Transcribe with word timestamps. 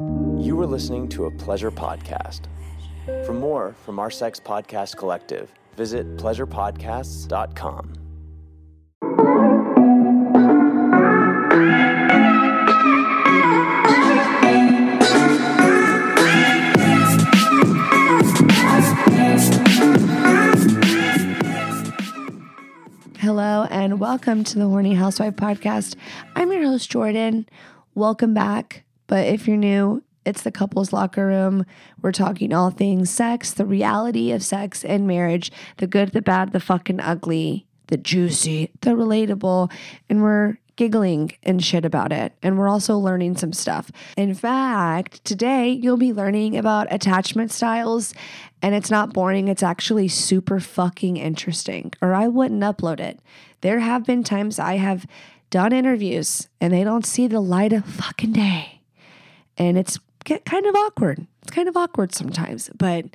You 0.00 0.58
are 0.60 0.66
listening 0.66 1.10
to 1.10 1.26
a 1.26 1.30
pleasure 1.30 1.70
podcast. 1.70 2.46
For 3.26 3.34
more 3.34 3.74
from 3.84 3.98
our 3.98 4.10
sex 4.10 4.40
podcast 4.40 4.96
collective, 4.96 5.52
visit 5.76 6.16
pleasurepodcasts.com. 6.16 7.92
Hello 23.18 23.66
and 23.70 24.00
welcome 24.00 24.44
to 24.44 24.58
the 24.58 24.66
Horny 24.66 24.94
Housewife 24.94 25.36
podcast. 25.36 25.94
I'm 26.34 26.50
your 26.50 26.62
host, 26.62 26.90
Jordan. 26.90 27.46
Welcome 27.94 28.32
back. 28.32 28.84
But 29.10 29.26
if 29.26 29.48
you're 29.48 29.56
new, 29.56 30.04
it's 30.24 30.42
the 30.42 30.52
couples 30.52 30.92
locker 30.92 31.26
room. 31.26 31.66
We're 32.00 32.12
talking 32.12 32.54
all 32.54 32.70
things 32.70 33.10
sex, 33.10 33.50
the 33.50 33.66
reality 33.66 34.30
of 34.30 34.40
sex 34.40 34.84
and 34.84 35.04
marriage, 35.04 35.50
the 35.78 35.88
good, 35.88 36.12
the 36.12 36.22
bad, 36.22 36.52
the 36.52 36.60
fucking 36.60 37.00
ugly, 37.00 37.66
the 37.88 37.96
juicy, 37.96 38.70
the 38.82 38.90
relatable, 38.92 39.72
and 40.08 40.22
we're 40.22 40.58
giggling 40.76 41.32
and 41.42 41.62
shit 41.62 41.84
about 41.84 42.12
it. 42.12 42.34
And 42.40 42.56
we're 42.56 42.68
also 42.68 42.96
learning 42.96 43.36
some 43.36 43.52
stuff. 43.52 43.90
In 44.16 44.32
fact, 44.32 45.24
today 45.24 45.70
you'll 45.70 45.96
be 45.96 46.12
learning 46.12 46.56
about 46.56 46.86
attachment 46.92 47.50
styles, 47.50 48.14
and 48.62 48.76
it's 48.76 48.92
not 48.92 49.12
boring, 49.12 49.48
it's 49.48 49.64
actually 49.64 50.06
super 50.06 50.60
fucking 50.60 51.16
interesting, 51.16 51.92
or 52.00 52.14
I 52.14 52.28
wouldn't 52.28 52.62
upload 52.62 53.00
it. 53.00 53.18
There 53.62 53.80
have 53.80 54.06
been 54.06 54.22
times 54.22 54.60
I 54.60 54.76
have 54.76 55.04
done 55.50 55.72
interviews 55.72 56.48
and 56.60 56.72
they 56.72 56.84
don't 56.84 57.04
see 57.04 57.26
the 57.26 57.40
light 57.40 57.72
of 57.72 57.84
fucking 57.84 58.34
day. 58.34 58.79
And 59.58 59.76
it's 59.76 59.98
get 60.24 60.44
kind 60.44 60.66
of 60.66 60.74
awkward. 60.74 61.26
It's 61.42 61.50
kind 61.50 61.68
of 61.68 61.76
awkward 61.76 62.14
sometimes, 62.14 62.70
but 62.76 63.06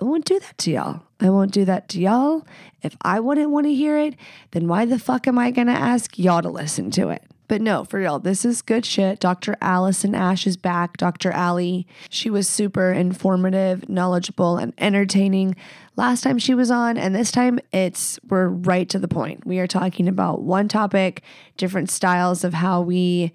I 0.00 0.04
won't 0.04 0.24
do 0.24 0.40
that 0.40 0.58
to 0.58 0.72
y'all. 0.72 1.02
I 1.20 1.30
won't 1.30 1.52
do 1.52 1.64
that 1.64 1.88
to 1.90 2.00
y'all. 2.00 2.46
If 2.82 2.96
I 3.02 3.20
wouldn't 3.20 3.50
want 3.50 3.66
to 3.66 3.74
hear 3.74 3.98
it, 3.98 4.14
then 4.50 4.68
why 4.68 4.84
the 4.84 4.98
fuck 4.98 5.28
am 5.28 5.38
I 5.38 5.50
going 5.50 5.68
to 5.68 5.72
ask 5.72 6.18
y'all 6.18 6.42
to 6.42 6.50
listen 6.50 6.90
to 6.92 7.10
it? 7.10 7.22
But 7.46 7.60
no, 7.60 7.84
for 7.84 8.00
real, 8.00 8.18
this 8.18 8.44
is 8.44 8.62
good 8.62 8.86
shit. 8.86 9.20
Dr. 9.20 9.56
Alison 9.60 10.14
Ash 10.14 10.46
is 10.46 10.56
back. 10.56 10.96
Dr. 10.96 11.30
Allie, 11.30 11.86
she 12.08 12.30
was 12.30 12.48
super 12.48 12.90
informative, 12.90 13.88
knowledgeable, 13.88 14.56
and 14.56 14.72
entertaining 14.78 15.54
last 15.96 16.22
time 16.22 16.38
she 16.38 16.54
was 16.54 16.70
on. 16.70 16.96
And 16.96 17.14
this 17.14 17.30
time 17.30 17.60
it's, 17.70 18.18
we're 18.28 18.48
right 18.48 18.88
to 18.88 18.98
the 18.98 19.08
point. 19.08 19.46
We 19.46 19.58
are 19.58 19.66
talking 19.66 20.08
about 20.08 20.42
one 20.42 20.68
topic, 20.68 21.22
different 21.58 21.90
styles 21.90 22.44
of 22.44 22.54
how 22.54 22.80
we 22.80 23.34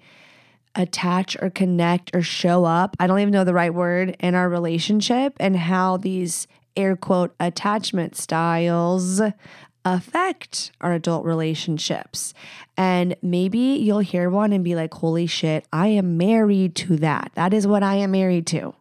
attach 0.74 1.36
or 1.40 1.50
connect 1.50 2.14
or 2.14 2.22
show 2.22 2.64
up. 2.64 2.96
I 3.00 3.06
don't 3.06 3.20
even 3.20 3.32
know 3.32 3.44
the 3.44 3.54
right 3.54 3.74
word 3.74 4.16
in 4.20 4.34
our 4.34 4.48
relationship 4.48 5.34
and 5.40 5.56
how 5.56 5.96
these 5.96 6.46
air 6.76 6.96
quote 6.96 7.34
attachment 7.40 8.16
styles 8.16 9.20
affect 9.84 10.72
our 10.80 10.92
adult 10.92 11.24
relationships. 11.24 12.34
And 12.76 13.16
maybe 13.22 13.58
you'll 13.58 14.00
hear 14.00 14.30
one 14.30 14.52
and 14.52 14.62
be 14.62 14.74
like, 14.74 14.94
holy 14.94 15.26
shit, 15.26 15.66
I 15.72 15.88
am 15.88 16.16
married 16.16 16.74
to 16.76 16.96
that. 16.98 17.32
That 17.34 17.54
is 17.54 17.66
what 17.66 17.82
I 17.82 17.96
am 17.96 18.12
married 18.12 18.46
to. 18.48 18.74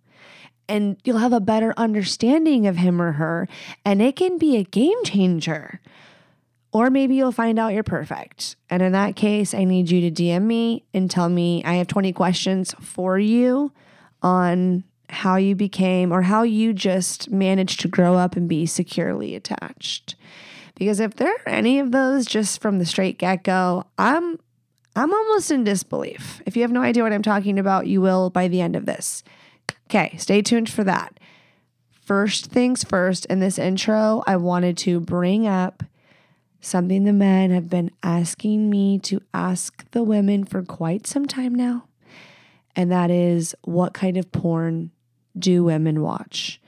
And 0.68 0.98
you'll 1.04 1.18
have 1.18 1.34
a 1.34 1.40
better 1.40 1.74
understanding 1.78 2.68
of 2.68 2.78
him 2.78 3.02
or 3.02 3.14
her, 3.14 3.48
and 3.84 4.02
it 4.04 4.16
can 4.16 4.38
be 4.38 4.56
a 4.58 4.64
game 4.64 5.04
changer. 5.04 5.82
Or 6.72 6.90
maybe 6.90 7.16
you'll 7.16 7.32
find 7.32 7.58
out 7.58 7.74
you're 7.74 7.84
perfect. 7.84 8.56
And 8.70 8.82
in 8.82 8.92
that 8.92 9.16
case, 9.16 9.54
I 9.54 9.64
need 9.64 9.90
you 9.90 10.10
to 10.10 10.24
DM 10.24 10.44
me 10.44 10.86
and 10.94 11.10
tell 11.10 11.30
me 11.30 11.64
I 11.64 11.76
have 11.76 11.88
20 11.88 12.14
questions 12.14 12.76
for 12.80 13.18
you 13.18 13.72
on 14.22 14.84
how 15.10 15.38
you 15.38 15.56
became 15.56 16.12
or 16.12 16.22
how 16.22 16.44
you 16.44 16.74
just 16.74 17.32
managed 17.32 17.80
to 17.80 17.88
grow 17.88 18.16
up 18.16 18.36
and 18.36 18.48
be 18.48 18.68
securely 18.68 19.34
attached. 19.34 20.16
Because 20.76 21.00
if 21.00 21.16
there 21.16 21.34
are 21.34 21.50
any 21.50 21.80
of 21.80 21.92
those 21.92 22.26
just 22.26 22.62
from 22.62 22.78
the 22.78 22.86
straight 22.86 23.18
get-go, 23.18 23.86
I'm 23.98 24.40
I'm 24.96 25.14
almost 25.14 25.52
in 25.52 25.64
disbelief. 25.64 26.42
If 26.46 26.56
you 26.56 26.64
have 26.64 26.72
no 26.72 26.82
idea 26.82 27.04
what 27.04 27.14
I'm 27.14 27.22
talking 27.22 27.60
about, 27.60 27.88
you 27.88 28.02
will 28.02 28.30
by 28.30 28.48
the 28.48 28.60
end 28.60 28.76
of 28.76 28.86
this. 28.86 29.24
Okay, 29.86 30.16
stay 30.18 30.42
tuned 30.42 30.70
for 30.70 30.84
that. 30.84 31.20
First 32.02 32.48
things 32.48 32.84
first, 32.84 33.26
in 33.28 33.40
this 33.40 33.60
intro, 33.60 34.24
I 34.26 34.36
wanted 34.36 34.78
to 34.80 35.00
bring 35.00 35.48
up 35.48 35.84
something 36.62 37.04
the 37.04 37.14
men 37.14 37.52
have 37.52 37.70
been 37.70 37.92
asking 38.04 38.70
me 38.70 39.00
to 39.00 39.22
ask 39.34 39.90
the 39.92 40.04
women 40.04 40.44
for 40.44 40.64
quite 40.64 41.08
some 41.08 41.26
time 41.26 41.56
now. 41.56 41.86
And 42.76 42.92
that 42.92 43.10
is 43.10 43.56
what 43.64 43.94
kind 43.94 44.18
of 44.18 44.32
porn 44.32 44.92
do 45.38 45.64
women 45.64 46.02
watch? 46.02 46.62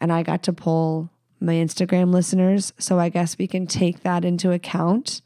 And 0.00 0.12
I 0.12 0.22
got 0.22 0.42
to 0.44 0.52
poll 0.52 1.10
my 1.40 1.54
Instagram 1.54 2.12
listeners. 2.12 2.72
So 2.78 2.98
I 2.98 3.08
guess 3.08 3.38
we 3.38 3.46
can 3.46 3.66
take 3.66 4.00
that 4.00 4.24
into 4.24 4.52
account 4.52 5.22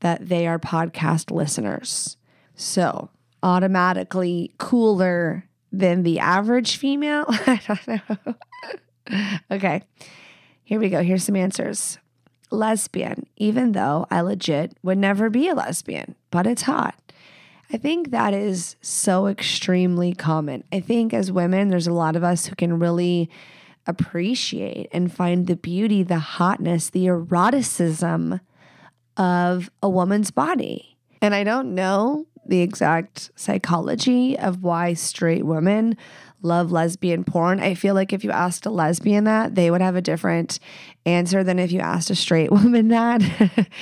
that 0.00 0.28
they 0.28 0.46
are 0.46 0.58
podcast 0.58 1.30
listeners. 1.30 2.16
So 2.54 3.10
automatically 3.42 4.52
cooler 4.58 5.44
than 5.72 6.02
the 6.02 6.18
average 6.18 6.76
female. 6.76 7.26
I 7.28 7.60
don't 7.66 7.88
know. 7.88 9.28
okay, 9.50 9.82
here 10.64 10.80
we 10.80 10.88
go. 10.88 11.02
Here's 11.02 11.24
some 11.24 11.36
answers 11.36 11.98
lesbian, 12.50 13.26
even 13.36 13.72
though 13.72 14.06
I 14.10 14.20
legit 14.20 14.76
would 14.82 14.98
never 14.98 15.30
be 15.30 15.48
a 15.48 15.54
lesbian, 15.54 16.14
but 16.30 16.46
it's 16.46 16.62
hot. 16.62 16.94
I 17.72 17.76
think 17.76 18.10
that 18.10 18.34
is 18.34 18.76
so 18.80 19.28
extremely 19.28 20.12
common. 20.12 20.64
I 20.72 20.80
think 20.80 21.14
as 21.14 21.30
women, 21.30 21.68
there's 21.68 21.86
a 21.86 21.92
lot 21.92 22.16
of 22.16 22.24
us 22.24 22.46
who 22.46 22.56
can 22.56 22.78
really 22.80 23.30
appreciate 23.86 24.88
and 24.92 25.12
find 25.12 25.46
the 25.46 25.56
beauty, 25.56 26.02
the 26.02 26.18
hotness, 26.18 26.90
the 26.90 27.06
eroticism 27.06 28.40
of 29.16 29.70
a 29.82 29.88
woman's 29.88 30.30
body. 30.30 30.96
And 31.22 31.34
I 31.34 31.44
don't 31.44 31.74
know 31.74 32.26
the 32.44 32.60
exact 32.60 33.30
psychology 33.36 34.36
of 34.38 34.62
why 34.62 34.94
straight 34.94 35.44
women 35.44 35.96
love 36.42 36.72
lesbian 36.72 37.24
porn. 37.24 37.60
I 37.60 37.74
feel 37.74 37.94
like 37.94 38.12
if 38.12 38.24
you 38.24 38.30
asked 38.30 38.66
a 38.66 38.70
lesbian 38.70 39.24
that, 39.24 39.54
they 39.54 39.70
would 39.70 39.80
have 39.80 39.96
a 39.96 40.02
different 40.02 40.58
answer 41.06 41.44
than 41.44 41.58
if 41.58 41.72
you 41.72 41.80
asked 41.80 42.10
a 42.10 42.14
straight 42.14 42.50
woman 42.50 42.88
that. 42.88 43.22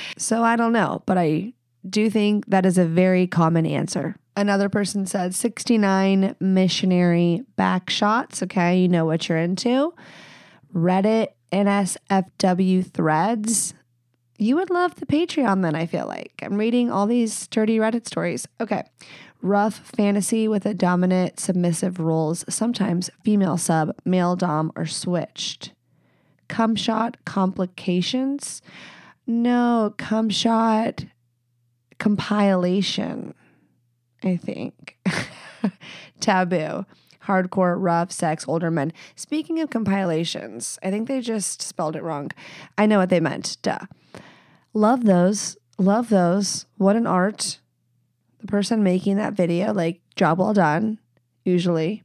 so 0.17 0.43
I 0.43 0.55
don't 0.55 0.73
know, 0.73 1.03
but 1.05 1.17
I 1.17 1.53
do 1.89 2.09
think 2.09 2.45
that 2.47 2.65
is 2.65 2.77
a 2.77 2.85
very 2.85 3.27
common 3.27 3.65
answer. 3.65 4.15
Another 4.35 4.69
person 4.69 5.05
said 5.05 5.35
69 5.35 6.35
missionary 6.39 7.43
back 7.55 7.89
shots. 7.89 8.43
Okay, 8.43 8.79
you 8.79 8.87
know 8.87 9.05
what 9.05 9.27
you're 9.27 9.37
into. 9.37 9.93
Reddit 10.73 11.29
NSFW 11.51 12.85
threads. 12.85 13.73
You 14.37 14.55
would 14.55 14.69
love 14.69 14.95
the 14.95 15.05
Patreon 15.05 15.61
then, 15.61 15.75
I 15.75 15.85
feel 15.85 16.07
like. 16.07 16.33
I'm 16.41 16.55
reading 16.55 16.89
all 16.89 17.07
these 17.07 17.47
dirty 17.47 17.77
Reddit 17.77 18.07
stories. 18.07 18.47
Okay. 18.61 18.83
Rough 19.41 19.79
fantasy 19.95 20.47
with 20.47 20.65
a 20.65 20.73
dominant 20.73 21.39
submissive 21.39 21.99
roles, 21.99 22.43
sometimes 22.49 23.09
female 23.23 23.57
sub, 23.57 23.95
male 24.03 24.35
dom, 24.35 24.71
or 24.75 24.85
switched. 24.85 25.71
Cum 26.49 26.75
shot 26.75 27.17
complications? 27.25 28.61
No, 29.25 29.93
cum 29.97 30.29
shot 30.29 31.05
compilation, 31.99 33.33
I 34.23 34.35
think. 34.35 34.97
Taboo. 36.19 36.85
Hardcore, 37.25 37.75
rough, 37.77 38.11
sex, 38.11 38.45
older 38.47 38.71
men. 38.71 38.91
Speaking 39.15 39.59
of 39.61 39.69
compilations, 39.69 40.79
I 40.81 40.89
think 40.89 41.07
they 41.07 41.21
just 41.21 41.61
spelled 41.61 41.95
it 41.95 42.01
wrong. 42.01 42.31
I 42.77 42.87
know 42.87 42.97
what 42.97 43.09
they 43.09 43.19
meant. 43.19 43.57
Duh. 43.61 43.85
Love 44.73 45.05
those. 45.05 45.55
Love 45.77 46.09
those. 46.09 46.65
What 46.77 46.95
an 46.95 47.05
art. 47.05 47.59
The 48.39 48.47
person 48.47 48.83
making 48.83 49.17
that 49.17 49.33
video, 49.33 49.73
like, 49.73 50.01
job 50.15 50.39
well 50.39 50.53
done, 50.53 50.99
usually. 51.43 52.03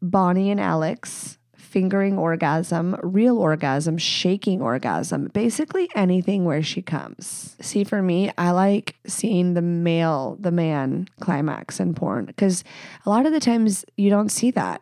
Bonnie 0.00 0.50
and 0.50 0.60
Alex 0.60 1.38
fingering 1.68 2.16
orgasm, 2.16 2.96
real 3.02 3.38
orgasm, 3.38 3.98
shaking 3.98 4.62
orgasm, 4.62 5.28
basically 5.34 5.88
anything 5.94 6.44
where 6.44 6.62
she 6.62 6.80
comes. 6.80 7.56
See, 7.60 7.84
for 7.84 8.00
me, 8.00 8.32
I 8.38 8.52
like 8.52 8.96
seeing 9.06 9.52
the 9.52 9.62
male, 9.62 10.38
the 10.40 10.50
man 10.50 11.08
climax 11.20 11.78
in 11.78 11.94
porn 11.94 12.24
because 12.24 12.64
a 13.04 13.10
lot 13.10 13.26
of 13.26 13.32
the 13.32 13.40
times 13.40 13.84
you 13.96 14.08
don't 14.08 14.30
see 14.30 14.50
that. 14.52 14.80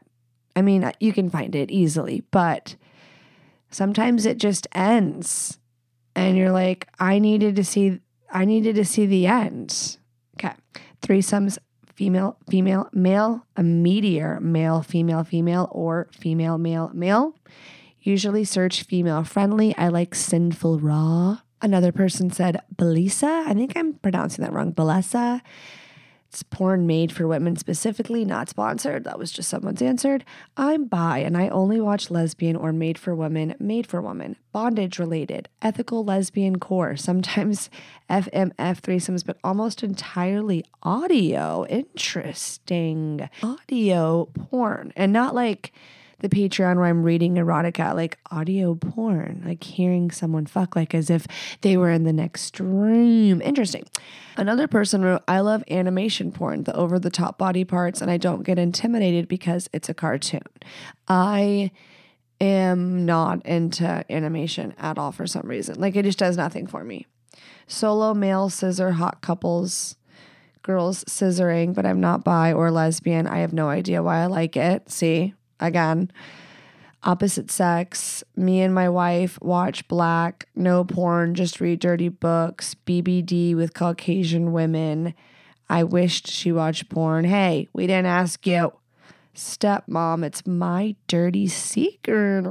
I 0.55 0.63
mean, 0.63 0.85
uh, 0.85 0.93
you 1.01 1.13
can 1.13 1.29
find 1.29 1.55
it 1.57 1.71
easily, 1.73 2.23
but 2.31 2.77
sometimes 3.71 4.25
it 4.25 4.39
just 4.39 4.69
ends 4.73 5.59
and 6.15 6.37
you're 6.37 6.53
like, 6.53 6.89
I 7.01 7.19
needed 7.19 7.57
to 7.57 7.65
see, 7.65 8.01
I 8.31 8.45
needed 8.45 8.77
to 8.77 8.85
see 8.85 9.07
the 9.07 9.27
end. 9.27 9.99
Okay. 10.39 10.55
Threesomes 11.03 11.59
female, 11.95 12.37
female, 12.51 12.89
male, 12.93 13.47
a 13.57 13.63
meteor, 13.63 14.39
male, 14.41 14.83
female, 14.83 15.25
female, 15.25 15.69
or 15.73 16.09
female, 16.13 16.59
male, 16.59 16.91
male. 16.93 17.35
Usually 18.01 18.45
search 18.45 18.83
female 18.83 19.25
friendly. 19.25 19.77
I 19.77 19.89
like 19.89 20.15
sinful 20.15 20.79
raw. 20.79 21.39
Another 21.63 21.91
person 21.91 22.31
said 22.31 22.61
Belisa. 22.77 23.47
I 23.47 23.55
think 23.55 23.73
I'm 23.77 23.95
pronouncing 23.95 24.45
that 24.45 24.53
wrong. 24.53 24.73
Bellesa. 24.73 25.41
It's 26.29 26.43
porn 26.43 26.87
made 26.87 27.13
for 27.13 27.27
women 27.27 27.57
specifically, 27.57 28.25
not 28.25 28.49
sponsored. 28.49 29.05
That 29.05 29.19
was 29.19 29.31
just 29.31 29.49
someone's 29.49 29.81
answered. 29.81 30.25
I'm 30.57 30.87
bi 30.87 31.19
and 31.19 31.37
I 31.37 31.49
only 31.49 31.81
watch 31.81 32.11
lesbian 32.11 32.57
or 32.57 32.73
made 32.73 32.99
for 32.99 33.15
women, 33.15 33.55
made 33.59 33.87
for 33.87 34.03
women, 34.03 34.37
bondage 34.53 34.99
related, 34.99 35.49
ethical 35.63 36.05
lesbian 36.05 36.59
core, 36.59 36.97
sometimes 36.97 37.71
FMF 38.11 38.81
threesomes, 38.81 39.25
but 39.25 39.39
almost 39.45 39.83
entirely 39.83 40.65
audio. 40.83 41.65
Interesting. 41.67 43.29
Audio 43.43 44.27
porn 44.27 44.93
and 44.97 45.13
not 45.13 45.35
like 45.35 45.73
the 46.21 46.29
Patreon 46.29 46.77
where 46.77 46.87
I'm 46.87 47.03
reading 47.03 47.35
erotica, 47.35 47.95
like 47.95 48.19
audio 48.31 48.75
porn, 48.75 49.43
like 49.45 49.63
hearing 49.63 50.11
someone 50.11 50.47
fuck, 50.47 50.75
like 50.75 50.95
as 50.95 51.11
if 51.11 51.27
they 51.61 51.77
were 51.77 51.91
in 51.91 52.05
the 52.05 52.13
next 52.13 52.59
room. 52.59 53.43
Interesting. 53.43 53.85
Another 54.37 54.67
person 54.67 55.03
wrote, 55.03 55.23
I 55.29 55.41
love 55.41 55.63
animation 55.71 56.33
porn, 56.33 56.65
the 56.65 56.75
over 56.75 56.99
the 56.99 57.11
top 57.11 57.39
body 57.39 57.65
parts, 57.65 58.01
and 58.01 58.11
I 58.11 58.17
don't 58.17 58.43
get 58.43 58.59
intimidated 58.59 59.29
because 59.29 59.69
it's 59.73 59.89
a 59.89 59.95
cartoon. 59.95 60.43
I 61.09 61.71
am 62.41 63.07
not 63.07 63.45
into 63.47 64.05
animation 64.11 64.75
at 64.79 64.99
all 64.99 65.13
for 65.13 65.27
some 65.27 65.47
reason. 65.47 65.81
Like 65.81 65.97
it 65.97 66.05
just 66.05 66.19
does 66.19 66.37
nothing 66.37 66.67
for 66.67 66.85
me. 66.85 67.07
Solo 67.67 68.15
male 68.15 68.49
scissor 68.49 68.93
hot 68.93 69.21
couples 69.21 69.97
girls 70.67 71.05
scissoring, 71.05 71.73
but 71.73 71.87
I'm 71.87 72.01
not 72.01 72.25
bi 72.25 72.53
or 72.53 72.71
lesbian. 72.71 73.27
I 73.27 73.39
have 73.39 73.53
no 73.53 73.69
idea 73.69 74.03
why 74.03 74.19
I 74.19 74.27
like 74.27 74.57
it. 74.57 74.91
See, 74.91 75.33
again. 75.61 76.11
Opposite 77.03 77.51
sex, 77.51 78.25
me 78.35 78.63
and 78.63 78.75
my 78.75 78.89
wife 78.89 79.39
watch 79.41 79.87
black, 79.87 80.49
no 80.57 80.83
porn, 80.83 81.35
just 81.35 81.61
read 81.61 81.79
dirty 81.79 82.09
books, 82.09 82.75
BBD 82.87 83.55
with 83.55 83.75
Caucasian 83.75 84.53
women. 84.53 85.15
I 85.69 85.85
wished 85.85 86.27
she 86.27 86.51
watched 86.51 86.89
porn. 86.89 87.25
Hey, 87.25 87.69
we 87.73 87.87
didn't 87.87 88.07
ask 88.07 88.45
you. 88.47 88.73
Stepmom, 89.37 90.25
it's 90.25 90.47
my 90.47 90.97
dirty 91.07 91.47
secret. 91.47 92.45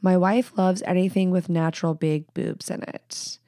My 0.00 0.16
wife 0.16 0.56
loves 0.56 0.82
anything 0.86 1.30
with 1.30 1.48
natural 1.48 1.94
big 1.94 2.32
boobs 2.32 2.70
in 2.70 2.82
it. 2.82 3.38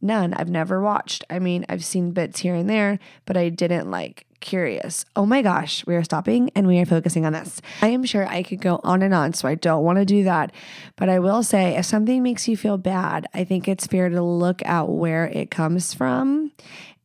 None. 0.00 0.34
I've 0.34 0.50
never 0.50 0.80
watched. 0.80 1.24
I 1.30 1.38
mean, 1.38 1.64
I've 1.68 1.84
seen 1.84 2.12
bits 2.12 2.40
here 2.40 2.54
and 2.54 2.68
there, 2.68 2.98
but 3.24 3.36
I 3.36 3.48
didn't 3.48 3.90
like 3.90 4.26
curious. 4.40 5.04
Oh 5.16 5.26
my 5.26 5.42
gosh, 5.42 5.84
we 5.86 5.96
are 5.96 6.04
stopping 6.04 6.50
and 6.54 6.66
we 6.66 6.78
are 6.78 6.86
focusing 6.86 7.24
on 7.24 7.32
this. 7.32 7.60
I 7.82 7.88
am 7.88 8.04
sure 8.04 8.26
I 8.26 8.42
could 8.42 8.60
go 8.60 8.80
on 8.84 9.02
and 9.02 9.14
on, 9.14 9.32
so 9.32 9.48
I 9.48 9.54
don't 9.54 9.84
want 9.84 9.98
to 9.98 10.04
do 10.04 10.24
that. 10.24 10.52
But 10.96 11.08
I 11.08 11.18
will 11.18 11.42
say, 11.42 11.76
if 11.76 11.86
something 11.86 12.22
makes 12.22 12.46
you 12.46 12.56
feel 12.56 12.78
bad, 12.78 13.26
I 13.34 13.44
think 13.44 13.66
it's 13.66 13.86
fair 13.86 14.08
to 14.08 14.22
look 14.22 14.64
at 14.64 14.88
where 14.88 15.26
it 15.26 15.50
comes 15.50 15.94
from. 15.94 16.52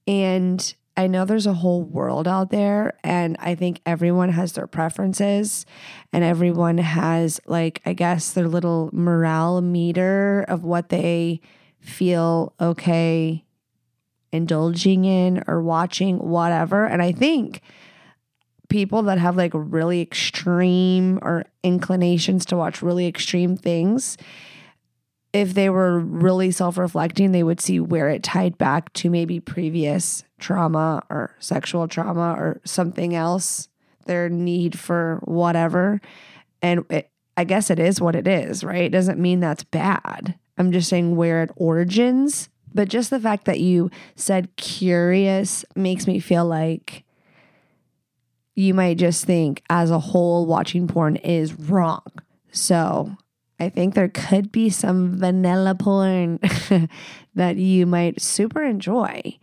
And 0.06 0.74
I 0.98 1.08
know 1.08 1.24
there's 1.24 1.48
a 1.48 1.54
whole 1.54 1.84
world 1.84 2.28
out 2.28 2.52
there, 2.52 2.94
and 3.04 3.38
I 3.40 3.56
think 3.56 3.80
everyone 3.86 4.30
has 4.30 4.52
their 4.52 4.68
preferences, 4.68 5.66
and 6.12 6.24
everyone 6.24 6.80
has, 6.80 7.40
like, 7.48 7.82
I 7.86 7.94
guess, 7.94 8.34
their 8.34 8.50
little 8.50 8.90
morale 8.92 9.62
meter 9.62 10.44
of 10.50 10.66
what 10.66 10.90
they 10.90 11.40
feel 11.82 12.54
okay 12.60 13.44
indulging 14.32 15.06
in 15.06 15.44
or 15.48 15.62
watching, 15.62 16.18
whatever. 16.18 16.86
And 16.86 17.02
I 17.02 17.12
think 17.12 17.62
people 18.70 19.04
that 19.04 19.18
have 19.18 19.36
like 19.36 19.52
really 19.54 20.02
extreme 20.02 21.20
or 21.22 21.44
inclinations 21.64 22.46
to 22.46 22.56
watch 22.56 22.82
really 22.82 23.08
extreme 23.08 23.58
things, 23.58 24.18
if 25.34 25.54
they 25.54 25.70
were 25.70 26.00
really 26.00 26.52
self 26.52 26.78
reflecting, 26.78 27.32
they 27.32 27.44
would 27.44 27.60
see 27.60 27.80
where 27.80 28.10
it 28.10 28.24
tied 28.24 28.58
back 28.58 28.92
to 28.94 29.10
maybe 29.10 29.40
previous 29.40 30.24
trauma 30.40 31.04
or 31.10 31.36
sexual 31.40 31.88
trauma 31.88 32.34
or 32.38 32.62
something 32.64 33.16
else, 33.16 33.68
their 34.06 34.30
need 34.30 34.78
for 34.78 35.20
whatever. 35.24 36.02
And 36.62 36.86
it, 36.90 37.10
I 37.38 37.44
guess 37.44 37.70
it 37.70 37.80
is 37.80 38.02
what 38.02 38.16
it 38.16 38.28
is, 38.28 38.64
right? 38.64 38.84
It 38.84 38.92
doesn't 38.92 39.20
mean 39.20 39.40
that's 39.40 39.64
bad. 39.64 40.36
I'm 40.58 40.72
just 40.72 40.90
saying 40.90 41.16
where 41.16 41.44
it 41.44 41.52
origins 41.56 42.50
but 42.74 42.90
just 42.90 43.10
the 43.10 43.20
fact 43.20 43.46
that 43.46 43.60
you 43.60 43.90
said 44.16 44.56
curious 44.56 45.66
makes 45.76 46.08
me 46.08 46.20
feel 46.20 46.46
like 46.46 47.04
you 48.56 48.74
might 48.74 48.98
just 48.98 49.26
think 49.26 49.64
as 49.70 49.92
a 49.92 50.00
whole 50.00 50.46
watching 50.46 50.88
porn 50.88 51.16
is 51.18 51.54
wrong. 51.54 52.06
So 52.52 53.16
I 53.60 53.70
think 53.70 53.94
there 53.94 54.10
could 54.10 54.52
be 54.52 54.70
some 54.70 55.18
vanilla 55.18 55.76
porn 55.76 56.40
that 57.36 57.58
you 57.58 57.86
might 57.86 58.22
super 58.22 58.64
enjoy. 58.64 59.38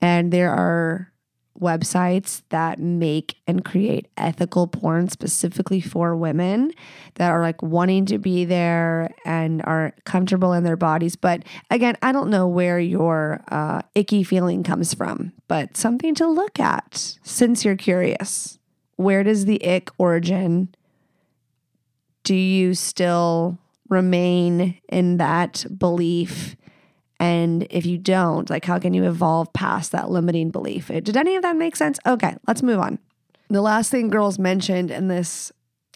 And 0.00 0.32
there 0.32 0.50
are 0.50 1.12
websites 1.58 2.42
that 2.50 2.78
make 2.78 3.36
and 3.46 3.64
create 3.64 4.08
ethical 4.16 4.66
porn 4.66 5.08
specifically 5.08 5.80
for 5.80 6.16
women 6.16 6.72
that 7.14 7.30
are 7.30 7.42
like 7.42 7.60
wanting 7.62 8.06
to 8.06 8.18
be 8.18 8.44
there 8.44 9.10
and 9.24 9.62
are 9.64 9.92
comfortable 10.04 10.52
in 10.52 10.64
their 10.64 10.76
bodies. 10.76 11.16
But 11.16 11.42
again, 11.70 11.96
I 12.02 12.12
don't 12.12 12.30
know 12.30 12.46
where 12.46 12.78
your 12.78 13.42
uh, 13.48 13.82
icky 13.94 14.22
feeling 14.22 14.62
comes 14.62 14.94
from, 14.94 15.32
but 15.48 15.76
something 15.76 16.14
to 16.16 16.26
look 16.26 16.58
at 16.60 17.18
since 17.22 17.64
you're 17.64 17.76
curious. 17.76 18.58
Where 18.96 19.22
does 19.22 19.44
the 19.44 19.64
ick 19.66 19.90
origin? 19.98 20.74
Do 22.22 22.34
you 22.34 22.74
still 22.74 23.58
remain 23.88 24.80
in 24.88 25.16
that 25.16 25.66
belief? 25.76 26.56
And 27.20 27.66
if 27.70 27.84
you 27.84 27.98
don't, 27.98 28.48
like, 28.48 28.64
how 28.64 28.78
can 28.78 28.94
you 28.94 29.04
evolve 29.04 29.52
past 29.52 29.92
that 29.92 30.10
limiting 30.10 30.50
belief? 30.50 30.88
Did 30.88 31.16
any 31.16 31.36
of 31.36 31.42
that 31.42 31.54
make 31.54 31.76
sense? 31.76 32.00
Okay, 32.06 32.34
let's 32.48 32.62
move 32.62 32.80
on. 32.80 32.98
The 33.48 33.60
last 33.60 33.90
thing 33.90 34.08
girls 34.08 34.38
mentioned 34.38 34.90
in 34.90 35.08
this 35.08 35.52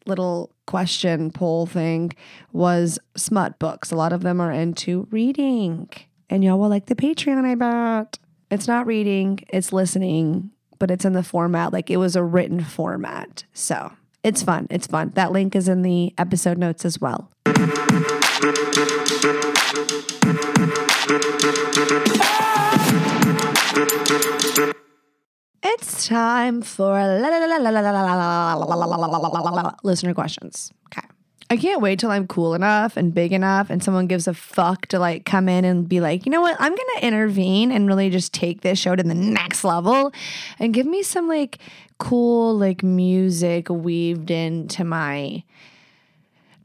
little 0.07 0.53
question 0.67 1.31
poll 1.31 1.65
thing 1.67 2.13
was 2.53 2.99
smut 3.17 3.59
books. 3.59 3.91
A 3.91 3.97
lot 3.97 4.13
of 4.13 4.23
them 4.23 4.39
are 4.41 4.53
into 4.53 5.09
reading. 5.11 5.89
And 6.29 6.45
y'all 6.45 6.59
will 6.59 6.69
like 6.69 6.87
the 6.87 6.95
Patreon, 6.95 7.45
I 7.45 7.55
bet. 7.55 8.19
It's 8.51 8.69
not 8.69 8.87
reading, 8.87 9.41
it's 9.49 9.73
listening, 9.73 10.51
but 10.79 10.91
it's 10.91 11.07
in 11.07 11.15
the 11.15 11.23
format 11.23 11.73
like 11.73 11.91
it 11.91 11.97
was 11.97 12.17
a 12.17 12.23
written 12.23 12.63
format. 12.63 13.45
So 13.55 13.93
it's 14.23 14.43
fun. 14.43 14.67
It's 14.71 14.87
fun. 14.87 15.13
That 15.15 15.33
link 15.33 15.57
is 15.57 15.69
in 15.69 15.83
the 15.83 16.13
episode 16.19 16.59
notes 16.59 16.85
as 16.85 17.01
well. 17.01 17.31
It's 25.63 26.09
time 26.09 26.63
for 26.63 26.99
listener 29.83 30.15
questions. 30.15 30.73
Okay. 30.87 31.07
I 31.51 31.59
can't 31.59 31.83
wait 31.83 31.99
till 31.99 32.11
I'm 32.11 32.27
cool 32.27 32.55
enough 32.55 32.97
and 32.97 33.13
big 33.13 33.35
enough 33.35 33.69
and 33.69 33.85
someone 33.85 34.07
gives 34.07 34.27
a 34.27 34.33
fuck 34.33 34.87
to 34.87 34.99
like 34.99 35.27
come 35.27 35.47
in 35.47 35.67
and 35.67 35.87
be 35.87 36.01
like, 36.01 36.25
you 36.25 36.33
know 36.33 36.41
what, 36.41 36.57
I'm 36.59 36.73
gonna 36.75 37.01
intervene 37.03 37.71
and 37.71 37.87
really 37.87 38.09
just 38.09 38.33
take 38.33 38.63
this 38.63 38.79
show 38.79 38.97
to 38.97 39.03
the 39.03 39.15
next 39.15 39.63
level 39.63 40.11
and 40.59 40.73
give 40.73 40.87
me 40.87 41.03
some 41.03 41.29
like 41.29 41.59
cool 41.99 42.57
like 42.57 42.83
music 42.83 43.69
weaved 43.69 44.31
into 44.31 44.85
my 44.85 45.43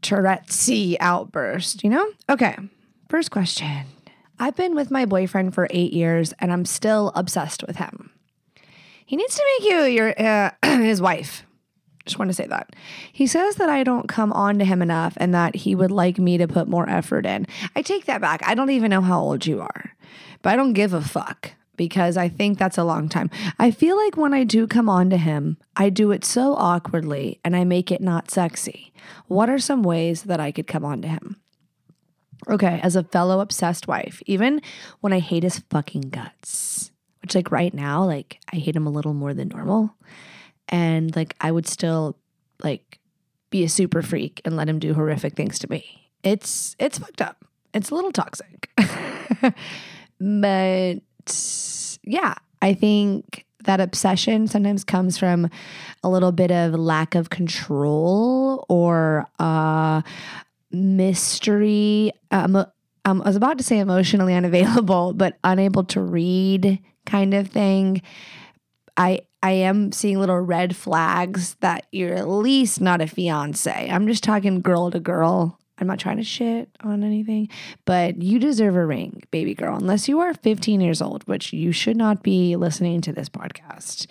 Tourette's 0.01 0.69
outburst, 1.01 1.83
you 1.83 1.89
know? 1.89 2.09
Okay. 2.29 2.55
First 3.09 3.31
question. 3.31 3.85
I've 4.39 4.55
been 4.55 4.73
with 4.73 4.89
my 4.89 5.05
boyfriend 5.05 5.53
for 5.53 5.67
eight 5.69 5.91
years 5.91 6.33
and 6.39 6.51
I'm 6.51 6.65
still 6.65 7.11
obsessed 7.13 7.63
with 7.67 7.75
him. 7.75 8.11
He 9.05 9.17
needs 9.17 9.35
to 9.35 9.45
make 9.59 9.71
you 9.71 9.81
your 9.83 10.21
uh, 10.21 10.51
his 10.63 11.01
wife. 11.01 11.43
Just 12.05 12.17
want 12.17 12.29
to 12.29 12.35
say 12.35 12.47
that. 12.47 12.75
He 13.11 13.27
says 13.27 13.55
that 13.55 13.69
I 13.69 13.83
don't 13.83 14.07
come 14.07 14.31
on 14.33 14.57
to 14.59 14.65
him 14.65 14.81
enough 14.81 15.13
and 15.17 15.33
that 15.33 15.55
he 15.55 15.75
would 15.75 15.91
like 15.91 16.17
me 16.17 16.37
to 16.37 16.47
put 16.47 16.67
more 16.67 16.89
effort 16.89 17.25
in. 17.25 17.45
I 17.75 17.81
take 17.81 18.05
that 18.05 18.21
back. 18.21 18.41
I 18.45 18.55
don't 18.55 18.69
even 18.69 18.89
know 18.89 19.01
how 19.01 19.19
old 19.19 19.45
you 19.45 19.61
are, 19.61 19.91
but 20.41 20.53
I 20.53 20.55
don't 20.55 20.73
give 20.73 20.93
a 20.93 21.01
fuck 21.01 21.51
because 21.75 22.17
I 22.17 22.29
think 22.29 22.57
that's 22.57 22.77
a 22.77 22.83
long 22.83 23.09
time. 23.09 23.29
I 23.57 23.71
feel 23.71 23.95
like 23.97 24.17
when 24.17 24.33
I 24.33 24.43
do 24.43 24.67
come 24.67 24.89
on 24.89 25.09
to 25.11 25.17
him, 25.17 25.57
I 25.75 25.89
do 25.89 26.11
it 26.11 26.25
so 26.25 26.55
awkwardly 26.55 27.39
and 27.43 27.55
I 27.55 27.63
make 27.63 27.91
it 27.91 28.01
not 28.01 28.31
sexy. 28.31 28.93
What 29.27 29.49
are 29.49 29.59
some 29.59 29.83
ways 29.83 30.23
that 30.23 30.39
I 30.39 30.51
could 30.51 30.67
come 30.67 30.85
on 30.85 31.01
to 31.01 31.07
him? 31.07 31.41
Okay, 32.47 32.79
as 32.81 32.95
a 32.95 33.03
fellow 33.03 33.41
obsessed 33.41 33.87
wife, 33.87 34.21
even 34.25 34.61
when 35.01 35.13
I 35.13 35.19
hate 35.19 35.43
his 35.43 35.59
fucking 35.69 36.09
guts, 36.09 36.91
which 37.21 37.35
like 37.35 37.51
right 37.51 37.73
now, 37.73 38.03
like 38.05 38.39
I 38.51 38.57
hate 38.57 38.75
him 38.75 38.87
a 38.87 38.91
little 38.91 39.13
more 39.13 39.33
than 39.33 39.49
normal. 39.49 39.93
And 40.69 41.15
like 41.15 41.35
I 41.41 41.51
would 41.51 41.67
still 41.67 42.17
like 42.63 42.99
be 43.49 43.63
a 43.63 43.69
super 43.69 44.01
freak 44.01 44.41
and 44.45 44.55
let 44.55 44.69
him 44.69 44.79
do 44.79 44.93
horrific 44.93 45.35
things 45.35 45.59
to 45.59 45.69
me. 45.69 46.11
It's 46.23 46.75
it's 46.79 46.97
fucked 46.97 47.21
up. 47.21 47.45
It's 47.73 47.89
a 47.89 47.95
little 47.95 48.11
toxic. 48.11 48.69
but 50.19 50.95
yeah, 52.03 52.35
I 52.61 52.73
think 52.73 53.45
that 53.65 53.81
obsession 53.81 54.47
sometimes 54.47 54.83
comes 54.83 55.17
from 55.17 55.49
a 56.03 56.09
little 56.09 56.31
bit 56.31 56.51
of 56.51 56.73
lack 56.73 57.15
of 57.15 57.29
control 57.29 58.65
or 58.69 59.27
uh 59.39 60.01
mystery, 60.71 62.11
um, 62.31 62.55
um, 63.05 63.21
I 63.21 63.25
was 63.25 63.35
about 63.35 63.57
to 63.57 63.63
say 63.63 63.79
emotionally 63.79 64.33
unavailable, 64.33 65.13
but 65.15 65.37
unable 65.43 65.83
to 65.85 66.01
read 66.01 66.79
kind 67.05 67.33
of 67.33 67.47
thing. 67.47 68.01
I 68.97 69.21
I 69.41 69.51
am 69.51 69.91
seeing 69.93 70.19
little 70.19 70.39
red 70.39 70.75
flags 70.75 71.55
that 71.61 71.87
you're 71.91 72.15
at 72.15 72.27
least 72.27 72.81
not 72.81 73.01
a 73.01 73.07
fiance. 73.07 73.89
I'm 73.89 74.05
just 74.05 74.23
talking 74.23 74.61
girl 74.61 74.91
to 74.91 74.99
girl. 74.99 75.57
I'm 75.77 75.87
not 75.87 75.99
trying 75.99 76.17
to 76.17 76.23
shit 76.23 76.69
on 76.81 77.03
anything, 77.03 77.47
but 77.85 78.21
you 78.21 78.37
deserve 78.37 78.75
a 78.75 78.85
ring, 78.85 79.23
baby 79.31 79.53
girl, 79.53 79.77
unless 79.77 80.09
you 80.09 80.19
are 80.19 80.33
15 80.33 80.81
years 80.81 81.01
old, 81.01 81.25
which 81.25 81.53
you 81.53 81.71
should 81.71 81.95
not 81.95 82.21
be 82.21 82.57
listening 82.57 82.99
to 83.01 83.13
this 83.13 83.29
podcast. 83.29 84.07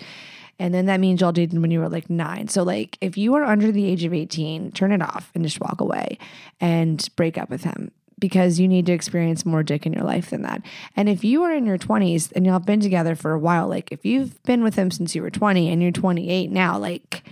And 0.58 0.74
then 0.74 0.86
that 0.86 1.00
means 1.00 1.20
y'all 1.20 1.32
dated 1.32 1.60
when 1.60 1.70
you 1.70 1.80
were 1.80 1.88
like 1.88 2.10
nine. 2.10 2.48
So, 2.48 2.62
like, 2.62 2.98
if 3.00 3.16
you 3.16 3.34
are 3.34 3.44
under 3.44 3.70
the 3.70 3.84
age 3.84 4.04
of 4.04 4.12
18, 4.12 4.72
turn 4.72 4.92
it 4.92 5.02
off 5.02 5.30
and 5.34 5.44
just 5.44 5.60
walk 5.60 5.80
away 5.80 6.18
and 6.60 7.08
break 7.16 7.38
up 7.38 7.48
with 7.48 7.64
him 7.64 7.92
because 8.18 8.58
you 8.58 8.66
need 8.66 8.86
to 8.86 8.92
experience 8.92 9.46
more 9.46 9.62
dick 9.62 9.86
in 9.86 9.92
your 9.92 10.04
life 10.04 10.30
than 10.30 10.42
that. 10.42 10.62
And 10.96 11.08
if 11.08 11.22
you 11.22 11.42
are 11.44 11.52
in 11.52 11.66
your 11.66 11.78
20s 11.78 12.32
and 12.34 12.44
y'all 12.44 12.54
have 12.54 12.66
been 12.66 12.80
together 12.80 13.14
for 13.14 13.32
a 13.32 13.38
while, 13.38 13.68
like 13.68 13.92
if 13.92 14.04
you've 14.04 14.42
been 14.42 14.62
with 14.62 14.74
him 14.74 14.90
since 14.90 15.14
you 15.14 15.22
were 15.22 15.30
20 15.30 15.70
and 15.70 15.82
you're 15.82 15.92
28 15.92 16.50
now, 16.50 16.78
like 16.78 17.22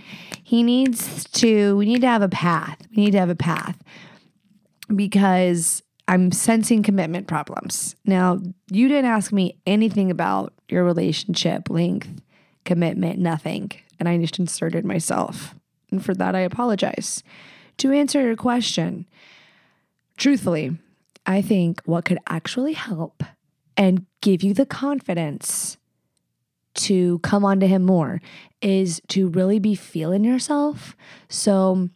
he 0.43 0.63
needs 0.63 1.25
to, 1.25 1.75
we 1.77 1.85
need 1.85 2.01
to 2.01 2.07
have 2.07 2.21
a 2.21 2.29
path. 2.29 2.77
We 2.95 3.03
need 3.03 3.11
to 3.11 3.19
have 3.19 3.29
a 3.29 3.35
path 3.35 3.77
because 4.95 5.83
I'm 6.07 6.31
sensing 6.31 6.83
commitment 6.83 7.27
problems. 7.27 7.95
Now, 8.05 8.39
you 8.71 8.87
didn't 8.87 9.11
ask 9.11 9.33
me 9.33 9.59
anything 9.65 10.09
about 10.09 10.53
your 10.69 10.85
relationship 10.85 11.69
length, 11.69 12.09
commitment, 12.67 13.17
nothing. 13.17 13.71
And 13.99 14.07
I 14.07 14.17
just 14.19 14.37
inserted 14.37 14.85
myself. 14.85 15.55
And 15.89 16.05
for 16.05 16.13
that, 16.13 16.35
I 16.35 16.41
apologize. 16.41 17.23
To 17.77 17.91
answer 17.91 18.21
your 18.21 18.35
question, 18.35 19.07
truthfully, 20.17 20.77
I 21.25 21.41
think 21.41 21.81
what 21.85 22.05
could 22.05 22.19
actually 22.27 22.73
help 22.73 23.23
and 23.75 24.05
give 24.21 24.43
you 24.43 24.53
the 24.53 24.65
confidence 24.65 25.77
to 26.75 27.19
come 27.19 27.43
on 27.43 27.59
to 27.59 27.67
him 27.67 27.83
more 27.83 28.21
is 28.61 29.01
to 29.07 29.29
really 29.29 29.59
be 29.59 29.73
feeling 29.73 30.23
yourself. 30.23 30.95
So 31.29 31.89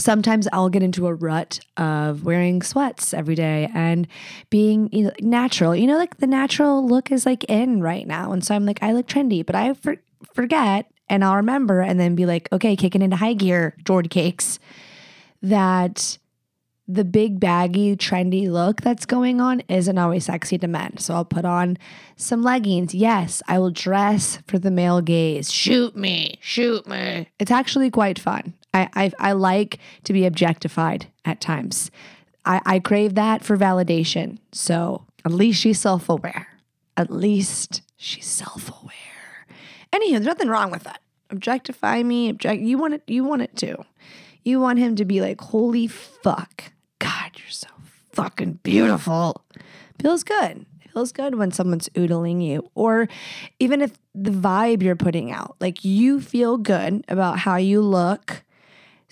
sometimes 0.00 0.48
I'll 0.52 0.68
get 0.68 0.82
into 0.82 1.06
a 1.06 1.14
rut 1.14 1.60
of 1.76 2.24
wearing 2.24 2.62
sweats 2.62 3.14
every 3.14 3.34
day 3.34 3.70
and 3.74 4.06
being 4.48 5.12
natural. 5.20 5.76
You 5.76 5.86
know, 5.86 5.96
like 5.96 6.18
the 6.18 6.26
natural 6.26 6.86
look 6.86 7.12
is 7.12 7.26
like 7.26 7.44
in 7.44 7.82
right 7.82 8.06
now. 8.06 8.32
And 8.32 8.44
so 8.44 8.54
I'm 8.54 8.66
like, 8.66 8.82
I 8.82 8.92
look 8.92 9.06
trendy, 9.06 9.44
but 9.44 9.54
I 9.54 9.74
for- 9.74 10.02
forget 10.34 10.90
and 11.08 11.24
I'll 11.24 11.36
remember 11.36 11.80
and 11.80 11.98
then 11.98 12.14
be 12.14 12.26
like, 12.26 12.48
okay, 12.52 12.76
kicking 12.76 13.02
into 13.02 13.16
high 13.16 13.34
gear, 13.34 13.74
Jordan 13.84 14.08
cakes, 14.08 14.58
that 15.42 16.18
the 16.86 17.04
big 17.04 17.38
baggy 17.38 17.96
trendy 17.96 18.50
look 18.50 18.80
that's 18.80 19.06
going 19.06 19.40
on 19.40 19.60
isn't 19.68 19.98
always 19.98 20.24
sexy 20.24 20.58
to 20.58 20.66
men. 20.66 20.96
So 20.98 21.14
I'll 21.14 21.24
put 21.24 21.44
on 21.44 21.78
some 22.16 22.42
leggings. 22.42 22.94
Yes, 22.94 23.42
I 23.46 23.58
will 23.58 23.70
dress 23.70 24.38
for 24.48 24.58
the 24.58 24.70
male 24.72 25.00
gaze. 25.00 25.52
Shoot 25.52 25.96
me, 25.96 26.38
shoot 26.40 26.86
me. 26.88 27.28
It's 27.38 27.52
actually 27.52 27.90
quite 27.90 28.18
fun. 28.18 28.54
I 28.72 28.88
I, 28.94 29.12
I 29.18 29.32
like 29.32 29.78
to 30.04 30.12
be 30.12 30.26
objectified 30.26 31.06
at 31.24 31.40
times. 31.40 31.90
I, 32.44 32.60
I 32.64 32.78
crave 32.78 33.14
that 33.14 33.44
for 33.44 33.56
validation. 33.56 34.38
So 34.52 35.06
at 35.24 35.32
least 35.32 35.60
she's 35.60 35.80
self 35.80 36.08
aware. 36.08 36.48
At 36.96 37.10
least 37.10 37.82
she's 37.96 38.26
self 38.26 38.70
aware. 38.82 39.46
Anywho, 39.92 40.12
there's 40.12 40.26
nothing 40.26 40.48
wrong 40.48 40.70
with 40.70 40.84
that. 40.84 41.00
Objectify 41.30 42.02
me. 42.02 42.28
Object. 42.30 42.62
You 42.62 42.78
want 42.78 42.94
it. 42.94 43.02
You 43.06 43.24
want 43.24 43.42
it 43.42 43.56
too. 43.56 43.84
You 44.42 44.60
want 44.60 44.78
him 44.78 44.96
to 44.96 45.04
be 45.04 45.20
like, 45.20 45.40
holy 45.40 45.86
fuck. 45.86 46.72
God, 46.98 47.32
you're 47.36 47.50
so 47.50 47.68
fucking 48.12 48.60
beautiful. 48.62 49.44
Feels 50.00 50.24
good. 50.24 50.66
Feels 50.92 51.12
good 51.12 51.36
when 51.36 51.52
someone's 51.52 51.88
oodling 51.90 52.44
you. 52.44 52.68
Or 52.74 53.08
even 53.58 53.80
if 53.80 53.92
the 54.14 54.30
vibe 54.30 54.82
you're 54.82 54.96
putting 54.96 55.30
out, 55.30 55.56
like 55.60 55.84
you 55.84 56.20
feel 56.20 56.56
good 56.56 57.04
about 57.08 57.38
how 57.38 57.56
you 57.56 57.80
look. 57.80 58.42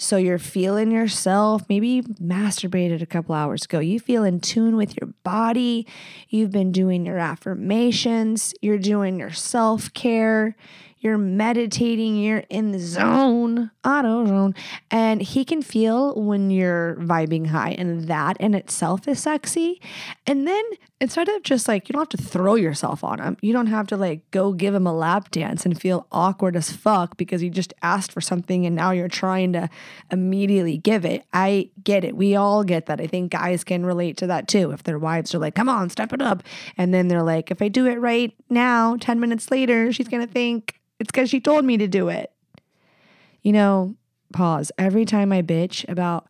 So 0.01 0.17
you're 0.17 0.39
feeling 0.39 0.93
yourself. 0.93 1.63
Maybe 1.69 1.89
you 1.89 2.03
masturbated 2.05 3.03
a 3.03 3.07
couple 3.07 3.35
hours 3.35 3.65
ago. 3.65 3.81
You 3.81 3.99
feel 3.99 4.23
in 4.23 4.39
tune 4.39 4.77
with 4.77 4.97
your 4.99 5.09
body. 5.25 5.89
You've 6.29 6.53
been 6.53 6.71
doing 6.71 7.05
your 7.05 7.19
affirmations. 7.19 8.55
You're 8.63 8.79
doing 8.79 9.19
your 9.19 9.33
self 9.33 9.93
care 9.93 10.57
you're 11.01 11.19
meditating, 11.19 12.17
you're 12.17 12.45
in 12.49 12.73
the 12.73 12.79
zone, 12.79 13.71
auto 13.85 14.27
zone, 14.27 14.55
and 14.91 15.23
he 15.23 15.45
can 15.45 15.63
feel 15.63 16.15
when 16.21 16.51
you're 16.51 16.97
vibing 16.97 17.47
high, 17.47 17.71
and 17.71 18.09
that 18.09 18.37
in 18.39 18.55
itself 18.55 19.07
is 19.07 19.21
sexy. 19.21 19.81
And 20.27 20.47
then 20.47 20.65
instead 21.01 21.29
of 21.29 21.43
just 21.43 21.69
like, 21.69 21.89
you 21.89 21.93
don't 21.93 22.11
have 22.11 22.21
to 22.21 22.29
throw 22.29 22.57
yourself 22.57 23.05
on 23.05 23.21
him, 23.21 23.37
you 23.41 23.53
don't 23.53 23.67
have 23.67 23.87
to 23.89 23.97
like 23.97 24.29
go 24.31 24.53
give 24.53 24.75
him 24.75 24.87
a 24.87 24.93
lap 24.93 25.31
dance 25.31 25.65
and 25.65 25.81
feel 25.81 26.07
awkward 26.11 26.57
as 26.57 26.73
fuck 26.73 27.17
because 27.17 27.43
you 27.43 27.51
just 27.51 27.73
asked 27.83 28.11
for 28.13 28.21
something 28.21 28.67
and 28.67 28.75
now 28.75 28.91
you're 28.91 29.09
trying 29.09 29.53
to 29.53 29.69
immediately 30.11 30.77
give 30.77 31.05
it. 31.05 31.25
I 31.33 31.71
get 31.85 32.05
it. 32.05 32.17
We 32.17 32.35
all 32.35 32.65
get 32.65 32.87
that. 32.87 33.01
I 33.01 33.07
think 33.07 33.33
guys 33.33 33.63
can 33.63 33.87
relate 33.87 34.17
to 34.19 34.27
that 34.27 34.49
too. 34.49 34.73
If 34.73 34.83
their 34.83 34.99
wives 34.99 35.35
are 35.35 35.39
like, 35.39 35.55
come 35.55 35.69
on, 35.69 35.91
step 35.91 36.13
it 36.13 36.21
up. 36.21 36.43
And 36.77 36.93
then 36.93 37.09
they're 37.09 37.23
like, 37.23 37.51
if 37.51 37.63
I 37.63 37.69
do 37.69 37.87
it 37.87 38.01
right 38.01 38.35
now, 38.51 38.97
10 38.97 39.21
minutes 39.21 39.51
later, 39.51 39.93
she's 39.93 40.09
going 40.09 40.27
to 40.27 40.33
think, 40.33 40.81
it's 40.99 41.13
because 41.13 41.31
she 41.31 41.41
told 41.41 41.65
me 41.65 41.77
to 41.77 41.87
do 41.87 42.09
it. 42.09 42.33
You 43.43 43.53
know, 43.53 43.95
pause. 44.33 44.73
Every 44.79 45.05
time 45.05 45.33
I 45.33 45.43
bitch 45.43 45.89
about 45.89 46.29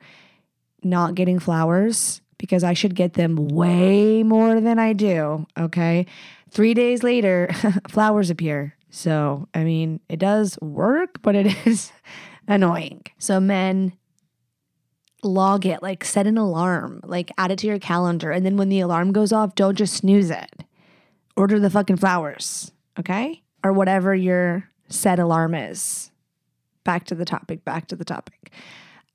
not 0.85 1.15
getting 1.15 1.39
flowers 1.39 2.21
because 2.39 2.65
I 2.65 2.73
should 2.73 2.95
get 2.95 3.15
them 3.15 3.49
way 3.49 4.23
more 4.23 4.61
than 4.61 4.79
I 4.79 4.93
do, 4.93 5.47
okay? 5.59 6.07
Three 6.51 6.75
days 6.75 7.03
later, 7.03 7.51
flowers 7.89 8.31
appear. 8.31 8.75
So, 8.91 9.49
I 9.55 9.65
mean, 9.65 10.01
it 10.09 10.19
does 10.19 10.59
work, 10.61 11.21
but 11.23 11.35
it 11.35 11.55
is 11.67 11.93
annoying. 12.47 13.03
So, 13.19 13.41
men, 13.41 13.93
log 15.23 15.67
it, 15.67 15.83
like 15.83 16.05
set 16.05 16.27
an 16.27 16.39
alarm, 16.39 17.01
like 17.05 17.33
add 17.37 17.51
it 17.51 17.59
to 17.59 17.67
your 17.67 17.79
calendar. 17.79 18.31
And 18.31 18.47
then 18.47 18.57
when 18.57 18.69
the 18.69 18.81
alarm 18.81 19.13
goes 19.13 19.33
off, 19.33 19.55
don't 19.55 19.77
just 19.77 19.95
snooze 19.95 20.31
it. 20.31 20.65
Order 21.37 21.61
the 21.61 21.71
fucking 21.71 21.99
flowers, 21.99 22.73
okay? 22.99 23.43
or 23.65 23.73
whatever 23.73 24.15
your 24.15 24.69
set 24.89 25.19
alarm 25.19 25.55
is. 25.55 26.11
Back 26.85 27.05
to 27.07 27.15
the 27.15 27.25
topic, 27.25 27.65
back 27.65 27.87
to 27.89 27.97
the 27.97 28.05
topic. 28.05 28.53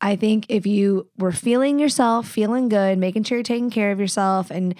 I 0.03 0.17
think 0.17 0.47
if 0.49 0.67
you 0.67 1.07
were 1.17 1.31
feeling 1.31 1.79
yourself, 1.79 2.27
feeling 2.27 2.67
good, 2.67 2.97
making 2.97 3.23
sure 3.23 3.37
you're 3.37 3.43
taking 3.43 3.71
care 3.71 3.91
of 3.91 3.99
yourself 3.99 4.51
and 4.51 4.75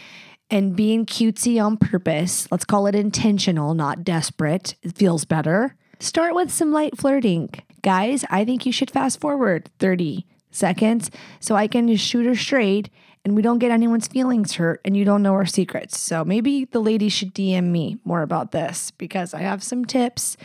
and 0.50 0.75
being 0.75 1.06
cutesy 1.06 1.63
on 1.63 1.77
purpose, 1.77 2.48
let's 2.51 2.65
call 2.65 2.86
it 2.86 2.94
intentional, 2.94 3.74
not 3.74 4.03
desperate. 4.03 4.75
It 4.84 4.94
feels 4.94 5.24
better. 5.24 5.75
Start 6.00 6.36
with 6.36 6.51
some 6.51 6.74
light 6.74 6.98
flirting. 6.98 7.50
Guys, 7.82 8.25
I 8.30 8.44
think 8.44 8.65
you 8.65 8.74
should 8.74 8.92
fast 8.92 9.22
forward 9.22 9.70
30 9.80 10.27
seconds 10.51 11.10
so 11.39 11.56
I 11.56 11.68
can 11.68 11.88
just 11.88 12.06
shoot 12.06 12.25
her 12.25 12.36
straight 12.36 12.89
and 13.24 13.34
we 13.34 13.42
don't 13.42 13.60
get 13.60 13.72
anyone's 13.72 14.08
feelings 14.08 14.56
hurt 14.56 14.82
and 14.84 14.96
you 14.98 15.06
don't 15.06 15.24
know 15.24 15.34
our 15.34 15.46
secrets. 15.46 15.98
So 15.98 16.25
maybe 16.25 16.65
the 16.65 16.82
ladies 16.82 17.13
should 17.13 17.34
DM 17.34 17.70
me 17.70 17.98
more 18.03 18.22
about 18.22 18.51
this 18.51 18.92
because 18.92 19.34
I 19.34 19.39
have 19.39 19.63
some 19.63 19.86
tips 19.86 20.36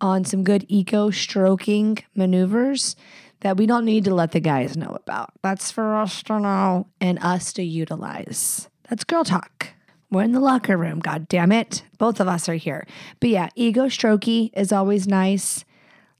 on 0.00 0.26
some 0.26 0.44
good 0.44 0.66
eco 0.68 1.10
stroking 1.10 1.98
maneuvers 2.14 2.96
that 3.40 3.56
we 3.56 3.66
don't 3.66 3.84
need 3.84 4.04
to 4.04 4.14
let 4.14 4.32
the 4.32 4.40
guys 4.40 4.76
know 4.76 4.96
about. 5.04 5.30
That's 5.42 5.70
for 5.70 5.96
us 5.96 6.22
to 6.24 6.40
know 6.40 6.88
and 7.00 7.18
us 7.20 7.52
to 7.54 7.62
utilize. 7.62 8.68
That's 8.88 9.04
girl 9.04 9.24
talk. 9.24 9.68
We're 10.10 10.22
in 10.22 10.32
the 10.32 10.40
locker 10.40 10.76
room, 10.76 11.00
god 11.00 11.28
damn 11.28 11.52
it. 11.52 11.82
Both 11.98 12.20
of 12.20 12.28
us 12.28 12.48
are 12.48 12.54
here. 12.54 12.86
But 13.20 13.30
yeah, 13.30 13.48
ego 13.54 13.86
strokey 13.86 14.50
is 14.56 14.72
always 14.72 15.06
nice. 15.06 15.64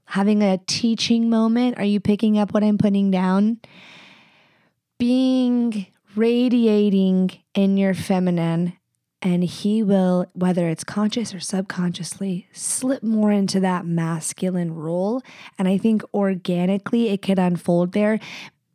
Having 0.06 0.42
a 0.42 0.58
teaching 0.66 1.30
moment. 1.30 1.78
Are 1.78 1.84
you 1.84 2.00
picking 2.00 2.38
up 2.38 2.52
what 2.52 2.64
I'm 2.64 2.78
putting 2.78 3.10
down? 3.10 3.60
Being 4.98 5.86
radiating 6.14 7.30
in 7.54 7.76
your 7.76 7.94
feminine 7.94 8.75
and 9.22 9.44
he 9.44 9.82
will 9.82 10.26
whether 10.34 10.68
it's 10.68 10.84
conscious 10.84 11.34
or 11.34 11.40
subconsciously 11.40 12.48
slip 12.52 13.02
more 13.02 13.32
into 13.32 13.60
that 13.60 13.86
masculine 13.86 14.74
role 14.74 15.22
and 15.58 15.68
i 15.68 15.78
think 15.78 16.02
organically 16.14 17.08
it 17.08 17.22
could 17.22 17.38
unfold 17.38 17.92
there 17.92 18.18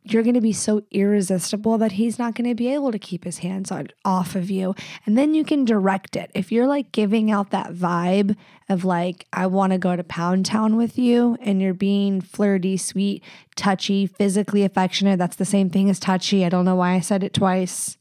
you're 0.04 0.22
going 0.22 0.34
to 0.34 0.40
be 0.40 0.52
so 0.52 0.82
irresistible 0.90 1.78
that 1.78 1.92
he's 1.92 2.18
not 2.18 2.34
going 2.34 2.48
to 2.48 2.54
be 2.54 2.72
able 2.72 2.90
to 2.90 2.98
keep 2.98 3.24
his 3.24 3.38
hands 3.38 3.70
on, 3.70 3.88
off 4.04 4.34
of 4.34 4.50
you. 4.50 4.74
And 5.06 5.16
then 5.16 5.34
you 5.34 5.44
can 5.44 5.64
direct 5.64 6.16
it. 6.16 6.30
If 6.34 6.50
you're 6.50 6.66
like 6.66 6.90
giving 6.92 7.30
out 7.30 7.50
that 7.50 7.72
vibe 7.72 8.36
of 8.68 8.84
like, 8.84 9.26
I 9.32 9.46
want 9.46 9.72
to 9.72 9.78
go 9.78 9.94
to 9.94 10.02
Pound 10.02 10.46
Town 10.46 10.76
with 10.76 10.98
you, 10.98 11.36
and 11.40 11.62
you're 11.62 11.74
being 11.74 12.20
flirty, 12.20 12.76
sweet, 12.76 13.22
touchy, 13.54 14.06
physically 14.06 14.64
affectionate, 14.64 15.18
that's 15.18 15.36
the 15.36 15.44
same 15.44 15.70
thing 15.70 15.88
as 15.88 16.00
touchy. 16.00 16.44
I 16.44 16.48
don't 16.48 16.64
know 16.64 16.76
why 16.76 16.94
I 16.94 17.00
said 17.00 17.22
it 17.22 17.34
twice. 17.34 17.96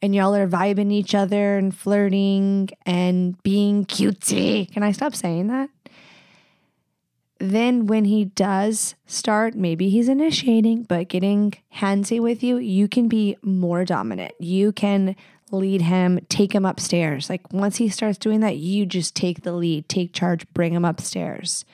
And 0.00 0.14
y'all 0.14 0.34
are 0.34 0.46
vibing 0.46 0.92
each 0.92 1.14
other 1.14 1.58
and 1.58 1.74
flirting 1.74 2.68
and 2.86 3.40
being 3.42 3.84
cutesy. 3.84 4.72
Can 4.72 4.82
I 4.84 4.92
stop 4.92 5.14
saying 5.14 5.48
that? 5.48 5.70
then 7.38 7.86
when 7.86 8.04
he 8.04 8.24
does 8.24 8.94
start, 9.06 9.54
maybe 9.54 9.88
he's 9.88 10.08
initiating, 10.08 10.82
but 10.84 11.08
getting 11.08 11.54
handsy 11.76 12.20
with 12.20 12.42
you, 12.42 12.58
you 12.58 12.88
can 12.88 13.08
be 13.08 13.36
more 13.42 13.84
dominant. 13.84 14.32
You 14.40 14.72
can 14.72 15.14
lead 15.50 15.82
him, 15.82 16.18
take 16.28 16.54
him 16.54 16.64
upstairs. 16.64 17.30
Like 17.30 17.52
once 17.52 17.76
he 17.76 17.88
starts 17.88 18.18
doing 18.18 18.40
that, 18.40 18.56
you 18.56 18.86
just 18.86 19.14
take 19.14 19.42
the 19.42 19.52
lead, 19.52 19.88
take 19.88 20.12
charge, 20.12 20.46
bring 20.52 20.74
him 20.74 20.84
upstairs. 20.84 21.64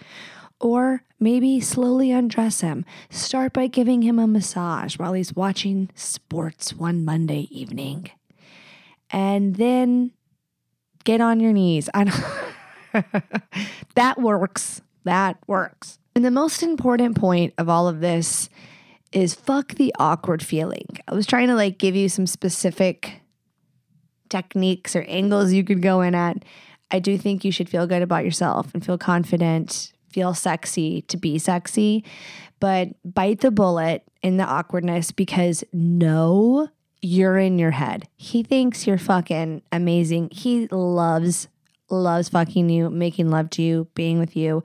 Or 0.65 1.03
maybe 1.21 1.61
slowly 1.61 2.11
undress 2.11 2.63
him. 2.63 2.87
Start 3.11 3.53
by 3.53 3.67
giving 3.67 4.01
him 4.01 4.19
a 4.19 4.27
massage 4.27 4.99
while 4.99 5.13
he's 5.13 5.37
watching 5.37 5.91
sports 5.95 6.73
one 6.73 7.05
Monday 7.05 7.49
evening. 7.51 8.11
And 9.11 9.57
then 9.57 10.13
get 11.05 11.21
on 11.21 11.39
your 11.39 11.53
knees. 11.53 11.91
That 13.95 14.21
works. 14.21 14.81
That 15.05 15.39
works. 15.47 15.99
And 16.15 16.25
the 16.25 16.31
most 16.31 16.63
important 16.63 17.17
point 17.17 17.55
of 17.59 17.69
all 17.69 17.89
of 17.89 18.01
this 18.01 18.49
is 19.13 19.35
fuck 19.35 19.75
the 19.75 19.95
awkward 19.99 20.43
feeling. 20.43 20.87
I 21.09 21.15
was 21.15 21.27
trying 21.27 21.49
to 21.49 21.55
like 21.55 21.79
give 21.79 21.95
you 21.95 22.09
some 22.09 22.27
specific 22.27 23.21
techniques 24.29 24.97
or 24.97 25.03
angles 25.03 25.53
you 25.53 25.65
could 25.65 25.83
go 25.83 26.01
in 26.01 26.15
at. 26.15 26.45
I 26.91 26.99
do 26.99 27.19
think 27.19 27.45
you 27.45 27.53
should 27.53 27.69
feel 27.69 27.87
good 27.87 28.03
about 28.03 28.25
yourself 28.25 28.73
and 28.75 28.85
feel 28.85 28.99
confident, 28.99 29.93
feel 30.15 30.33
sexy 30.33 31.03
to 31.03 31.17
be 31.17 31.39
sexy, 31.39 32.05
but 32.61 32.89
bite 33.05 33.41
the 33.41 33.51
bullet 33.51 34.05
in 34.23 34.37
the 34.37 34.45
awkwardness 34.45 35.11
because 35.11 35.65
no, 35.73 36.69
you're 37.03 37.37
in 37.37 37.59
your 37.59 37.73
head. 37.73 38.09
He 38.17 38.45
thinks 38.45 38.87
you're 38.87 38.97
fucking 38.97 39.63
amazing. 39.73 40.31
He 40.31 40.69
loves, 40.69 41.49
loves 41.91 42.29
fucking 42.29 42.71
you, 42.71 42.91
making 42.91 43.29
love 43.29 43.51
to 43.51 43.63
you, 43.63 43.89
being 43.95 44.21
with 44.21 44.37
you. 44.37 44.63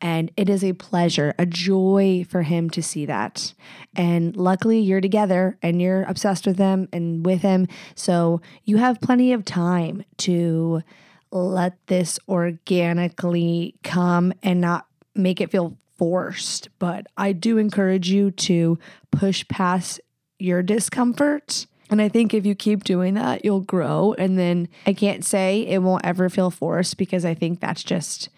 And 0.00 0.30
it 0.36 0.48
is 0.48 0.64
a 0.64 0.72
pleasure, 0.72 1.34
a 1.38 1.44
joy 1.44 2.26
for 2.28 2.42
him 2.42 2.70
to 2.70 2.82
see 2.82 3.04
that. 3.06 3.52
And 3.94 4.34
luckily, 4.34 4.80
you're 4.80 5.00
together 5.00 5.58
and 5.62 5.80
you're 5.80 6.04
obsessed 6.04 6.46
with 6.46 6.58
him 6.58 6.88
and 6.92 7.24
with 7.24 7.42
him. 7.42 7.68
So 7.94 8.40
you 8.64 8.78
have 8.78 9.00
plenty 9.00 9.32
of 9.32 9.44
time 9.44 10.04
to 10.18 10.82
let 11.30 11.86
this 11.86 12.18
organically 12.28 13.74
come 13.82 14.32
and 14.42 14.60
not 14.60 14.85
make 15.16 15.40
it 15.40 15.50
feel 15.50 15.76
forced. 15.96 16.68
But 16.78 17.06
I 17.16 17.32
do 17.32 17.58
encourage 17.58 18.10
you 18.10 18.30
to 18.32 18.78
push 19.10 19.46
past 19.48 20.00
your 20.38 20.62
discomfort. 20.62 21.66
And 21.88 22.02
I 22.02 22.08
think 22.08 22.34
if 22.34 22.44
you 22.44 22.54
keep 22.54 22.84
doing 22.84 23.14
that, 23.14 23.44
you'll 23.44 23.60
grow. 23.60 24.14
And 24.18 24.38
then 24.38 24.68
I 24.86 24.92
can't 24.92 25.24
say 25.24 25.66
it 25.66 25.78
won't 25.78 26.04
ever 26.04 26.28
feel 26.28 26.50
forced 26.50 26.96
because 26.96 27.24
I 27.24 27.34
think 27.34 27.60
that's 27.60 27.84
just 27.84 28.28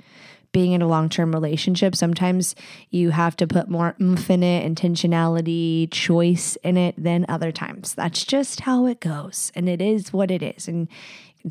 being 0.53 0.73
in 0.73 0.83
a 0.83 0.89
long 0.89 1.09
term 1.09 1.33
relationship, 1.33 1.95
sometimes 1.95 2.55
you 2.91 3.11
have 3.11 3.37
to 3.37 3.47
put 3.47 3.69
more 3.69 3.95
oomph 4.01 4.31
in 4.31 4.43
it, 4.43 4.75
intentionality, 4.75 5.91
choice 5.91 6.57
in 6.57 6.77
it 6.77 6.95
than 6.97 7.27
other 7.29 7.53
times. 7.53 7.95
That's 7.95 8.25
just 8.25 8.61
how 8.61 8.87
it 8.87 9.01
goes. 9.01 9.53
And 9.55 9.69
it 9.69 9.83
is 9.83 10.13
what 10.13 10.31
it 10.31 10.43
is. 10.43 10.69
And 10.69 10.89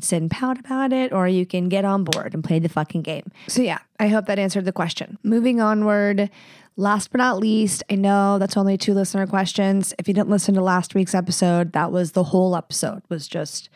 sit 0.00 0.22
and 0.22 0.30
pout 0.30 0.58
about 0.58 0.92
it, 0.92 1.12
or 1.12 1.28
you 1.28 1.46
can 1.46 1.68
get 1.68 1.84
on 1.84 2.04
board 2.04 2.34
and 2.34 2.44
play 2.44 2.58
the 2.58 2.68
fucking 2.68 3.02
game. 3.02 3.30
So, 3.46 3.62
yeah, 3.62 3.78
I 3.98 4.08
hope 4.08 4.26
that 4.26 4.38
answered 4.38 4.64
the 4.64 4.72
question. 4.72 5.18
Moving 5.22 5.60
onward, 5.60 6.30
Last 6.78 7.10
but 7.10 7.18
not 7.18 7.38
least, 7.38 7.82
I 7.90 7.96
know 7.96 8.38
that's 8.38 8.56
only 8.56 8.78
two 8.78 8.94
listener 8.94 9.26
questions. 9.26 9.92
If 9.98 10.06
you 10.06 10.14
didn't 10.14 10.30
listen 10.30 10.54
to 10.54 10.60
last 10.60 10.94
week's 10.94 11.12
episode, 11.12 11.72
that 11.72 11.90
was 11.90 12.12
the 12.12 12.22
whole 12.22 12.54
episode 12.54 13.02
was 13.08 13.26
just 13.26 13.68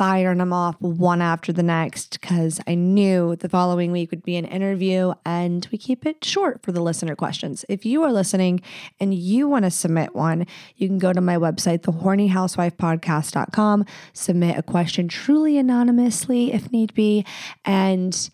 firing 0.00 0.38
them 0.38 0.50
off 0.50 0.80
one 0.80 1.20
after 1.20 1.52
the 1.52 1.62
next 1.62 2.18
because 2.22 2.58
I 2.66 2.74
knew 2.74 3.36
the 3.36 3.50
following 3.50 3.92
week 3.92 4.10
would 4.10 4.22
be 4.22 4.36
an 4.36 4.46
interview 4.46 5.12
and 5.26 5.68
we 5.70 5.76
keep 5.76 6.06
it 6.06 6.24
short 6.24 6.62
for 6.62 6.72
the 6.72 6.80
listener 6.80 7.14
questions. 7.14 7.66
If 7.68 7.84
you 7.84 8.02
are 8.04 8.10
listening 8.10 8.62
and 8.98 9.12
you 9.12 9.46
want 9.46 9.66
to 9.66 9.70
submit 9.70 10.14
one, 10.14 10.46
you 10.76 10.88
can 10.88 10.96
go 10.96 11.12
to 11.12 11.20
my 11.20 11.36
website, 11.36 11.80
thehornyhousewifepodcast.com, 11.80 13.84
submit 14.14 14.56
a 14.56 14.62
question 14.62 15.06
truly 15.06 15.58
anonymously 15.58 16.54
if 16.54 16.72
need 16.72 16.94
be, 16.94 17.26
and 17.66 18.30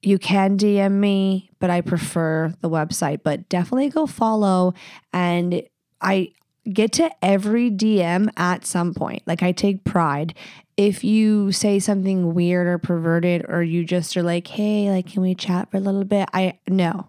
you 0.00 0.16
can 0.16 0.56
DM 0.56 0.92
me, 0.92 1.50
but 1.58 1.70
I 1.70 1.80
prefer 1.80 2.54
the 2.60 2.70
website. 2.70 3.24
But 3.24 3.48
definitely 3.48 3.88
go 3.88 4.06
follow 4.06 4.74
and 5.12 5.60
I 6.00 6.34
get 6.72 6.92
to 6.92 7.10
every 7.22 7.70
DM 7.70 8.30
at 8.36 8.64
some 8.64 8.94
point. 8.94 9.22
Like 9.26 9.42
I 9.42 9.52
take 9.52 9.84
pride. 9.84 10.34
If 10.76 11.04
you 11.04 11.52
say 11.52 11.78
something 11.78 12.34
weird 12.34 12.66
or 12.66 12.78
perverted 12.78 13.46
or 13.48 13.62
you 13.62 13.84
just 13.84 14.16
are 14.16 14.22
like, 14.22 14.46
"Hey, 14.48 14.90
like 14.90 15.06
can 15.12 15.22
we 15.22 15.34
chat 15.34 15.70
for 15.70 15.76
a 15.76 15.80
little 15.80 16.04
bit?" 16.04 16.28
I 16.32 16.58
no. 16.68 17.08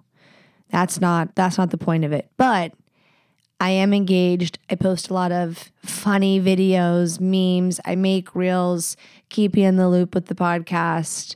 That's 0.70 1.00
not 1.00 1.36
that's 1.36 1.58
not 1.58 1.72
the 1.72 1.78
point 1.78 2.04
of 2.06 2.12
it. 2.12 2.30
But 2.38 2.74
I 3.60 3.70
am 3.70 3.94
engaged. 3.94 4.60
I 4.70 4.76
post 4.76 5.10
a 5.10 5.14
lot 5.14 5.32
of 5.32 5.72
funny 5.84 6.40
videos, 6.42 7.20
memes. 7.20 7.80
I 7.86 7.96
make 7.96 8.36
reels, 8.36 8.98
keep 9.30 9.56
you 9.56 9.64
in 9.64 9.78
the 9.78 9.90
loop 9.90 10.14
with 10.14 10.26
the 10.26 10.36
podcast, 10.36 11.36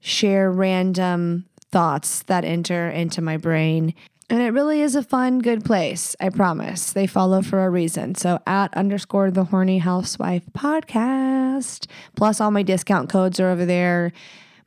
share 0.00 0.50
random 0.50 1.46
thoughts 1.70 2.22
that 2.24 2.44
enter 2.44 2.88
into 2.90 3.22
my 3.22 3.36
brain. 3.36 3.94
And 4.30 4.42
it 4.42 4.50
really 4.50 4.82
is 4.82 4.94
a 4.94 5.02
fun, 5.02 5.38
good 5.38 5.64
place. 5.64 6.14
I 6.20 6.28
promise. 6.28 6.92
They 6.92 7.06
follow 7.06 7.40
for 7.40 7.64
a 7.64 7.70
reason. 7.70 8.14
So 8.14 8.38
at 8.46 8.74
underscore 8.76 9.30
the 9.30 9.44
horny 9.44 9.78
housewife 9.78 10.44
podcast. 10.52 11.86
Plus, 12.14 12.40
all 12.40 12.50
my 12.50 12.62
discount 12.62 13.08
codes 13.08 13.40
are 13.40 13.48
over 13.48 13.64
there, 13.64 14.12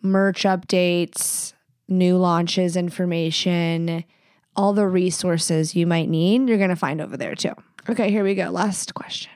merch 0.01 0.43
updates, 0.43 1.53
new 1.87 2.17
launches 2.17 2.75
information, 2.75 4.03
all 4.55 4.73
the 4.73 4.87
resources 4.87 5.75
you 5.75 5.85
might 5.85 6.09
need, 6.09 6.47
you're 6.49 6.57
going 6.57 6.69
to 6.69 6.75
find 6.75 6.99
over 6.99 7.15
there 7.15 7.35
too. 7.35 7.53
Okay, 7.87 8.09
here 8.09 8.23
we 8.23 8.35
go. 8.35 8.49
Last 8.49 8.93
question. 8.93 9.31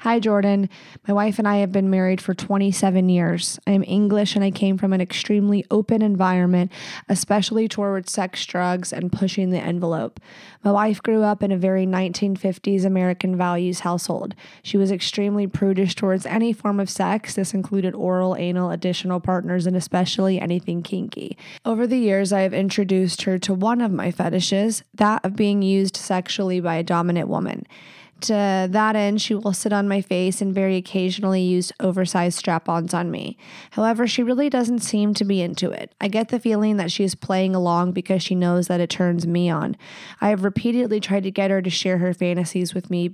Hi, 0.00 0.18
Jordan. 0.18 0.70
My 1.06 1.12
wife 1.12 1.38
and 1.38 1.46
I 1.46 1.56
have 1.56 1.72
been 1.72 1.90
married 1.90 2.22
for 2.22 2.32
27 2.32 3.10
years. 3.10 3.60
I 3.66 3.72
am 3.72 3.84
English 3.86 4.34
and 4.34 4.42
I 4.42 4.50
came 4.50 4.78
from 4.78 4.94
an 4.94 5.00
extremely 5.02 5.66
open 5.70 6.00
environment, 6.00 6.72
especially 7.10 7.68
towards 7.68 8.10
sex, 8.10 8.46
drugs, 8.46 8.94
and 8.94 9.12
pushing 9.12 9.50
the 9.50 9.58
envelope. 9.58 10.18
My 10.64 10.72
wife 10.72 11.02
grew 11.02 11.22
up 11.22 11.42
in 11.42 11.52
a 11.52 11.58
very 11.58 11.84
1950s 11.84 12.86
American 12.86 13.36
values 13.36 13.80
household. 13.80 14.34
She 14.62 14.78
was 14.78 14.90
extremely 14.90 15.46
prudish 15.46 15.94
towards 15.94 16.24
any 16.24 16.54
form 16.54 16.80
of 16.80 16.88
sex. 16.88 17.34
This 17.34 17.52
included 17.52 17.94
oral, 17.94 18.34
anal, 18.36 18.70
additional 18.70 19.20
partners, 19.20 19.66
and 19.66 19.76
especially 19.76 20.40
anything 20.40 20.82
kinky. 20.82 21.36
Over 21.66 21.86
the 21.86 21.98
years, 21.98 22.32
I 22.32 22.40
have 22.40 22.54
introduced 22.54 23.20
her 23.24 23.38
to 23.40 23.52
one 23.52 23.82
of 23.82 23.92
my 23.92 24.12
fetishes, 24.12 24.82
that 24.94 25.22
of 25.26 25.36
being 25.36 25.60
used 25.60 25.94
sexually 25.94 26.58
by 26.58 26.76
a 26.76 26.82
dominant 26.82 27.28
woman. 27.28 27.66
To 28.22 28.68
that 28.70 28.96
end, 28.96 29.22
she 29.22 29.34
will 29.34 29.52
sit 29.52 29.72
on 29.72 29.88
my 29.88 30.00
face 30.00 30.42
and 30.42 30.54
very 30.54 30.76
occasionally 30.76 31.42
use 31.42 31.72
oversized 31.80 32.38
strap 32.38 32.68
ons 32.68 32.92
on 32.92 33.10
me. 33.10 33.38
However, 33.70 34.06
she 34.06 34.22
really 34.22 34.50
doesn't 34.50 34.80
seem 34.80 35.14
to 35.14 35.24
be 35.24 35.40
into 35.40 35.70
it. 35.70 35.94
I 36.00 36.08
get 36.08 36.28
the 36.28 36.40
feeling 36.40 36.76
that 36.76 36.92
she 36.92 37.04
is 37.04 37.14
playing 37.14 37.54
along 37.54 37.92
because 37.92 38.22
she 38.22 38.34
knows 38.34 38.66
that 38.66 38.80
it 38.80 38.90
turns 38.90 39.26
me 39.26 39.48
on. 39.48 39.76
I 40.20 40.28
have 40.28 40.44
repeatedly 40.44 41.00
tried 41.00 41.22
to 41.22 41.30
get 41.30 41.50
her 41.50 41.62
to 41.62 41.70
share 41.70 41.98
her 41.98 42.12
fantasies 42.12 42.74
with 42.74 42.90
me, 42.90 43.08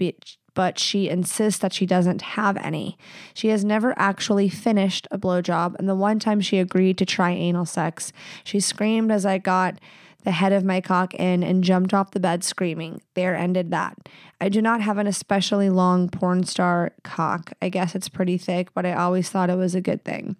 but 0.54 0.78
she 0.78 1.08
insists 1.08 1.60
that 1.60 1.72
she 1.72 1.86
doesn't 1.86 2.22
have 2.22 2.56
any. 2.56 2.98
She 3.34 3.48
has 3.48 3.64
never 3.64 3.94
actually 3.98 4.48
finished 4.48 5.06
a 5.10 5.18
blowjob, 5.18 5.76
and 5.78 5.88
the 5.88 5.94
one 5.94 6.18
time 6.18 6.40
she 6.40 6.58
agreed 6.58 6.98
to 6.98 7.06
try 7.06 7.30
anal 7.30 7.66
sex, 7.66 8.12
she 8.42 8.58
screamed 8.58 9.12
as 9.12 9.24
I 9.24 9.38
got 9.38 9.78
the 10.24 10.32
head 10.32 10.52
of 10.52 10.64
my 10.64 10.80
cock 10.80 11.14
in 11.14 11.44
and 11.44 11.62
jumped 11.62 11.94
off 11.94 12.10
the 12.10 12.18
bed 12.18 12.42
screaming. 12.42 13.00
There 13.14 13.36
ended 13.36 13.70
that. 13.70 14.08
I 14.40 14.48
do 14.48 14.60
not 14.60 14.82
have 14.82 14.98
an 14.98 15.06
especially 15.06 15.70
long 15.70 16.08
porn 16.08 16.44
star 16.44 16.92
cock. 17.02 17.52
I 17.62 17.68
guess 17.70 17.94
it's 17.94 18.08
pretty 18.08 18.36
thick, 18.36 18.72
but 18.74 18.84
I 18.84 18.92
always 18.92 19.30
thought 19.30 19.50
it 19.50 19.56
was 19.56 19.74
a 19.74 19.80
good 19.80 20.04
thing. 20.04 20.36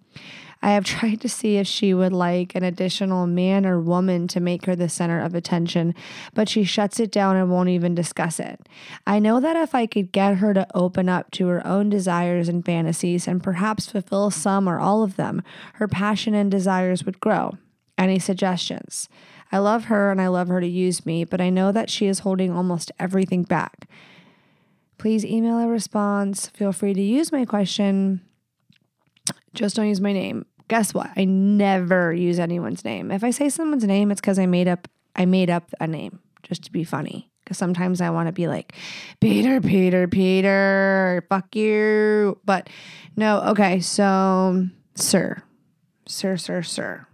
I 0.61 0.71
have 0.71 0.85
tried 0.85 1.21
to 1.21 1.29
see 1.29 1.57
if 1.57 1.67
she 1.67 1.93
would 1.93 2.13
like 2.13 2.55
an 2.55 2.63
additional 2.63 3.27
man 3.27 3.65
or 3.65 3.79
woman 3.79 4.27
to 4.29 4.39
make 4.39 4.65
her 4.65 4.75
the 4.75 4.89
center 4.89 5.19
of 5.19 5.33
attention, 5.33 5.95
but 6.33 6.49
she 6.49 6.63
shuts 6.63 6.99
it 6.99 7.11
down 7.11 7.35
and 7.35 7.49
won't 7.49 7.69
even 7.69 7.95
discuss 7.95 8.39
it. 8.39 8.67
I 9.05 9.19
know 9.19 9.39
that 9.39 9.55
if 9.55 9.73
I 9.73 9.85
could 9.87 10.11
get 10.11 10.37
her 10.37 10.53
to 10.53 10.67
open 10.75 11.09
up 11.09 11.31
to 11.31 11.47
her 11.47 11.65
own 11.65 11.89
desires 11.89 12.49
and 12.49 12.65
fantasies 12.65 13.27
and 13.27 13.43
perhaps 13.43 13.91
fulfill 13.91 14.29
some 14.31 14.67
or 14.67 14.79
all 14.79 15.03
of 15.03 15.15
them, 15.15 15.41
her 15.75 15.87
passion 15.87 16.33
and 16.33 16.51
desires 16.51 17.03
would 17.03 17.19
grow. 17.19 17.57
Any 17.97 18.19
suggestions? 18.19 19.09
I 19.51 19.59
love 19.59 19.85
her 19.85 20.11
and 20.11 20.21
I 20.21 20.27
love 20.27 20.47
her 20.49 20.61
to 20.61 20.67
use 20.67 21.05
me, 21.05 21.23
but 21.23 21.41
I 21.41 21.49
know 21.49 21.71
that 21.71 21.89
she 21.89 22.07
is 22.07 22.19
holding 22.19 22.51
almost 22.51 22.91
everything 22.99 23.43
back. 23.43 23.87
Please 24.97 25.23
email 25.23 25.59
a 25.59 25.67
response. 25.67 26.47
Feel 26.47 26.71
free 26.71 26.93
to 26.93 27.01
use 27.01 27.31
my 27.31 27.45
question. 27.45 28.21
Just 29.53 29.75
don't 29.75 29.87
use 29.87 30.01
my 30.01 30.13
name. 30.13 30.45
Guess 30.67 30.93
what? 30.93 31.09
I 31.15 31.23
never 31.25 32.13
use 32.13 32.39
anyone's 32.39 32.83
name. 32.83 33.11
If 33.11 33.23
I 33.23 33.31
say 33.31 33.49
someone's 33.49 33.85
name, 33.85 34.11
it's 34.11 34.19
because 34.19 34.39
I 34.39 34.45
made 34.45 34.67
up 34.67 34.87
I 35.15 35.25
made 35.25 35.49
up 35.49 35.73
a 35.79 35.87
name 35.87 36.19
just 36.43 36.63
to 36.65 36.71
be 36.71 36.83
funny. 36.83 37.31
Because 37.43 37.57
sometimes 37.57 38.01
I 38.01 38.09
want 38.09 38.27
to 38.27 38.33
be 38.33 38.47
like, 38.47 38.73
Peter, 39.21 39.61
Peter, 39.61 40.07
Peter, 40.07 41.25
fuck 41.29 41.55
you. 41.55 42.37
But 42.43 42.69
no, 43.15 43.39
okay, 43.47 43.79
so 43.79 44.67
sir, 44.95 45.41
sir, 46.05 46.35
sir, 46.35 46.61
sir. 46.61 47.07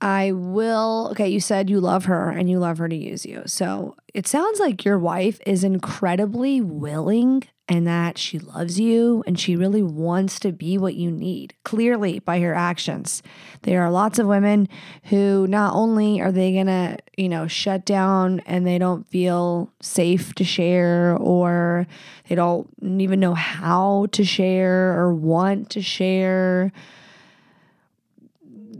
I 0.00 0.32
will. 0.32 1.08
Okay, 1.12 1.28
you 1.28 1.40
said 1.40 1.68
you 1.68 1.80
love 1.80 2.06
her 2.06 2.30
and 2.30 2.48
you 2.48 2.58
love 2.58 2.78
her 2.78 2.88
to 2.88 2.96
use 2.96 3.26
you. 3.26 3.42
So 3.46 3.96
it 4.14 4.26
sounds 4.26 4.58
like 4.58 4.84
your 4.84 4.98
wife 4.98 5.40
is 5.46 5.62
incredibly 5.62 6.60
willing 6.60 7.44
and 7.68 7.86
that 7.86 8.18
she 8.18 8.38
loves 8.38 8.80
you 8.80 9.22
and 9.26 9.38
she 9.38 9.54
really 9.54 9.82
wants 9.82 10.40
to 10.40 10.50
be 10.50 10.76
what 10.76 10.96
you 10.96 11.10
need, 11.10 11.54
clearly 11.64 12.18
by 12.18 12.40
her 12.40 12.54
actions. 12.54 13.22
There 13.62 13.82
are 13.82 13.90
lots 13.90 14.18
of 14.18 14.26
women 14.26 14.68
who 15.04 15.46
not 15.46 15.74
only 15.74 16.20
are 16.20 16.32
they 16.32 16.52
gonna, 16.54 16.96
you 17.16 17.28
know, 17.28 17.46
shut 17.46 17.84
down 17.84 18.40
and 18.40 18.66
they 18.66 18.78
don't 18.78 19.08
feel 19.08 19.72
safe 19.80 20.34
to 20.34 20.44
share 20.44 21.16
or 21.20 21.86
they 22.28 22.34
don't 22.34 22.68
even 22.82 23.20
know 23.20 23.34
how 23.34 24.06
to 24.12 24.24
share 24.24 24.98
or 24.98 25.14
want 25.14 25.70
to 25.70 25.82
share 25.82 26.72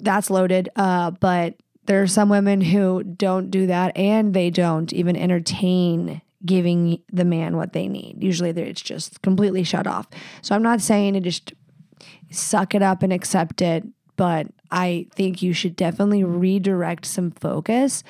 that's 0.03 0.31
loaded. 0.31 0.69
Uh, 0.77 1.11
but 1.13 1.55
there 1.87 2.03
are 2.03 2.07
some 2.07 2.29
women 2.29 2.61
who 2.61 3.03
don't 3.03 3.51
do 3.51 3.67
that 3.67 3.97
and 3.97 4.35
they 4.35 4.51
don't 4.51 4.93
even 4.93 5.17
entertain 5.17 6.23
giving 6.45 7.03
the 7.13 7.25
man 7.25 7.57
what 7.57 7.73
they 7.73 7.89
need. 7.89 8.23
Usually 8.23 8.51
it's 8.51 8.81
just 8.81 9.21
completely 9.23 9.63
shut 9.63 9.87
off. 9.87 10.07
So 10.43 10.55
I'm 10.55 10.63
not 10.63 10.81
saying 10.81 11.15
to 11.15 11.21
just 11.21 11.53
suck 12.31 12.75
it 12.75 12.83
up 12.83 13.03
and 13.03 13.13
accept 13.13 13.61
it, 13.61 13.85
but 14.17 14.47
I 14.71 15.07
think 15.15 15.43
you 15.43 15.53
should 15.53 15.77
definitely 15.77 16.25
redirect 16.25 17.07
some 17.07 17.31
focus 17.33 18.03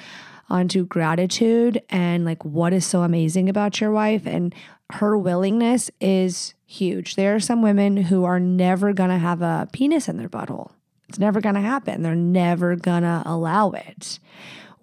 onto 0.49 0.85
gratitude 0.85 1.81
and 1.91 2.25
like 2.25 2.45
what 2.45 2.73
is 2.73 2.85
so 2.85 3.03
amazing 3.03 3.49
about 3.49 3.81
your 3.81 3.93
wife 3.93 4.27
and 4.27 4.55
her 4.91 5.17
willingness 5.17 5.91
is 6.01 6.55
huge. 6.67 7.15
There 7.15 7.35
are 7.35 7.41
some 7.41 7.63
women 7.63 7.97
who 7.97 8.25
are 8.25 8.41
never 8.41 8.93
going 8.93 9.11
to 9.11 9.19
have 9.19 9.43
a 9.43 9.69
penis 9.73 10.09
in 10.09 10.17
their 10.17 10.29
butthole. 10.29 10.73
It's 11.11 11.19
never 11.19 11.41
going 11.41 11.57
to 11.57 11.61
happen. 11.61 12.03
They're 12.03 12.15
never 12.15 12.77
going 12.77 13.03
to 13.03 13.25
allow 13.27 13.73
it. 13.73 14.21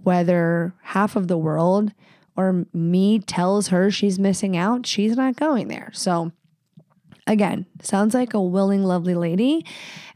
Whether 0.04 0.74
half 0.82 1.16
of 1.16 1.30
the 1.30 1.38
world 1.38 1.94
or 2.36 2.66
me 2.74 3.20
tells 3.20 3.70
her 3.70 3.90
she's 3.90 4.20
missing 4.20 4.58
out, 4.58 4.86
she's 4.86 5.16
not 5.16 5.38
going 5.38 5.70
there. 5.70 5.90
So, 5.94 6.34
again, 7.26 7.66
sounds 7.82 8.13
like 8.13 8.34
a 8.34 8.42
willing, 8.42 8.84
lovely 8.84 9.16
lady. 9.16 9.66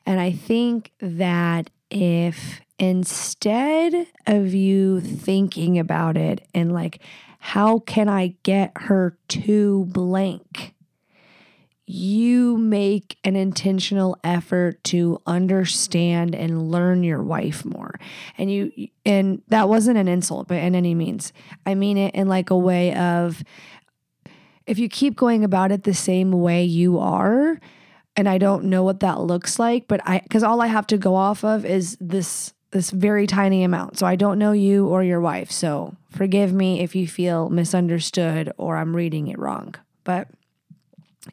And 0.06 0.20
I 0.20 0.34
think 0.34 0.92
that 1.00 1.70
if 1.90 2.60
instead 2.78 4.06
of 4.28 4.54
you 4.54 5.00
thinking 5.00 5.80
about 5.80 6.18
it 6.18 6.46
and 6.54 6.74
like, 6.74 7.00
how 7.40 7.80
can 7.80 8.10
I 8.10 8.36
get 8.44 8.74
her 8.76 9.18
to 9.30 9.86
blank? 9.86 10.74
You 11.92 12.58
make 12.58 13.18
an 13.26 13.36
intentional 13.36 14.18
effort 14.24 14.82
to 14.86 15.22
understand 15.28 16.34
and 16.34 16.72
learn 16.72 17.04
your 17.04 17.22
wife 17.22 17.66
more. 17.66 18.00
And 18.38 18.52
you 18.52 18.72
and 19.06 19.42
that 19.50 19.68
wasn't 19.68 19.98
an 19.98 20.08
insult 20.08 20.48
by 20.48 20.56
in 20.56 20.74
any 20.74 20.96
means. 20.96 21.34
I 21.66 21.76
mean 21.76 21.98
it 21.98 22.16
in 22.16 22.30
like 22.30 22.50
a 22.50 22.58
way 22.58 22.96
of 22.96 23.44
if 24.66 24.80
you 24.80 24.88
keep 24.88 25.18
going 25.18 25.44
about 25.44 25.72
it 25.72 25.84
the 25.84 25.94
same 25.94 26.32
way 26.32 26.64
you 26.64 26.98
are, 26.98 27.60
and 28.16 28.30
I 28.30 28.38
don't 28.38 28.66
know 28.66 28.84
what 28.84 29.02
that 29.02 29.20
looks 29.20 29.60
like, 29.60 29.88
but 29.90 30.00
I 30.08 30.20
cuz 30.30 30.44
all 30.44 30.62
I 30.62 30.68
have 30.68 30.88
to 30.88 30.98
go 30.98 31.16
off 31.16 31.44
of 31.44 31.66
is 31.66 31.98
this 32.00 32.54
this 32.72 32.92
very 32.92 33.28
tiny 33.28 33.64
amount. 33.64 34.00
So 34.00 34.06
I 34.06 34.16
don't 34.16 34.40
know 34.40 34.54
you 34.54 34.88
or 34.88 35.04
your 35.04 35.20
wife. 35.20 35.52
So 35.52 35.98
forgive 36.10 36.54
me 36.54 36.80
if 36.80 36.96
you 36.96 37.06
feel 37.06 37.50
misunderstood 37.50 38.54
or 38.58 38.78
I'm 38.78 38.96
reading 38.96 39.28
it 39.28 39.38
wrong. 39.38 39.76
But 40.06 40.30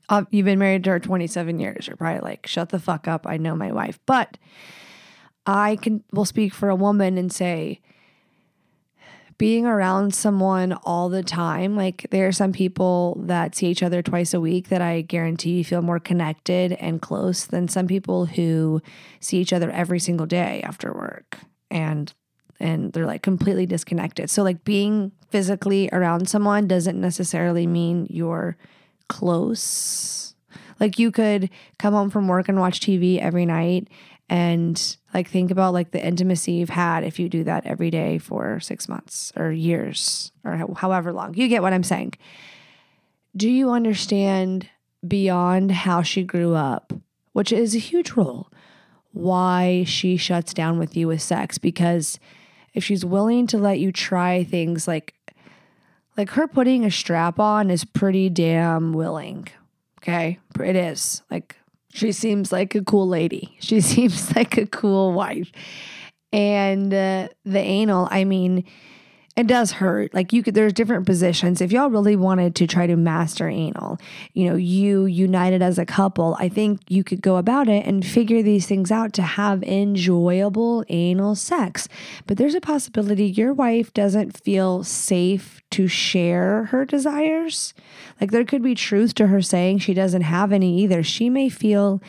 uh, 0.08 0.24
you've 0.30 0.46
been 0.46 0.58
married 0.58 0.84
to 0.84 0.90
her 0.90 1.00
27 1.00 1.58
years. 1.58 1.86
You're 1.86 1.96
probably 1.96 2.20
like, 2.20 2.46
shut 2.46 2.70
the 2.70 2.78
fuck 2.78 3.08
up. 3.08 3.26
I 3.26 3.36
know 3.36 3.54
my 3.54 3.72
wife. 3.72 3.98
But 4.06 4.38
I 5.46 5.76
can 5.76 6.04
will 6.12 6.24
speak 6.24 6.52
for 6.52 6.68
a 6.68 6.76
woman 6.76 7.16
and 7.18 7.32
say, 7.32 7.80
being 9.38 9.66
around 9.66 10.14
someone 10.14 10.72
all 10.82 11.08
the 11.08 11.22
time, 11.22 11.76
like 11.76 12.08
there 12.10 12.26
are 12.26 12.32
some 12.32 12.52
people 12.52 13.22
that 13.24 13.54
see 13.54 13.68
each 13.68 13.84
other 13.84 14.02
twice 14.02 14.34
a 14.34 14.40
week 14.40 14.68
that 14.68 14.82
I 14.82 15.02
guarantee 15.02 15.58
you 15.58 15.64
feel 15.64 15.80
more 15.80 16.00
connected 16.00 16.72
and 16.72 17.00
close 17.00 17.46
than 17.46 17.68
some 17.68 17.86
people 17.86 18.26
who 18.26 18.82
see 19.20 19.38
each 19.38 19.52
other 19.52 19.70
every 19.70 20.00
single 20.00 20.26
day 20.26 20.60
after 20.64 20.92
work 20.92 21.38
and 21.70 22.12
and 22.60 22.92
they're 22.92 23.06
like 23.06 23.22
completely 23.22 23.66
disconnected. 23.66 24.28
So 24.30 24.42
like 24.42 24.64
being 24.64 25.12
physically 25.30 25.88
around 25.92 26.28
someone 26.28 26.66
doesn't 26.66 27.00
necessarily 27.00 27.68
mean 27.68 28.08
you're 28.10 28.56
close. 29.08 30.34
Like 30.80 30.98
you 30.98 31.10
could 31.10 31.50
come 31.78 31.94
home 31.94 32.10
from 32.10 32.28
work 32.28 32.48
and 32.48 32.60
watch 32.60 32.80
TV 32.80 33.18
every 33.18 33.46
night 33.46 33.88
and 34.28 34.96
like 35.14 35.28
think 35.28 35.50
about 35.50 35.72
like 35.72 35.90
the 35.90 36.04
intimacy 36.04 36.52
you've 36.52 36.68
had 36.68 37.02
if 37.02 37.18
you 37.18 37.28
do 37.28 37.44
that 37.44 37.66
every 37.66 37.90
day 37.90 38.18
for 38.18 38.60
6 38.60 38.88
months 38.88 39.32
or 39.36 39.50
years 39.50 40.32
or 40.44 40.56
however 40.76 41.12
long. 41.12 41.34
You 41.34 41.48
get 41.48 41.62
what 41.62 41.72
I'm 41.72 41.82
saying. 41.82 42.14
Do 43.36 43.48
you 43.48 43.70
understand 43.70 44.68
beyond 45.06 45.72
how 45.72 46.02
she 46.02 46.22
grew 46.24 46.54
up, 46.54 46.92
which 47.32 47.52
is 47.52 47.74
a 47.74 47.78
huge 47.78 48.12
role, 48.12 48.50
why 49.12 49.84
she 49.84 50.16
shuts 50.16 50.52
down 50.52 50.78
with 50.78 50.96
you 50.96 51.08
with 51.08 51.22
sex 51.22 51.58
because 51.58 52.18
if 52.74 52.84
she's 52.84 53.04
willing 53.04 53.46
to 53.46 53.58
let 53.58 53.78
you 53.78 53.90
try 53.90 54.44
things 54.44 54.86
like 54.86 55.14
like 56.18 56.30
her 56.30 56.48
putting 56.48 56.84
a 56.84 56.90
strap 56.90 57.38
on 57.38 57.70
is 57.70 57.84
pretty 57.84 58.28
damn 58.28 58.92
willing. 58.92 59.48
Okay. 60.00 60.38
It 60.60 60.76
is. 60.76 61.22
Like 61.30 61.56
she 61.90 62.12
seems 62.12 62.52
like 62.52 62.74
a 62.74 62.84
cool 62.84 63.08
lady. 63.08 63.56
She 63.60 63.80
seems 63.80 64.34
like 64.36 64.58
a 64.58 64.66
cool 64.66 65.12
wife. 65.12 65.50
And 66.32 66.92
uh, 66.92 67.28
the 67.44 67.58
anal, 67.58 68.08
I 68.10 68.24
mean, 68.24 68.64
it 69.38 69.46
does 69.46 69.70
hurt. 69.70 70.12
Like 70.12 70.32
you 70.32 70.42
could, 70.42 70.54
there's 70.54 70.72
different 70.72 71.06
positions. 71.06 71.60
If 71.60 71.70
y'all 71.70 71.90
really 71.90 72.16
wanted 72.16 72.56
to 72.56 72.66
try 72.66 72.88
to 72.88 72.96
master 72.96 73.48
anal, 73.48 73.98
you 74.32 74.50
know, 74.50 74.56
you 74.56 75.04
united 75.04 75.62
as 75.62 75.78
a 75.78 75.86
couple, 75.86 76.36
I 76.40 76.48
think 76.48 76.80
you 76.88 77.04
could 77.04 77.22
go 77.22 77.36
about 77.36 77.68
it 77.68 77.86
and 77.86 78.04
figure 78.04 78.42
these 78.42 78.66
things 78.66 78.90
out 78.90 79.12
to 79.12 79.22
have 79.22 79.62
enjoyable 79.62 80.84
anal 80.88 81.36
sex. 81.36 81.88
But 82.26 82.36
there's 82.36 82.56
a 82.56 82.60
possibility 82.60 83.26
your 83.26 83.54
wife 83.54 83.94
doesn't 83.94 84.36
feel 84.42 84.82
safe 84.82 85.62
to 85.70 85.86
share 85.86 86.64
her 86.64 86.84
desires. 86.84 87.74
Like 88.20 88.32
there 88.32 88.44
could 88.44 88.64
be 88.64 88.74
truth 88.74 89.14
to 89.14 89.28
her 89.28 89.40
saying 89.40 89.78
she 89.78 89.94
doesn't 89.94 90.22
have 90.22 90.52
any 90.52 90.80
either. 90.80 91.04
She 91.04 91.30
may 91.30 91.48
feel 91.48 92.02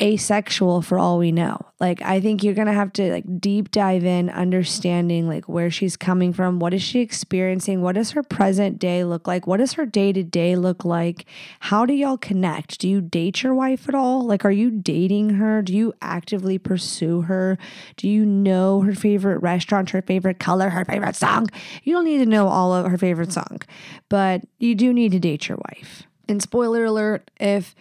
asexual 0.00 0.82
for 0.82 0.98
all 0.98 1.18
we 1.18 1.30
know. 1.30 1.60
Like 1.78 2.00
I 2.02 2.20
think 2.20 2.42
you're 2.42 2.54
going 2.54 2.66
to 2.66 2.72
have 2.72 2.92
to 2.94 3.12
like 3.12 3.40
deep 3.40 3.70
dive 3.70 4.04
in 4.04 4.30
understanding 4.30 5.28
like 5.28 5.48
where 5.48 5.70
she's 5.70 5.96
coming 5.96 6.32
from, 6.32 6.58
what 6.58 6.72
is 6.72 6.82
she 6.82 7.00
experiencing, 7.00 7.82
what 7.82 7.94
does 7.94 8.12
her 8.12 8.22
present 8.22 8.78
day 8.78 9.04
look 9.04 9.28
like, 9.28 9.46
what 9.46 9.58
does 9.58 9.74
her 9.74 9.84
day-to-day 9.84 10.56
look 10.56 10.84
like? 10.84 11.26
How 11.60 11.84
do 11.84 11.92
y'all 11.92 12.16
connect? 12.16 12.80
Do 12.80 12.88
you 12.88 13.00
date 13.00 13.42
your 13.42 13.54
wife 13.54 13.88
at 13.88 13.94
all? 13.94 14.24
Like 14.24 14.44
are 14.44 14.50
you 14.50 14.70
dating 14.70 15.30
her? 15.30 15.60
Do 15.62 15.74
you 15.74 15.92
actively 16.00 16.58
pursue 16.58 17.22
her? 17.22 17.58
Do 17.96 18.08
you 18.08 18.24
know 18.24 18.80
her 18.80 18.94
favorite 18.94 19.38
restaurant, 19.38 19.90
her 19.90 20.02
favorite 20.02 20.38
color, 20.38 20.70
her 20.70 20.84
favorite 20.84 21.16
song? 21.16 21.48
You 21.84 21.94
don't 21.94 22.04
need 22.04 22.18
to 22.18 22.26
know 22.26 22.48
all 22.48 22.74
of 22.74 22.90
her 22.90 22.98
favorite 22.98 23.32
song, 23.32 23.60
but 24.08 24.42
you 24.58 24.74
do 24.74 24.92
need 24.92 25.12
to 25.12 25.20
date 25.20 25.48
your 25.48 25.58
wife. 25.68 26.04
And 26.28 26.42
spoiler 26.42 26.84
alert, 26.84 27.30
if 27.38 27.74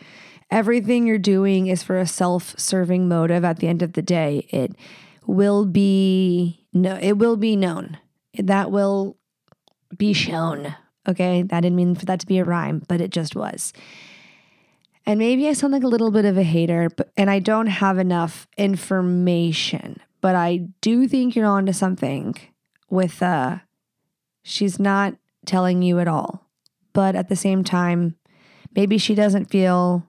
everything 0.52 1.08
you're 1.08 1.18
doing 1.18 1.68
is 1.68 1.82
for 1.82 1.98
a 1.98 2.06
self-serving 2.06 3.08
motive 3.08 3.44
at 3.44 3.60
the 3.60 3.68
end 3.68 3.82
of 3.82 3.94
the 3.94 4.02
day. 4.02 4.48
It 4.50 4.76
will 5.26 5.66
be 5.66 6.66
no 6.74 6.98
it 7.02 7.14
will 7.14 7.38
be 7.38 7.56
known. 7.56 7.98
That 8.38 8.72
will 8.72 9.18
be 9.98 10.14
shown 10.14 10.76
okay? 11.08 11.42
That 11.42 11.62
didn't 11.62 11.76
mean 11.76 11.96
for 11.96 12.06
that 12.06 12.20
to 12.20 12.28
be 12.28 12.38
a 12.38 12.46
rhyme 12.46 12.84
but 12.88 13.02
it 13.02 13.12
just 13.12 13.36
was. 13.36 13.74
And 15.06 15.18
maybe 15.18 15.48
i 15.48 15.54
sound 15.54 15.74
like 15.74 15.84
a 15.84 15.88
little 15.88 16.12
bit 16.12 16.26
of 16.26 16.38
a 16.38 16.44
hater 16.44 16.90
but 16.96 17.12
and 17.18 17.30
i 17.30 17.40
don't 17.40 17.68
have 17.68 17.98
enough 17.98 18.48
information 18.58 20.00
but 20.22 20.36
i 20.36 20.68
do 20.82 21.08
think 21.08 21.36
you're 21.36 21.48
onto 21.48 21.74
something 21.74 22.36
with 22.90 23.22
uh 23.24 23.58
she's 24.44 24.80
not 24.80 25.16
telling 25.46 25.82
you 25.82 26.00
at 26.00 26.08
all. 26.08 26.48
But 26.94 27.16
at 27.16 27.30
the 27.30 27.36
same 27.36 27.64
time 27.64 28.16
maybe 28.76 28.98
she 28.98 29.16
doesn't 29.16 29.50
feel 29.50 30.08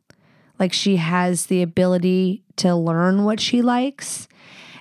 like 0.63 0.73
she 0.73 0.95
has 0.95 1.47
the 1.47 1.61
ability 1.61 2.45
to 2.55 2.73
learn 2.73 3.25
what 3.25 3.41
she 3.41 3.61
likes. 3.61 4.29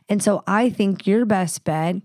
And 0.08 0.22
so 0.22 0.44
I 0.46 0.70
think 0.70 1.08
your 1.08 1.26
best 1.26 1.64
bet 1.64 1.96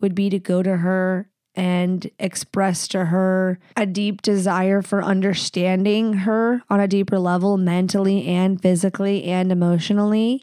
would 0.00 0.14
be 0.14 0.30
to 0.30 0.38
go 0.38 0.62
to 0.62 0.78
her 0.78 1.28
and 1.54 2.10
express 2.18 2.88
to 2.88 3.04
her 3.04 3.58
a 3.76 3.84
deep 3.84 4.22
desire 4.22 4.80
for 4.80 5.04
understanding 5.04 6.14
her 6.14 6.62
on 6.70 6.80
a 6.80 6.88
deeper 6.88 7.18
level, 7.18 7.58
mentally 7.58 8.26
and 8.26 8.58
physically 8.62 9.24
and 9.24 9.52
emotionally 9.52 10.42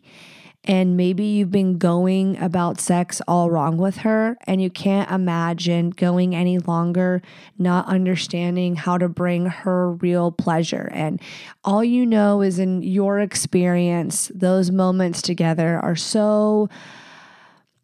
and 0.66 0.96
maybe 0.96 1.26
you've 1.26 1.52
been 1.52 1.78
going 1.78 2.38
about 2.42 2.80
sex 2.80 3.22
all 3.28 3.52
wrong 3.52 3.78
with 3.78 3.98
her 3.98 4.38
and 4.48 4.62
you 4.62 4.70
can't 4.70 5.12
imagine 5.12 5.90
going 5.90 6.34
any 6.36 6.58
longer 6.60 7.22
not 7.58 7.86
understanding 7.88 8.76
how 8.76 8.98
to 8.98 9.10
bring 9.10 9.46
her 9.48 9.92
real 9.92 10.32
pleasure 10.32 10.90
and 10.94 11.22
all 11.64 11.84
you 11.84 12.06
know 12.06 12.42
is 12.42 12.60
in 12.60 12.82
your 12.82 13.20
experience 13.20 14.32
those 14.34 14.72
moments 14.72 15.22
together 15.22 15.80
are 15.84 15.96
so 15.96 16.70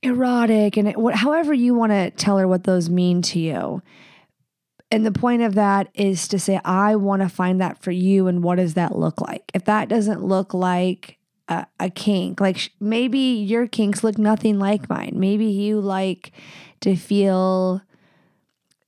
erotic 0.02 0.78
and 0.78 0.88
it, 0.88 1.16
however 1.16 1.54
you 1.54 1.74
want 1.74 1.92
to 1.92 2.12
tell 2.12 2.38
her 2.38 2.48
what 2.48 2.64
those 2.64 2.90
mean 2.90 3.22
to 3.22 3.40
you. 3.40 3.82
And 4.92 5.06
the 5.06 5.12
point 5.12 5.44
of 5.44 5.54
that 5.54 5.90
is 5.94 6.28
to 6.30 6.40
say, 6.40 6.60
I 6.66 6.96
want 6.96 7.22
to 7.22 7.30
find 7.30 7.62
that 7.62 7.78
for 7.78 7.92
you. 7.92 8.26
And 8.26 8.44
what 8.44 8.56
does 8.56 8.74
that 8.74 8.98
look 8.98 9.22
like? 9.22 9.52
If 9.54 9.66
that 9.66 9.88
doesn't 9.88 10.24
look 10.24 10.54
like 10.54 11.19
a, 11.50 11.66
a 11.80 11.90
kink, 11.90 12.40
like 12.40 12.58
sh- 12.58 12.70
maybe 12.80 13.18
your 13.18 13.68
kinks 13.68 14.04
look 14.04 14.18
nothing 14.18 14.60
like 14.60 14.90
mine. 14.90 15.14
Maybe 15.16 15.46
you 15.46 15.82
like 15.82 16.32
to 16.82 16.96
feel 16.96 17.82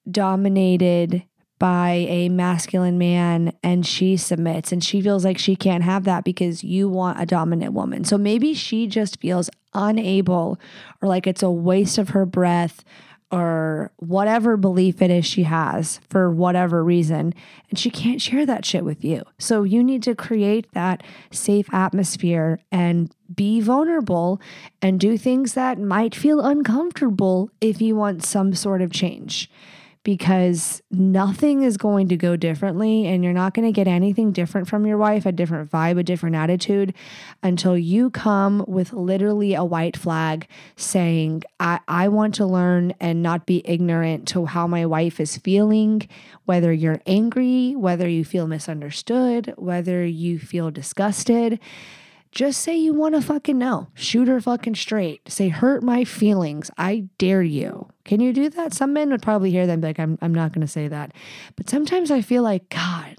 dominated 0.10 1.24
by 1.60 2.08
a 2.10 2.30
masculine 2.30 2.98
man 2.98 3.54
and 3.62 3.86
she 3.86 4.18
submits 4.18 4.72
and 4.72 4.84
she 4.84 5.00
feels 5.00 5.24
like 5.24 5.38
she 5.38 5.56
can't 5.56 5.84
have 5.84 6.06
that 6.06 6.24
because 6.24 6.64
you 6.64 6.90
want 6.90 7.22
a 7.22 7.26
dominant 7.26 7.74
woman. 7.74 8.04
So 8.04 8.18
maybe 8.18 8.56
she 8.56 8.88
just 8.88 9.20
feels 9.20 9.48
unable 9.74 10.60
or 11.02 11.08
like 11.08 11.28
it's 11.28 11.44
a 11.44 11.52
waste 11.52 11.98
of 11.98 12.10
her 12.10 12.26
breath 12.26 12.84
or 13.32 13.92
whatever 13.98 14.58
belief 14.58 15.02
it 15.02 15.10
is 15.10 15.26
she 15.26 15.44
has 15.44 16.00
for 16.10 16.30
whatever 16.30 16.84
reason. 16.84 17.34
And 17.70 17.80
she 17.80 17.90
can't 17.90 18.22
share 18.22 18.46
that 18.46 18.66
shit 18.66 18.84
with 18.84 19.04
you. 19.04 19.24
So 19.40 19.64
you 19.64 19.84
need 19.84 20.04
to 20.04 20.16
create 20.16 20.72
that 20.74 21.02
safe 21.32 21.74
atmosphere 21.74 22.60
and 22.72 23.14
be 23.34 23.62
vulnerable 23.62 24.42
and 24.82 25.00
do 25.00 25.18
things 25.18 25.54
that 25.54 25.80
might 25.80 26.14
feel 26.14 26.42
uncomfortable 26.42 27.50
if 27.62 27.82
you 27.82 27.96
want 27.96 28.24
some 28.24 28.54
sort 28.54 28.82
of 28.82 28.92
change 28.92 29.50
because 30.04 30.82
nothing 30.90 31.62
is 31.62 31.78
going 31.78 32.08
to 32.08 32.18
go 32.18 32.36
differently 32.36 33.06
and 33.06 33.24
you're 33.24 33.34
not 33.34 33.54
going 33.54 33.68
to 33.68 33.72
get 33.72 33.88
anything 33.88 34.32
different 34.32 34.68
from 34.68 34.86
your 34.86 34.98
wife, 34.98 35.26
a 35.26 35.32
different 35.32 35.70
vibe, 35.70 36.00
a 36.00 36.04
different 36.04 36.36
attitude 36.36 36.94
until 37.44 37.78
you 37.78 38.10
come 38.10 38.66
with 38.68 38.94
literally 38.94 39.54
a 39.54 39.64
white 39.64 39.96
flag 39.96 40.48
saying, 40.76 41.44
I, 41.60 41.80
I 41.88 42.08
want 42.08 42.34
to 42.36 42.46
learn 42.46 42.94
and 43.00 43.22
not 43.22 43.46
be 43.46 43.62
ignorant 43.64 44.28
to 44.30 44.46
how 44.46 44.66
my 44.66 44.88
wife 44.88 45.20
is 45.20 45.38
feeling, 45.38 46.08
whether 46.46 46.74
you're 46.74 47.02
angry, 47.06 47.76
whether 47.76 48.10
you 48.10 48.26
feel 48.26 48.48
misunderstood, 48.48 49.54
whether 49.58 50.04
you 50.04 50.40
feel 50.40 50.72
disgusted 50.72 51.60
just 52.32 52.62
say 52.62 52.78
you 52.78 52.94
want 52.94 53.14
to 53.16 53.22
fucking 53.22 53.58
know. 53.58 53.88
Shoot 53.94 54.30
her 54.30 54.40
fucking 54.40 54.76
straight. 54.76 55.30
Say, 55.30 55.50
hurt 55.50 55.84
my 55.84 56.06
feelings. 56.06 56.72
I 56.78 57.10
dare 57.18 57.44
you. 57.44 57.91
Can 58.04 58.20
you 58.20 58.34
do 58.34 58.50
that? 58.50 58.74
Some 58.74 58.94
men 58.94 59.12
would 59.12 59.22
probably 59.22 59.52
hear 59.52 59.66
be 59.66 59.76
like, 59.76 60.00
I'm, 60.00 60.18
I'm 60.22 60.34
not 60.34 60.54
going 60.54 60.66
to 60.66 60.72
say 60.72 60.88
that. 60.88 61.14
But 61.56 61.70
sometimes 61.70 62.12
I 62.12 62.22
feel 62.22 62.44
like, 62.44 62.70
God, 62.70 63.16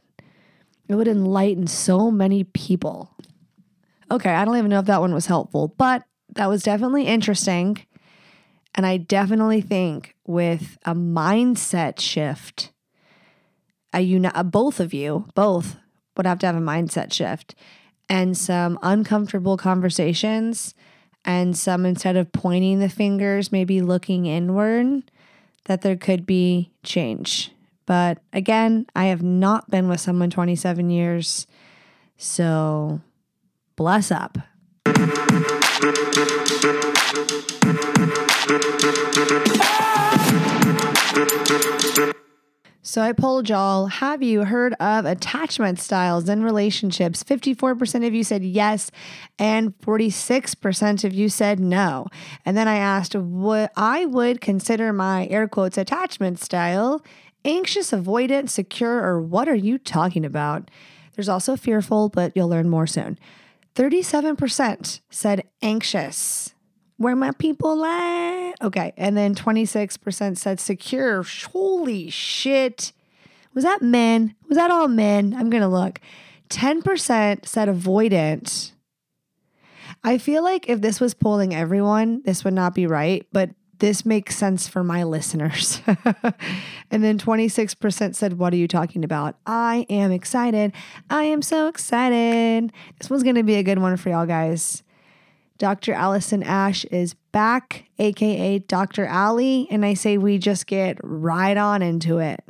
it 0.88 0.94
would 0.94 1.08
enlighten 1.08 1.66
so 1.66 2.10
many 2.10 2.44
people. 2.44 3.16
Okay, 4.10 4.30
I 4.30 4.44
don't 4.44 4.56
even 4.56 4.70
know 4.70 4.80
if 4.80 4.86
that 4.86 5.00
one 5.00 5.14
was 5.14 5.26
helpful, 5.26 5.74
but 5.78 6.04
that 6.34 6.48
was 6.48 6.62
definitely 6.62 7.04
interesting. 7.04 7.78
And 8.74 8.84
I 8.86 8.96
definitely 8.96 9.60
think 9.60 10.16
with 10.26 10.78
a 10.84 10.94
mindset 10.94 12.00
shift, 12.00 12.72
a 13.92 14.00
uni- 14.00 14.30
both 14.44 14.80
of 14.80 14.92
you, 14.92 15.26
both 15.34 15.76
would 16.16 16.26
have 16.26 16.38
to 16.40 16.46
have 16.46 16.56
a 16.56 16.60
mindset 16.60 17.12
shift 17.12 17.54
and 18.08 18.36
some 18.36 18.78
uncomfortable 18.82 19.56
conversations 19.56 20.74
and 21.24 21.56
some 21.56 21.86
instead 21.86 22.16
of 22.16 22.32
pointing 22.32 22.78
the 22.80 22.88
fingers, 22.88 23.52
maybe 23.52 23.80
looking 23.80 24.26
inward, 24.26 25.10
that 25.64 25.82
there 25.82 25.96
could 25.96 26.26
be 26.26 26.70
change. 26.82 27.52
But 27.86 28.18
again, 28.32 28.86
I 28.94 29.06
have 29.06 29.22
not 29.22 29.70
been 29.70 29.88
with 29.88 30.00
someone 30.00 30.30
27 30.30 30.90
years. 30.90 31.46
So 32.16 33.00
bless 33.76 34.10
up. 34.10 34.38
So 42.92 43.00
I 43.00 43.12
polled 43.12 43.48
y'all, 43.48 43.86
have 43.86 44.22
you 44.22 44.44
heard 44.44 44.74
of 44.74 45.06
attachment 45.06 45.80
styles 45.80 46.28
in 46.28 46.42
relationships? 46.42 47.24
54% 47.24 48.06
of 48.06 48.12
you 48.12 48.22
said 48.22 48.44
yes, 48.44 48.90
and 49.38 49.74
46% 49.78 51.02
of 51.02 51.14
you 51.14 51.30
said 51.30 51.58
no. 51.58 52.08
And 52.44 52.54
then 52.54 52.68
I 52.68 52.76
asked 52.76 53.14
what 53.14 53.72
I 53.76 54.04
would 54.04 54.42
consider 54.42 54.92
my 54.92 55.26
air 55.28 55.48
quotes 55.48 55.78
attachment 55.78 56.38
style 56.38 57.02
anxious, 57.46 57.92
avoidant, 57.92 58.50
secure, 58.50 59.02
or 59.02 59.22
what 59.22 59.48
are 59.48 59.54
you 59.54 59.78
talking 59.78 60.26
about? 60.26 60.70
There's 61.16 61.30
also 61.30 61.56
fearful, 61.56 62.10
but 62.10 62.32
you'll 62.36 62.50
learn 62.50 62.68
more 62.68 62.86
soon. 62.86 63.18
37% 63.74 65.00
said 65.08 65.44
anxious. 65.62 66.54
Where 67.02 67.16
my 67.16 67.32
people 67.32 67.84
at? 67.84 68.54
Okay. 68.62 68.92
And 68.96 69.16
then 69.16 69.34
26% 69.34 70.38
said 70.38 70.60
secure. 70.60 71.24
Holy 71.52 72.10
shit. 72.10 72.92
Was 73.54 73.64
that 73.64 73.82
men? 73.82 74.36
Was 74.48 74.56
that 74.56 74.70
all 74.70 74.86
men? 74.86 75.34
I'm 75.36 75.50
going 75.50 75.62
to 75.62 75.68
look. 75.68 76.00
10% 76.50 77.44
said 77.44 77.68
avoidant. 77.68 78.70
I 80.04 80.18
feel 80.18 80.44
like 80.44 80.68
if 80.68 80.80
this 80.80 81.00
was 81.00 81.12
polling 81.12 81.52
everyone, 81.54 82.22
this 82.24 82.44
would 82.44 82.54
not 82.54 82.74
be 82.74 82.86
right, 82.86 83.26
but 83.32 83.50
this 83.80 84.06
makes 84.06 84.36
sense 84.36 84.68
for 84.68 84.84
my 84.84 85.02
listeners. 85.02 85.82
and 86.90 87.02
then 87.02 87.18
26% 87.18 88.14
said, 88.14 88.38
What 88.38 88.52
are 88.52 88.56
you 88.56 88.68
talking 88.68 89.02
about? 89.02 89.36
I 89.44 89.86
am 89.90 90.12
excited. 90.12 90.72
I 91.10 91.24
am 91.24 91.42
so 91.42 91.66
excited. 91.66 92.72
This 93.00 93.10
one's 93.10 93.24
going 93.24 93.34
to 93.34 93.42
be 93.42 93.56
a 93.56 93.64
good 93.64 93.80
one 93.80 93.96
for 93.96 94.10
y'all 94.10 94.24
guys. 94.24 94.84
Dr. 95.62 95.92
Alison 95.92 96.42
Ash 96.42 96.84
is 96.86 97.14
back, 97.30 97.84
aka 98.00 98.58
Dr. 98.58 99.06
Allie, 99.06 99.68
and 99.70 99.84
I 99.84 99.94
say 99.94 100.18
we 100.18 100.36
just 100.38 100.66
get 100.66 100.98
right 101.04 101.56
on 101.56 101.82
into 101.82 102.18
it. 102.18 102.40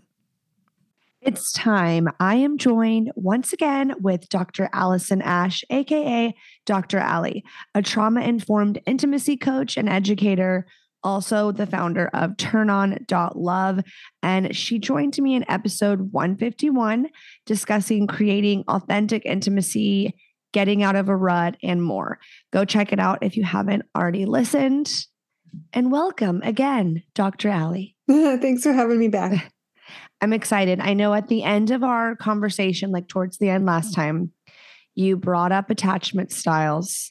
It's 1.21 1.53
time. 1.53 2.09
I 2.21 2.37
am 2.37 2.57
joined 2.57 3.13
once 3.15 3.53
again 3.53 3.93
with 4.01 4.31
Dr. 4.31 4.71
Alison 4.73 5.21
Ash, 5.21 5.63
aka 5.69 6.35
Dr. 6.65 7.01
Allie, 7.01 7.45
a 7.75 7.83
trauma 7.83 8.23
informed 8.23 8.81
intimacy 8.87 9.37
coach 9.37 9.77
and 9.77 9.91
educator, 9.91 10.67
also 11.05 11.53
the 11.53 11.67
founder 11.67 12.09
of 12.15 12.39
turnon.love. 12.39 13.81
And 14.23 14.57
she 14.57 14.79
joined 14.79 15.19
me 15.19 15.35
in 15.35 15.45
episode 15.51 16.13
151 16.13 17.09
discussing 17.45 18.07
creating 18.07 18.65
authentic 18.69 19.27
intimacy 19.27 20.15
getting 20.53 20.83
out 20.83 20.97
of 20.97 21.09
a 21.09 21.17
rut, 21.17 21.57
and 21.63 21.83
more. 21.83 22.19
Go 22.53 22.65
check 22.65 22.93
it 22.93 23.01
out 23.01 23.19
if 23.23 23.37
you 23.37 23.45
haven't 23.45 23.85
already 23.97 24.27
listened. 24.27 25.07
And 25.73 25.93
welcome 25.93 26.41
again, 26.45 27.03
Dr. 27.15 27.49
Allie. 27.49 27.97
Thanks 28.09 28.63
for 28.63 28.73
having 28.73 28.99
me 28.99 29.09
back. 29.09 29.53
I'm 30.21 30.33
excited. 30.33 30.79
I 30.81 30.95
know 30.95 31.15
at 31.15 31.29
the 31.29 31.43
end 31.43 31.71
of 31.71 31.83
our 31.83 32.15
conversation, 32.15 32.93
like 32.93 33.09
towards 33.09 33.39
the 33.39 33.51
end 33.51 33.67
last 33.67 33.93
time, 33.93 34.33
you 34.95 35.17
brought 35.17 35.53
up 35.53 35.69
attachment 35.69 36.31
styles. 36.31 37.11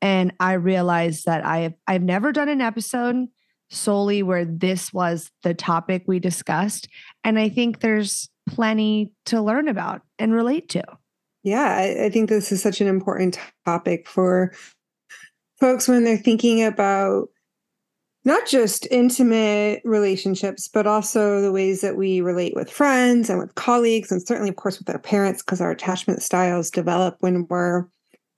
And 0.00 0.32
I 0.40 0.54
realized 0.54 1.26
that 1.26 1.44
I've 1.44 1.74
I've 1.86 2.02
never 2.02 2.32
done 2.32 2.48
an 2.48 2.60
episode 2.60 3.26
solely 3.70 4.22
where 4.22 4.44
this 4.44 4.92
was 4.92 5.30
the 5.42 5.54
topic 5.54 6.04
we 6.06 6.18
discussed. 6.18 6.88
And 7.24 7.38
I 7.38 7.48
think 7.48 7.80
there's 7.80 8.28
plenty 8.48 9.12
to 9.26 9.42
learn 9.42 9.68
about 9.68 10.02
and 10.18 10.32
relate 10.32 10.68
to. 10.70 10.84
Yeah, 11.46 11.76
I, 11.76 12.06
I 12.06 12.10
think 12.10 12.28
this 12.28 12.50
is 12.50 12.60
such 12.60 12.80
an 12.80 12.88
important 12.88 13.38
topic 13.64 14.08
for 14.08 14.52
folks 15.60 15.86
when 15.86 16.02
they're 16.02 16.16
thinking 16.16 16.60
about 16.64 17.28
not 18.24 18.48
just 18.48 18.88
intimate 18.90 19.80
relationships, 19.84 20.66
but 20.66 20.88
also 20.88 21.40
the 21.40 21.52
ways 21.52 21.82
that 21.82 21.96
we 21.96 22.20
relate 22.20 22.56
with 22.56 22.68
friends 22.68 23.30
and 23.30 23.38
with 23.38 23.54
colleagues, 23.54 24.10
and 24.10 24.26
certainly, 24.26 24.50
of 24.50 24.56
course, 24.56 24.80
with 24.80 24.90
our 24.90 24.98
parents, 24.98 25.40
because 25.40 25.60
our 25.60 25.70
attachment 25.70 26.20
styles 26.20 26.68
develop 26.68 27.14
when 27.20 27.46
we're 27.46 27.86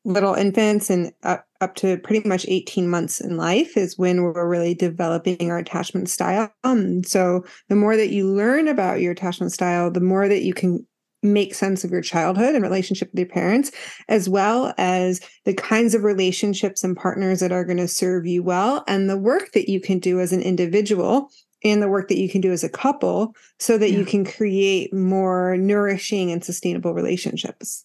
little 0.05 0.35
infants 0.35 0.91
and 0.91 1.11
up, 1.23 1.47
up 1.63 1.77
to 1.77 1.97
pretty 1.97 2.29
much 2.29 2.45
18 2.47 2.91
months 2.91 3.23
in 3.23 3.39
life 3.39 3.75
is 3.75 3.97
when 3.97 4.23
we're 4.23 4.47
really 4.47 4.75
developing 4.75 5.51
our 5.51 5.57
attachment 5.57 6.11
style. 6.11 6.53
Um, 6.63 7.03
so, 7.05 7.43
the 7.71 7.75
more 7.75 7.97
that 7.97 8.11
you 8.11 8.31
learn 8.31 8.69
about 8.69 9.01
your 9.01 9.13
attachment 9.13 9.53
style, 9.53 9.91
the 9.91 9.99
more 9.99 10.29
that 10.29 10.43
you 10.43 10.53
can 10.53 10.87
make 11.23 11.55
sense 11.55 11.85
of 11.85 11.91
your 11.91 12.01
childhood 12.01 12.55
and 12.55 12.63
relationship 12.63 13.11
with 13.11 13.19
your 13.19 13.29
parents, 13.29 13.71
as 14.09 14.29
well 14.29 14.73
as 14.79 15.21
the 15.45 15.55
kinds 15.55 15.95
of 15.95 16.05
relationships 16.05 16.85
and 16.85 16.97
partners 16.97 17.41
that 17.41 17.53
are 17.53 17.65
going 17.65 17.79
to 17.79 17.89
serve 17.89 18.27
you 18.27 18.43
well, 18.43 18.85
and 18.87 19.11
the 19.11 19.19
work 19.19 19.53
that 19.53 19.69
you 19.69 19.81
can 19.81 19.99
do 19.99 20.21
as 20.21 20.33
an 20.33 20.43
individual 20.43 21.31
and 21.65 21.83
the 21.83 21.89
work 21.89 22.09
that 22.09 22.19
you 22.19 22.29
can 22.29 22.41
do 22.41 22.53
as 22.53 22.63
a 22.63 22.69
couple 22.69 23.35
so 23.59 23.77
that 23.79 23.91
yeah. 23.91 23.99
you 23.99 24.05
can 24.05 24.25
create 24.25 24.95
more 24.95 25.57
nourishing 25.57 26.31
and 26.31 26.45
sustainable 26.45 26.95
relationships. 26.95 27.85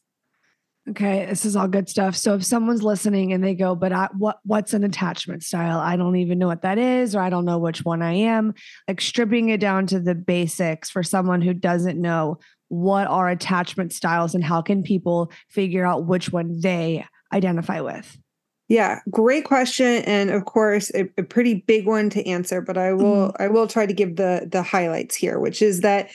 Okay, 0.90 1.26
this 1.26 1.46
is 1.46 1.56
all 1.56 1.70
good 1.70 1.88
stuff. 1.88 2.14
So 2.14 2.36
if 2.36 2.44
someone's 2.44 2.84
listening 2.84 3.32
and 3.32 3.42
they 3.42 3.56
go, 3.56 3.74
"But 3.74 3.94
I, 3.94 4.10
what 4.18 4.40
what's 4.44 4.74
an 4.74 4.84
attachment 4.84 5.42
style? 5.42 5.80
I 5.80 5.96
don't 5.96 6.18
even 6.18 6.38
know 6.38 6.48
what 6.48 6.64
that 6.64 6.78
is 6.78 7.16
or 7.16 7.22
I 7.22 7.30
don't 7.30 7.46
know 7.46 7.58
which 7.58 7.86
one 7.86 8.02
I 8.02 8.12
am." 8.12 8.54
Like 8.90 9.00
stripping 9.00 9.48
it 9.48 9.62
down 9.62 9.88
to 9.88 10.00
the 10.02 10.14
basics 10.14 10.90
for 10.90 11.02
someone 11.02 11.42
who 11.42 11.54
doesn't 11.54 12.02
know 12.02 12.40
what 12.74 13.06
are 13.08 13.30
attachment 13.30 13.94
styles 13.94 14.34
and 14.34 14.44
how 14.44 14.60
can 14.60 14.82
people 14.82 15.32
figure 15.48 15.86
out 15.86 16.06
which 16.06 16.32
one 16.32 16.60
they 16.60 17.06
identify 17.32 17.80
with? 17.82 18.18
Yeah, 18.68 19.02
great 19.12 19.46
question, 19.46 20.04
and 20.06 20.32
of 20.32 20.46
course, 20.46 20.90
a, 20.96 21.08
a 21.18 21.24
pretty 21.24 21.64
big 21.68 21.86
one 21.86 22.10
to 22.12 22.28
answer. 22.28 22.62
But 22.62 22.78
I 22.78 22.94
will, 22.94 23.28
Mm-hmm. 23.28 23.44
I 23.44 23.48
will 23.50 23.68
try 23.68 23.86
to 23.86 23.94
give 23.94 24.16
the 24.16 24.48
the 24.52 24.64
highlights 24.64 25.16
here, 25.16 25.40
which 25.40 25.62
is 25.62 25.82
that 25.82 26.10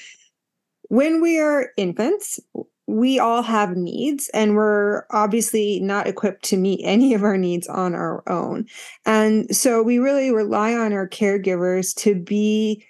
when 0.88 1.21
we 1.21 1.38
are 1.38 1.71
infants, 1.77 2.40
we 2.88 3.21
all 3.21 3.42
have 3.42 3.77
needs, 3.77 4.29
and 4.35 4.57
we're 4.57 5.05
obviously 5.11 5.79
not 5.79 6.09
equipped 6.09 6.42
to 6.47 6.57
meet 6.57 6.81
any 6.85 7.14
of 7.14 7.23
our 7.23 7.37
needs 7.37 7.68
on 7.68 7.94
our 7.94 8.29
own. 8.29 8.66
And 9.07 9.55
so 9.55 9.83
we 9.83 9.99
really 9.99 10.33
rely 10.33 10.75
on 10.75 10.92
our 10.92 11.09
caregivers 11.09 11.94
to 11.99 12.16
be 12.16 12.85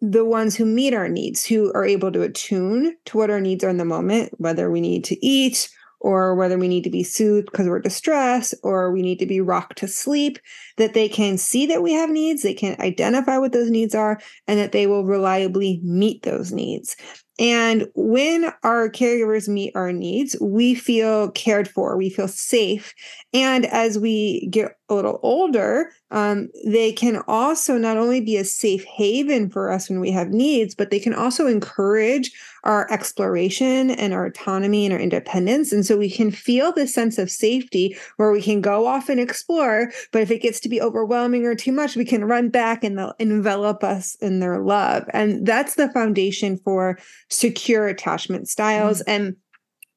the 0.00 0.24
ones 0.24 0.56
who 0.56 0.64
meet 0.64 0.94
our 0.94 1.08
needs, 1.08 1.44
who 1.44 1.72
are 1.74 1.84
able 1.84 2.10
to 2.12 2.22
attune 2.22 2.96
to 3.06 3.18
what 3.18 3.30
our 3.30 3.40
needs 3.40 3.62
are 3.64 3.68
in 3.68 3.76
the 3.76 3.84
moment, 3.84 4.32
whether 4.38 4.70
we 4.70 4.80
need 4.80 5.04
to 5.04 5.26
eat 5.26 5.68
or 6.00 6.34
whether 6.34 6.56
we 6.56 6.66
need 6.66 6.84
to 6.84 6.90
be 6.90 7.02
soothed 7.02 7.50
because 7.52 7.68
we're 7.68 7.78
distressed 7.78 8.54
or 8.62 8.90
we 8.90 9.02
need 9.02 9.18
to 9.18 9.26
be 9.26 9.40
rocked 9.40 9.76
to 9.76 9.86
sleep, 9.86 10.38
that 10.78 10.94
they 10.94 11.08
can 11.08 11.36
see 11.36 11.66
that 11.66 11.82
we 11.82 11.92
have 11.92 12.08
needs, 12.08 12.42
they 12.42 12.54
can 12.54 12.74
identify 12.80 13.36
what 13.36 13.52
those 13.52 13.70
needs 13.70 13.94
are, 13.94 14.18
and 14.46 14.58
that 14.58 14.72
they 14.72 14.86
will 14.86 15.04
reliably 15.04 15.78
meet 15.84 16.22
those 16.22 16.52
needs. 16.52 16.96
And 17.38 17.86
when 17.94 18.50
our 18.62 18.88
caregivers 18.90 19.48
meet 19.48 19.74
our 19.74 19.92
needs, 19.92 20.36
we 20.40 20.74
feel 20.74 21.30
cared 21.32 21.68
for, 21.68 21.96
we 21.96 22.10
feel 22.10 22.28
safe. 22.28 22.94
And 23.34 23.66
as 23.66 23.98
we 23.98 24.46
get 24.50 24.76
a 24.90 24.94
little 24.94 25.20
older, 25.22 25.92
um, 26.10 26.48
they 26.66 26.92
can 26.92 27.22
also 27.28 27.78
not 27.78 27.96
only 27.96 28.20
be 28.20 28.36
a 28.36 28.44
safe 28.44 28.84
haven 28.84 29.48
for 29.48 29.70
us 29.70 29.88
when 29.88 30.00
we 30.00 30.10
have 30.10 30.30
needs, 30.30 30.74
but 30.74 30.90
they 30.90 30.98
can 30.98 31.14
also 31.14 31.46
encourage 31.46 32.32
our 32.64 32.90
exploration 32.90 33.90
and 33.90 34.12
our 34.12 34.26
autonomy 34.26 34.84
and 34.84 34.92
our 34.92 35.00
independence. 35.00 35.72
And 35.72 35.86
so 35.86 35.96
we 35.96 36.10
can 36.10 36.30
feel 36.30 36.72
this 36.72 36.92
sense 36.92 37.16
of 37.16 37.30
safety 37.30 37.96
where 38.16 38.32
we 38.32 38.42
can 38.42 38.60
go 38.60 38.86
off 38.86 39.08
and 39.08 39.20
explore. 39.20 39.90
But 40.12 40.22
if 40.22 40.30
it 40.30 40.42
gets 40.42 40.60
to 40.60 40.68
be 40.68 40.82
overwhelming 40.82 41.46
or 41.46 41.54
too 41.54 41.72
much, 41.72 41.96
we 41.96 42.04
can 42.04 42.24
run 42.24 42.50
back 42.50 42.84
and 42.84 42.98
they'll 42.98 43.14
envelop 43.18 43.82
us 43.84 44.16
in 44.16 44.40
their 44.40 44.58
love. 44.58 45.04
And 45.14 45.46
that's 45.46 45.76
the 45.76 45.90
foundation 45.92 46.58
for 46.58 46.98
secure 47.28 47.86
attachment 47.86 48.48
styles. 48.48 49.00
And 49.02 49.36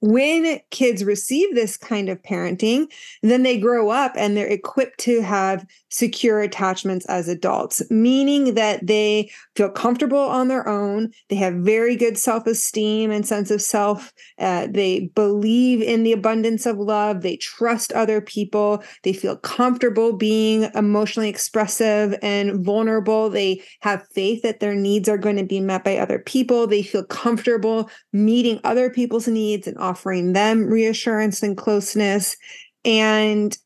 when 0.04 0.60
kids 0.70 1.06
receive 1.06 1.56
this 1.56 1.78
kind 1.78 2.10
of 2.10 2.22
parenting, 2.24 2.92
then 3.22 3.44
they 3.44 3.58
grow 3.58 3.90
up 3.90 4.12
and 4.18 4.36
they're 4.36 4.46
equipped 4.46 5.00
to 5.00 5.22
have 5.22 5.66
secure 5.88 6.42
attachments 6.42 7.06
as 7.06 7.30
adults, 7.30 7.82
meaning 7.90 8.56
that 8.56 8.86
they 8.86 9.32
feel 9.56 9.70
comfortable 9.70 10.20
on 10.20 10.50
their 10.50 10.68
own. 10.68 11.10
They 11.30 11.38
have 11.38 11.54
very 11.54 11.96
good 11.96 12.18
self 12.18 12.46
esteem 12.48 13.12
and 13.12 13.26
sense 13.26 13.50
of 13.50 13.62
self. 13.62 14.12
Uh, 14.38 14.68
they 14.70 15.10
believe 15.16 15.82
in 15.82 16.04
the 16.04 16.12
abundance 16.12 16.66
of 16.66 16.80
love. 16.80 17.22
They 17.22 17.38
trust 17.38 17.94
other 17.94 18.20
people. 18.20 18.84
They 19.04 19.14
feel 19.14 19.38
comfortable 19.38 20.12
being 20.12 20.70
emotionally 20.76 21.30
expressive 21.30 22.14
and 22.22 22.62
vulnerable. 22.66 23.30
They 23.30 23.64
have 23.80 24.06
faith 24.10 24.42
that 24.42 24.60
their 24.60 24.76
needs 24.76 25.08
are 25.08 25.18
going 25.18 25.38
to 25.38 25.46
be 25.46 25.62
met 25.62 25.86
by 25.86 25.96
other 25.96 26.20
people. 26.20 26.68
They 26.68 26.84
feel 26.84 27.06
comfortable 27.06 27.90
meeting 28.12 28.60
other 28.66 28.90
people's 28.90 29.30
needs 29.30 29.66
and 29.66 29.78
offering 29.78 29.93
them 30.34 30.66
reassurance 30.66 31.44
and 31.44 31.58
closeness. 31.58 32.36
And 32.86 33.58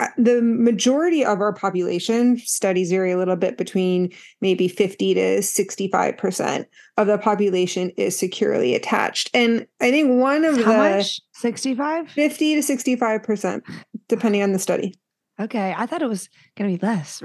uh, 0.00 0.08
the 0.16 0.40
majority 0.42 1.24
of 1.24 1.40
our 1.40 1.52
population 1.52 2.38
studies 2.38 2.90
vary 2.90 3.12
a 3.12 3.18
little 3.18 3.36
bit 3.36 3.58
between 3.58 4.12
maybe 4.40 4.68
50 4.68 5.14
to 5.14 5.38
65% 5.38 6.66
of 6.96 7.06
the 7.06 7.18
population 7.18 7.90
is 7.96 8.18
securely 8.18 8.74
attached. 8.74 9.30
And 9.34 9.66
I 9.80 9.90
think 9.90 10.20
one 10.20 10.44
of 10.44 10.56
How 10.56 10.72
the 10.72 10.96
much? 10.96 11.20
65? 11.34 12.08
50 12.10 12.54
to 12.54 12.60
65%, 12.60 13.62
depending 14.08 14.42
on 14.42 14.52
the 14.52 14.58
study. 14.58 14.94
Okay. 15.40 15.74
I 15.76 15.86
thought 15.86 16.02
it 16.02 16.08
was 16.08 16.28
going 16.56 16.70
to 16.72 16.78
be 16.78 16.86
less. 16.86 17.20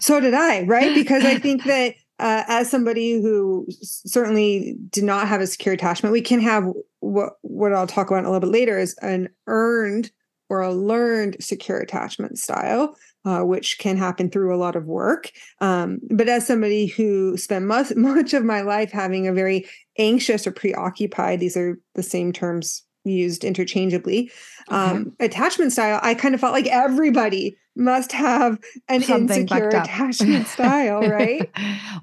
So 0.00 0.20
did 0.20 0.34
I, 0.34 0.64
right? 0.64 0.94
Because 0.94 1.24
I 1.24 1.38
think 1.38 1.64
that 1.66 1.94
uh, 2.18 2.44
as 2.48 2.70
somebody 2.70 3.20
who 3.20 3.66
certainly 3.80 4.76
did 4.90 5.04
not 5.04 5.28
have 5.28 5.40
a 5.40 5.46
secure 5.46 5.74
attachment, 5.74 6.12
we 6.12 6.20
can 6.20 6.40
have 6.40 6.64
what 7.00 7.34
what 7.42 7.72
I'll 7.72 7.86
talk 7.86 8.10
about 8.10 8.24
a 8.24 8.30
little 8.30 8.40
bit 8.40 8.50
later 8.50 8.78
is 8.78 8.96
an 9.02 9.28
earned 9.46 10.10
or 10.48 10.62
a 10.62 10.74
learned 10.74 11.36
secure 11.40 11.78
attachment 11.78 12.38
style, 12.38 12.96
uh, 13.24 13.42
which 13.42 13.78
can 13.78 13.96
happen 13.96 14.30
through 14.30 14.54
a 14.54 14.58
lot 14.58 14.76
of 14.76 14.86
work. 14.86 15.30
Um, 15.60 16.00
but 16.10 16.28
as 16.28 16.46
somebody 16.46 16.86
who 16.86 17.36
spent 17.36 17.66
much 17.66 17.92
much 17.96 18.34
of 18.34 18.44
my 18.44 18.62
life 18.62 18.90
having 18.90 19.28
a 19.28 19.32
very 19.32 19.66
anxious 19.98 20.46
or 20.46 20.52
preoccupied, 20.52 21.40
these 21.40 21.56
are 21.56 21.78
the 21.94 22.02
same 22.02 22.32
terms 22.32 22.82
used 23.08 23.44
interchangeably. 23.44 24.30
Um, 24.68 25.14
attachment 25.20 25.72
style, 25.72 25.98
I 26.02 26.14
kind 26.14 26.34
of 26.34 26.40
felt 26.40 26.52
like 26.52 26.66
everybody 26.66 27.56
must 27.76 28.12
have 28.12 28.58
an 28.88 29.02
Something 29.02 29.42
insecure 29.42 29.68
attachment 29.68 30.46
style, 30.48 31.00
right? 31.08 31.48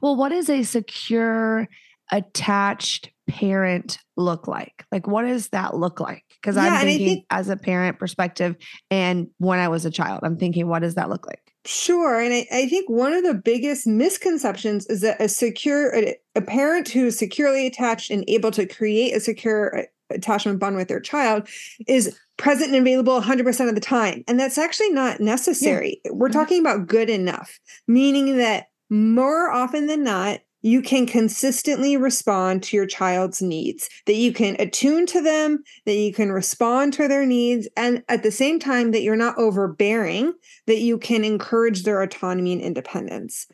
well, 0.02 0.16
what 0.16 0.30
does 0.30 0.50
a 0.50 0.64
secure 0.64 1.68
attached 2.12 3.12
parent 3.28 4.00
look 4.16 4.48
like? 4.48 4.86
Like, 4.92 5.08
what 5.08 5.24
does 5.24 5.50
that 5.50 5.76
look 5.76 6.00
like? 6.00 6.24
Because 6.42 6.56
Yeah, 6.56 6.64
I'm 6.66 6.86
thinking 6.86 7.08
think- 7.08 7.26
as 7.30 7.50
a 7.50 7.58
parent 7.58 8.00
perspective, 8.00 8.56
and 8.92 9.28
when 9.40 9.60
I 9.60 9.68
was 9.68 9.86
a 9.86 9.92
child, 9.92 10.22
I'm 10.24 10.38
thinking, 10.38 10.68
what 10.68 10.80
does 10.82 10.96
that 10.96 11.10
look 11.10 11.26
like? 11.28 11.42
Sure. 11.68 12.22
And 12.22 12.32
I, 12.32 12.46
I 12.52 12.68
think 12.68 12.88
one 12.92 13.12
of 13.14 13.24
the 13.24 13.34
biggest 13.34 13.88
misconceptions 13.88 14.86
is 14.86 15.02
that 15.02 15.20
a 15.20 15.28
secure, 15.28 15.96
a, 15.96 16.16
a 16.36 16.42
parent 16.42 16.88
who 16.90 17.08
is 17.08 17.18
securely 17.18 17.66
attached 17.66 18.12
and 18.12 18.24
able 18.28 18.52
to 18.52 18.68
create 18.68 19.16
a 19.16 19.20
secure 19.20 19.88
attachment 20.10 20.60
bond 20.60 20.76
with 20.76 20.88
their 20.88 21.00
child 21.00 21.48
is 21.88 22.18
present 22.38 22.74
and 22.74 22.82
available 22.82 23.20
100% 23.20 23.70
of 23.70 23.76
the 23.76 23.82
time. 23.82 24.24
And 24.28 24.40
that's 24.40 24.58
actually 24.58 24.90
not 24.92 25.20
necessary. 25.20 26.02
We're 26.10 26.30
Mhm. 26.30 26.34
talking 26.34 26.60
about 26.60 26.88
good 26.88 27.10
enough, 27.10 27.60
meaning 27.88 28.38
that 28.38 28.68
more 28.90 29.52
often 29.52 29.88
than 29.88 30.04
not, 30.04 30.42
you 30.62 30.82
can 30.82 31.06
consistently 31.06 31.96
respond 31.96 32.64
to 32.64 32.76
your 32.76 32.88
child's 32.88 33.40
needs, 33.40 33.88
that 34.08 34.16
you 34.16 34.34
can 34.34 34.56
attune 34.60 35.06
to 35.06 35.22
them, 35.22 35.64
that 35.86 35.94
you 35.94 36.12
can 36.12 36.32
respond 36.32 36.92
to 36.92 37.08
their 37.08 37.24
needs, 37.26 37.68
and 37.78 38.04
at 38.10 38.24
the 38.24 38.32
same 38.32 38.58
time, 38.58 38.90
that 38.90 39.04
you're 39.04 39.16
not 39.16 39.38
overbearing, 39.38 40.34
that 40.66 40.80
you 40.80 40.98
can 40.98 41.24
encourage 41.24 41.84
their 41.84 42.02
autonomy 42.02 42.52
and 42.54 42.64
independence. 42.64 43.46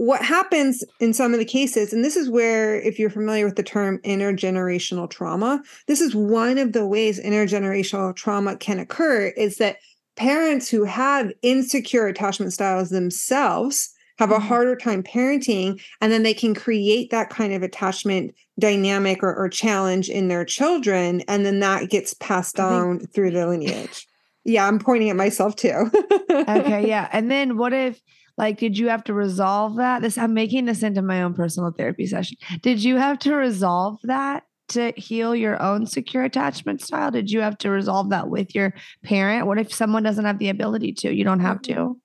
What 0.00 0.22
happens 0.22 0.82
in 0.98 1.12
some 1.12 1.34
of 1.34 1.38
the 1.38 1.44
cases, 1.44 1.92
and 1.92 2.02
this 2.02 2.16
is 2.16 2.30
where, 2.30 2.80
if 2.80 2.98
you're 2.98 3.10
familiar 3.10 3.44
with 3.44 3.56
the 3.56 3.62
term 3.62 3.98
intergenerational 3.98 5.10
trauma, 5.10 5.62
this 5.88 6.00
is 6.00 6.14
one 6.14 6.56
of 6.56 6.72
the 6.72 6.86
ways 6.86 7.20
intergenerational 7.20 8.16
trauma 8.16 8.56
can 8.56 8.78
occur 8.78 9.26
is 9.36 9.58
that 9.58 9.76
parents 10.16 10.70
who 10.70 10.84
have 10.84 11.30
insecure 11.42 12.06
attachment 12.06 12.54
styles 12.54 12.88
themselves 12.88 13.90
have 14.18 14.30
a 14.30 14.36
Mhm. 14.38 14.42
harder 14.48 14.74
time 14.74 15.02
parenting 15.02 15.78
and 16.00 16.10
then 16.10 16.22
they 16.22 16.34
can 16.34 16.54
create 16.54 17.10
that 17.10 17.28
kind 17.28 17.52
of 17.52 17.62
attachment 17.62 18.34
dynamic 18.58 19.22
or, 19.22 19.34
or 19.36 19.50
challenge 19.50 20.08
in 20.08 20.28
their 20.28 20.46
children 20.46 21.22
and 21.28 21.44
then 21.44 21.60
that 21.60 21.90
gets 21.90 22.14
passed 22.14 22.56
down 22.56 23.00
through 23.14 23.30
the 23.30 23.46
lineage 23.46 24.06
yeah 24.44 24.66
i'm 24.66 24.78
pointing 24.78 25.10
at 25.10 25.16
myself 25.16 25.56
too 25.56 25.90
okay, 26.30 26.86
yeah. 26.86 27.08
And 27.12 27.30
then 27.30 27.56
what 27.56 27.72
if 27.72 28.00
like 28.40 28.58
did 28.58 28.76
you 28.78 28.88
have 28.88 29.04
to 29.04 29.14
resolve 29.14 29.76
that? 29.76 30.02
This 30.02 30.16
I'm 30.18 30.34
making 30.34 30.64
this 30.64 30.82
into 30.82 31.02
my 31.02 31.22
own 31.22 31.34
personal 31.34 31.70
therapy 31.70 32.06
session. 32.06 32.36
Did 32.62 32.82
you 32.82 32.96
have 32.96 33.18
to 33.20 33.34
resolve 33.34 33.98
that 34.04 34.44
to 34.68 34.92
heal 34.96 35.34
your 35.36 35.60
own 35.60 35.86
secure 35.86 36.24
attachment 36.24 36.80
style? 36.80 37.10
Did 37.10 37.30
you 37.30 37.40
have 37.40 37.58
to 37.58 37.70
resolve 37.70 38.10
that 38.10 38.28
with 38.28 38.54
your 38.54 38.72
parent? 39.04 39.46
What 39.46 39.58
if 39.58 39.72
someone 39.74 40.02
doesn't 40.02 40.24
have 40.24 40.38
the 40.38 40.48
ability 40.48 40.92
to? 41.00 41.12
You 41.14 41.24
don't 41.24 41.40
have 41.40 41.60
to. 41.62 41.96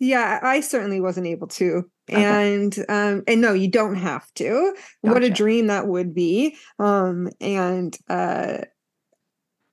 yeah 0.00 0.40
i 0.42 0.60
certainly 0.60 1.00
wasn't 1.00 1.26
able 1.26 1.46
to 1.46 1.84
Okay. 2.10 2.22
and 2.22 2.72
um 2.88 3.22
and 3.28 3.40
no 3.40 3.52
you 3.54 3.68
don't 3.70 3.94
have 3.96 4.26
to 4.34 4.74
what 5.02 5.22
a 5.22 5.30
dream 5.30 5.68
that 5.68 5.86
would 5.86 6.12
be 6.14 6.56
um 6.78 7.28
and 7.40 7.96
uh 8.10 8.58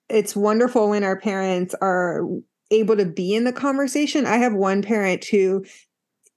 it's 0.10 0.36
wonderful 0.36 0.89
when 0.89 1.03
our 1.03 1.19
parents 1.19 1.73
are 1.81 2.23
able 2.69 2.95
to 2.95 3.05
be 3.05 3.34
in 3.36 3.43
the 3.43 3.51
conversation 3.51 4.25
i 4.25 4.38
have 4.38 4.53
one 4.53 4.81
parent 4.81 5.25
who 5.25 5.65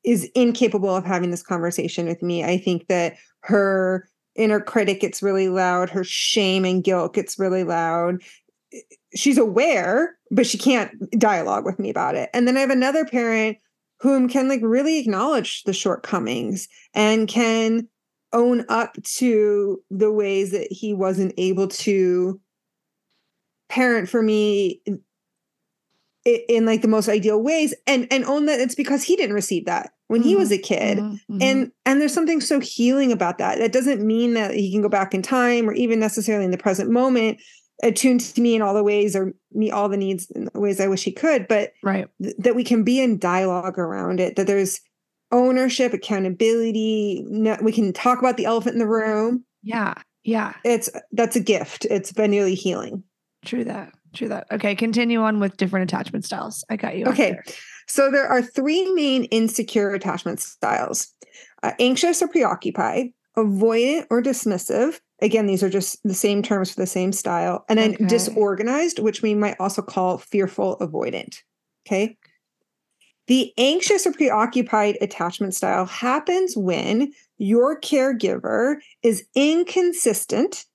is 0.04 0.30
incapable 0.34 0.94
of 0.94 1.04
having 1.04 1.30
this 1.30 1.42
conversation 1.42 2.06
with 2.06 2.22
me. 2.22 2.44
I 2.44 2.58
think 2.58 2.88
that 2.88 3.16
her 3.40 4.08
inner 4.36 4.60
critic 4.60 5.00
gets 5.00 5.22
really 5.22 5.48
loud 5.48 5.88
her 5.88 6.02
shame 6.02 6.64
and 6.64 6.82
guilt 6.82 7.14
gets 7.14 7.38
really 7.38 7.64
loud. 7.64 8.20
She's 9.14 9.38
aware 9.38 10.16
but 10.34 10.46
she 10.46 10.58
can't 10.58 10.90
dialogue 11.18 11.64
with 11.64 11.78
me 11.78 11.90
about 11.90 12.16
it. 12.16 12.28
And 12.34 12.46
then 12.46 12.56
i 12.56 12.60
have 12.60 12.70
another 12.70 13.04
parent 13.04 13.58
whom 14.00 14.28
can 14.28 14.48
like 14.48 14.60
really 14.62 14.98
acknowledge 14.98 15.62
the 15.62 15.72
shortcomings 15.72 16.68
and 16.92 17.28
can 17.28 17.88
own 18.32 18.66
up 18.68 18.96
to 19.04 19.80
the 19.90 20.10
ways 20.10 20.50
that 20.50 20.66
he 20.70 20.92
wasn't 20.92 21.32
able 21.38 21.68
to 21.68 22.40
parent 23.68 24.08
for 24.08 24.22
me 24.22 24.82
in, 24.84 25.00
in 26.24 26.66
like 26.66 26.82
the 26.82 26.88
most 26.88 27.08
ideal 27.08 27.40
ways. 27.40 27.72
And 27.86 28.08
and 28.10 28.24
own 28.24 28.46
that 28.46 28.60
it's 28.60 28.74
because 28.74 29.04
he 29.04 29.14
didn't 29.14 29.34
receive 29.34 29.66
that 29.66 29.92
when 30.08 30.22
he 30.22 30.36
was 30.36 30.52
a 30.52 30.58
kid 30.58 30.98
Mhm, 30.98 31.18
mhm. 31.30 31.42
and 31.42 31.72
and 31.86 32.00
there's 32.00 32.12
something 32.12 32.40
so 32.40 32.60
healing 32.60 33.10
about 33.10 33.38
that 33.38 33.58
that 33.58 33.72
doesn't 33.72 34.06
mean 34.06 34.34
that 34.34 34.52
he 34.54 34.70
can 34.70 34.82
go 34.82 34.88
back 34.88 35.14
in 35.14 35.22
time 35.22 35.68
or 35.68 35.72
even 35.74 35.98
necessarily 35.98 36.44
in 36.44 36.50
the 36.50 36.58
present 36.58 36.90
moment 36.90 37.40
attuned 37.82 38.20
to 38.20 38.40
me 38.40 38.54
in 38.54 38.62
all 38.62 38.74
the 38.74 38.84
ways 38.84 39.16
or 39.16 39.32
meet 39.52 39.72
all 39.72 39.88
the 39.88 39.96
needs 39.96 40.30
in 40.32 40.48
the 40.52 40.60
ways 40.60 40.80
I 40.80 40.86
wish 40.86 41.02
he 41.02 41.10
could, 41.12 41.48
but 41.48 41.72
Right. 41.82 42.06
th- 42.22 42.34
that 42.38 42.54
we 42.54 42.62
can 42.64 42.84
be 42.84 43.00
in 43.00 43.18
dialogue 43.18 43.78
around 43.78 44.20
it, 44.20 44.36
that 44.36 44.46
there's 44.46 44.80
ownership, 45.32 45.92
accountability. 45.92 47.24
No, 47.28 47.56
we 47.60 47.72
can 47.72 47.92
talk 47.92 48.18
about 48.20 48.36
the 48.36 48.44
elephant 48.44 48.74
in 48.74 48.78
the 48.78 48.86
room. 48.86 49.44
Yeah. 49.62 49.94
Yeah. 50.22 50.52
It's 50.64 50.88
that's 51.12 51.36
a 51.36 51.40
gift. 51.40 51.84
It's 51.90 52.12
been 52.12 52.30
really 52.30 52.54
healing. 52.54 53.02
True 53.44 53.64
that. 53.64 53.92
True 54.14 54.28
that. 54.28 54.46
Okay. 54.52 54.74
Continue 54.74 55.20
on 55.22 55.40
with 55.40 55.56
different 55.56 55.90
attachment 55.90 56.24
styles. 56.24 56.64
I 56.70 56.76
got 56.76 56.96
you. 56.96 57.06
Okay. 57.06 57.36
So 57.86 58.10
there 58.10 58.26
are 58.26 58.42
three 58.42 58.90
main 58.92 59.24
insecure 59.24 59.90
attachment 59.90 60.40
styles 60.40 61.08
uh, 61.62 61.72
anxious 61.80 62.22
or 62.22 62.28
preoccupied, 62.28 63.12
avoidant 63.36 64.06
or 64.10 64.22
dismissive. 64.22 65.00
Again, 65.22 65.46
these 65.46 65.62
are 65.62 65.70
just 65.70 65.98
the 66.04 66.14
same 66.14 66.42
terms 66.42 66.72
for 66.72 66.80
the 66.80 66.86
same 66.86 67.12
style. 67.12 67.64
And 67.68 67.78
then 67.78 67.94
Okay. 67.94 68.06
disorganized, 68.06 68.98
which 68.98 69.22
we 69.22 69.34
might 69.34 69.56
also 69.58 69.80
call 69.82 70.18
fearful 70.18 70.76
avoidant. 70.78 71.38
Okay. 71.86 72.16
The 73.26 73.52
anxious 73.56 74.06
or 74.06 74.12
preoccupied 74.12 74.98
attachment 75.00 75.54
style 75.54 75.86
happens 75.86 76.56
when 76.56 77.12
your 77.38 77.80
caregiver 77.80 78.76
is 79.02 79.24
inconsistent 79.34 80.66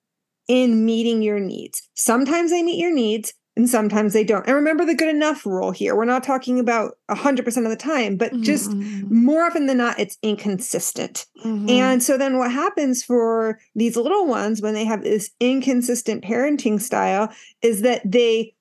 in 0.48 0.84
meeting 0.84 1.22
your 1.22 1.38
needs. 1.38 1.88
Sometimes 1.94 2.50
they 2.50 2.64
meet 2.64 2.80
your 2.80 2.92
needs 2.92 3.32
and 3.60 3.68
sometimes 3.68 4.12
they 4.14 4.24
don't. 4.24 4.46
And 4.46 4.56
remember 4.56 4.84
the 4.84 4.94
good 4.94 5.08
enough 5.14 5.44
rule 5.44 5.70
here. 5.70 5.94
We're 5.94 6.06
not 6.06 6.24
talking 6.24 6.58
about 6.58 6.96
100% 7.08 7.66
of 7.66 7.70
the 7.70 7.76
time, 7.76 8.16
but 8.16 8.40
just 8.40 8.74
Mhm, 8.80 9.10
more 9.10 9.44
often 9.44 9.66
than 9.66 9.76
not, 9.78 9.98
it's 9.98 10.16
inconsistent. 10.22 11.26
mhm, 11.44 11.68
And 11.68 12.02
so 12.02 12.16
then 12.16 12.38
what 12.38 12.50
happens 12.52 13.02
for 13.04 13.60
these 13.74 13.96
little 13.96 14.26
ones 14.26 14.62
when 14.62 14.74
they 14.74 14.84
have 14.86 15.02
this 15.02 15.30
inconsistent 15.40 16.24
parenting 16.24 16.80
style 16.80 17.30
is 17.62 17.82
that 17.82 18.00
they 18.10 18.54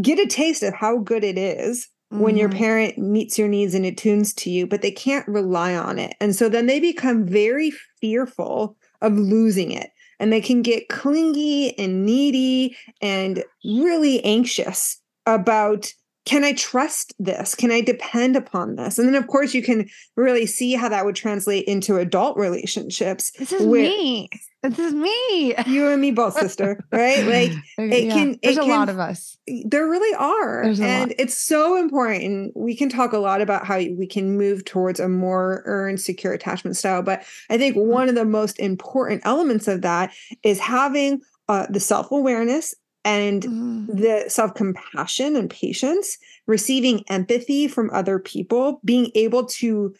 get 0.00 0.18
a 0.18 0.26
taste 0.26 0.62
of 0.62 0.74
how 0.74 0.98
good 0.98 1.24
it 1.24 1.38
is 1.38 1.88
when 2.10 2.36
your 2.36 2.48
mhm. 2.48 2.54
parent 2.56 2.98
meets 2.98 3.38
your 3.38 3.48
needs 3.48 3.74
and 3.74 3.86
attunes 3.86 4.32
to 4.34 4.50
you, 4.50 4.66
but 4.66 4.82
they 4.82 4.90
can't 4.90 5.26
rely 5.28 5.74
on 5.74 5.98
it. 5.98 6.14
And 6.20 6.34
so 6.34 6.48
then 6.48 6.66
they 6.66 6.80
become 6.80 7.26
very 7.26 7.72
fearful 8.00 8.76
of 9.02 9.14
losing 9.18 9.72
it. 9.72 9.90
And 10.20 10.32
they 10.32 10.40
can 10.40 10.62
get 10.62 10.88
clingy 10.88 11.76
and 11.78 12.06
needy 12.06 12.76
and 13.00 13.42
really 13.64 14.24
anxious 14.24 15.00
about 15.26 15.92
can 16.26 16.44
I 16.44 16.52
trust 16.52 17.14
this? 17.18 17.54
Can 17.54 17.72
I 17.72 17.80
depend 17.80 18.36
upon 18.36 18.76
this? 18.76 18.98
And 18.98 19.08
then, 19.08 19.14
of 19.14 19.26
course, 19.26 19.54
you 19.54 19.62
can 19.62 19.88
really 20.16 20.44
see 20.46 20.74
how 20.74 20.88
that 20.90 21.04
would 21.04 21.16
translate 21.16 21.64
into 21.64 21.96
adult 21.96 22.36
relationships. 22.36 23.32
This 23.38 23.52
is 23.52 23.66
where- 23.66 23.82
me. 23.82 24.28
This 24.62 24.78
is 24.78 24.92
me. 24.94 25.54
You 25.66 25.88
and 25.88 26.00
me 26.00 26.10
both, 26.10 26.34
sister, 26.38 26.84
right? 26.92 27.24
Like 27.26 27.52
it 27.78 28.10
can- 28.12 28.38
There's 28.42 28.58
it 28.58 28.62
a 28.62 28.66
lot 28.66 28.88
of 28.88 28.98
us. 28.98 29.38
there 29.64 29.86
really 29.86 30.14
are 30.16 30.64
There's 30.64 30.80
a 30.80 30.82
lot. 30.82 30.88
and 30.90 31.14
it's 31.18 31.36
so 31.38 31.76
important 31.76 32.52
we 32.56 32.76
can 32.76 32.88
talk 32.88 33.12
a 33.12 33.18
lot 33.18 33.40
about 33.40 33.66
how 33.66 33.76
we 33.76 34.06
can 34.06 34.36
move 34.36 34.64
towards 34.64 35.00
a 35.00 35.08
more 35.08 35.62
earned 35.64 36.00
secure 36.00 36.32
attachment 36.32 36.76
style 36.76 37.02
but 37.02 37.22
i 37.48 37.56
think 37.58 37.74
Mm-hmm. 37.76 37.88
one 37.90 38.08
of 38.08 38.14
the 38.14 38.24
most 38.24 38.58
important 38.60 39.22
elements 39.24 39.66
of 39.68 39.82
that 39.82 40.12
is 40.42 40.58
having 40.58 41.20
uh, 41.48 41.66
the 41.70 41.80
self-awareness 41.80 42.74
and 43.04 43.42
Mhm. 43.44 43.86
the 43.86 44.24
self-compassion 44.28 45.36
and 45.36 45.48
patience 45.48 46.18
receiving 46.46 47.02
empathy 47.08 47.66
from 47.66 47.90
other 47.92 48.18
people 48.18 48.80
being 48.84 49.10
able 49.14 49.46
to 49.46 49.94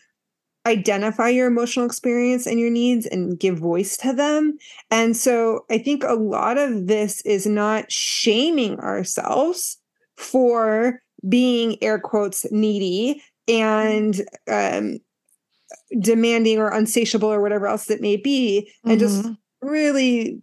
identify 0.67 1.29
your 1.29 1.47
emotional 1.47 1.87
experience 1.87 2.47
and 2.47 2.61
your 2.61 2.71
needs 2.71 3.07
and 3.07 3.39
give 3.39 3.59
voice 3.59 3.97
to 3.97 4.13
them 4.13 4.57
and 4.91 5.17
so 5.17 5.65
i 5.71 5.79
think 5.79 6.05
a 6.05 6.15
lot 6.15 6.59
of 6.59 6.87
this 6.87 7.23
is 7.23 7.47
not 7.47 7.91
shaming 7.91 8.79
ourselves 8.81 9.79
for 10.17 11.01
being 11.29 11.83
air 11.83 11.99
quotes 11.99 12.45
needy 12.53 13.23
and 13.49 14.23
um, 14.49 14.99
demanding 15.99 16.59
or 16.59 16.69
unsatiable 16.71 17.33
or 17.33 17.41
whatever 17.41 17.67
else 17.67 17.91
it 17.91 18.01
may 18.01 18.17
be 18.17 18.71
and 18.85 19.01
just 19.01 19.25
Mhm. 19.25 19.37
really 19.63 20.43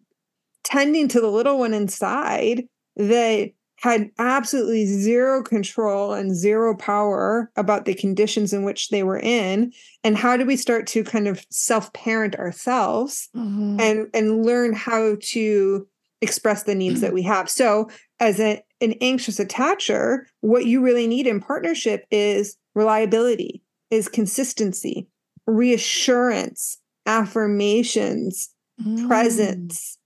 tending 0.63 1.07
to 1.09 1.21
the 1.21 1.31
little 1.31 1.59
one 1.59 1.73
inside 1.73 2.67
that 2.97 3.51
had 3.79 4.09
absolutely 4.17 4.85
zero 4.85 5.43
control 5.43 6.13
and 6.13 6.35
zero 6.35 6.75
power 6.75 7.51
about 7.55 7.85
the 7.85 7.93
conditions 7.93 8.51
in 8.51 8.63
which 8.63 8.89
they 8.89 9.03
were 9.03 9.19
in 9.19 9.71
and 10.03 10.17
how 10.17 10.35
do 10.35 10.45
we 10.45 10.55
start 10.55 10.87
to 10.87 11.03
kind 11.03 11.27
of 11.27 11.45
self-parent 11.51 12.35
ourselves 12.35 13.29
Mhm. 13.35 13.79
and 13.79 14.07
and 14.13 14.45
learn 14.45 14.73
how 14.73 15.15
to 15.21 15.87
express 16.21 16.63
the 16.63 16.73
needs 16.75 17.01
that 17.01 17.13
we 17.13 17.21
have 17.33 17.49
so 17.49 17.87
as 18.19 18.39
a, 18.39 18.61
an 18.81 18.93
anxious 19.01 19.37
attacher 19.39 20.21
what 20.41 20.65
you 20.65 20.81
really 20.81 21.05
need 21.07 21.27
in 21.27 21.39
partnership 21.39 22.05
is 22.09 22.57
reliability 22.73 23.61
is 23.91 24.07
consistency 24.09 25.07
reassurance 25.45 26.79
affirmations 27.05 28.49
Mm. 28.85 29.07
presence 29.07 29.96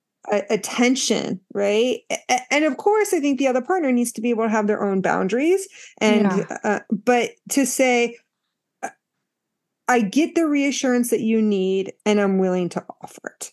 attention 0.49 1.39
right 1.53 2.01
and 2.51 2.63
of 2.63 2.77
course 2.77 3.13
i 3.13 3.19
think 3.19 3.39
the 3.39 3.47
other 3.47 3.61
partner 3.61 3.91
needs 3.91 4.11
to 4.11 4.21
be 4.21 4.29
able 4.29 4.43
to 4.43 4.49
have 4.49 4.67
their 4.67 4.83
own 4.83 5.01
boundaries 5.01 5.67
and 5.99 6.25
Yeah. 6.27 6.57
uh, 6.63 6.79
but 6.91 7.31
to 7.49 7.65
say 7.65 8.17
i 9.87 9.99
get 10.01 10.35
the 10.35 10.47
reassurance 10.47 11.09
that 11.09 11.21
you 11.21 11.41
need 11.41 11.93
and 12.05 12.21
i'm 12.21 12.37
willing 12.37 12.69
to 12.69 12.85
offer 13.01 13.35
it 13.35 13.51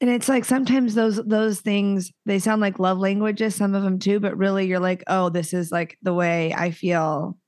And 0.00 0.10
it's 0.10 0.28
like 0.28 0.44
sometimes 0.44 0.94
those 0.94 1.16
those 1.24 1.60
things 1.60 2.12
they 2.26 2.38
sound 2.38 2.60
like 2.60 2.78
love 2.78 2.98
languages, 2.98 3.54
some 3.54 3.74
of 3.74 3.82
them 3.82 3.98
too, 3.98 4.20
but 4.20 4.36
really 4.36 4.66
you're 4.66 4.80
like, 4.80 5.02
oh, 5.06 5.30
this 5.30 5.54
is 5.54 5.72
like 5.72 5.96
the 6.02 6.12
way 6.12 6.52
I 6.52 6.72
feel 6.72 7.38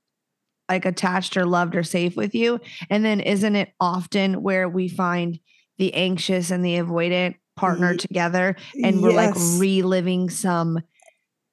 like 0.68 0.84
attached 0.86 1.36
or 1.36 1.44
loved 1.44 1.76
or 1.76 1.82
safe 1.82 2.16
with 2.16 2.34
you. 2.34 2.60
And 2.88 3.04
then 3.04 3.20
isn't 3.20 3.56
it 3.56 3.72
often 3.78 4.42
where 4.42 4.68
we 4.68 4.88
find 4.88 5.38
the 5.78 5.92
anxious 5.94 6.50
and 6.50 6.64
the 6.64 6.76
avoidant 6.76 7.34
partner 7.56 7.96
together 7.96 8.54
and 8.84 9.02
we're 9.02 9.12
like 9.12 9.34
reliving 9.58 10.28
some 10.30 10.78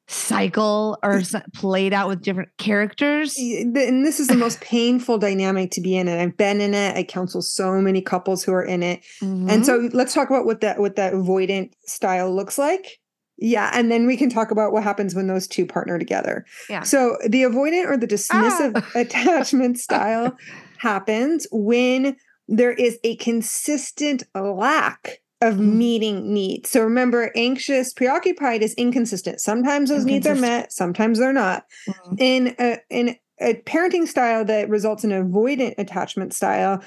cycle 0.08 0.98
or 1.02 1.22
played 1.56 1.94
out 1.94 2.10
with 2.10 2.22
different 2.22 2.50
characters? 2.58 3.36
And 3.38 4.06
this 4.06 4.20
is 4.20 4.28
the 4.28 4.36
most 4.36 4.60
painful 4.62 5.18
dynamic 5.18 5.72
to 5.72 5.82
be 5.82 5.96
in 5.96 6.08
and 6.10 6.20
i've 6.20 6.36
been 6.38 6.60
in 6.62 6.74
it 6.74 6.96
i 6.98 7.04
counsel 7.04 7.42
so 7.42 7.80
many 7.82 8.02
couples 8.02 8.44
who 8.44 8.52
are 8.52 8.64
in 8.64 8.84
it 8.84 9.02
Mhm. 9.22 9.50
and 9.50 9.66
so 9.66 9.90
let's 9.94 10.14
talk 10.14 10.30
about 10.30 10.46
what 10.46 10.62
that 10.62 10.80
what 10.80 10.98
that 10.98 11.14
avoidant 11.14 11.72
style 11.86 12.34
looks 12.36 12.58
like 12.58 13.00
yeah 13.38 13.72
and 13.74 13.90
then 13.92 14.06
we 14.06 14.18
can 14.18 14.30
talk 14.30 14.52
about 14.52 14.74
what 14.74 14.84
happens 14.84 15.16
when 15.16 15.28
those 15.28 15.48
two 15.48 15.66
partner 15.66 15.98
together 15.98 16.46
Yeah. 16.70 16.84
so 16.84 17.18
the 17.28 17.44
avoidant 17.44 17.90
or 17.90 17.96
the 17.98 18.08
dismissive 18.08 18.74
Ah. 18.76 18.92
attachment 18.96 19.80
style 19.80 20.38
happens 20.78 21.48
when 21.52 22.18
there 22.50 22.74
is 22.74 23.00
a 23.06 23.16
consistent 23.16 24.24
lack 24.36 25.20
of 25.44 25.56
Mm. 25.56 25.76
meeting 25.76 26.34
needs 26.34 26.70
so 26.70 26.82
remember 26.84 27.32
anxious 27.36 27.94
preoccupied 27.94 28.62
is 28.64 28.74
inconsistent 28.76 29.40
sometimes 29.42 29.90
those 29.90 30.06
needs 30.06 30.26
are 30.26 30.36
met 30.36 30.72
sometimes 30.72 31.20
they're 31.20 31.34
not 31.34 31.66
Mhm. 31.88 32.16
in 32.20 32.56
a, 32.60 32.78
in 32.90 33.16
a 33.42 33.56
parenting 33.66 34.08
style 34.08 34.46
that 34.46 34.70
results 34.70 35.04
in 35.04 35.10
avoidant 35.10 35.74
attachment 35.78 36.34
style, 36.34 36.82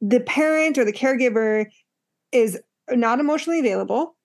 the 0.00 0.20
parent 0.20 0.76
or 0.78 0.84
the 0.84 0.92
caregiver 0.92 1.66
is 2.32 2.58
not 2.90 3.20
emotionally 3.20 3.60
available 3.60 4.16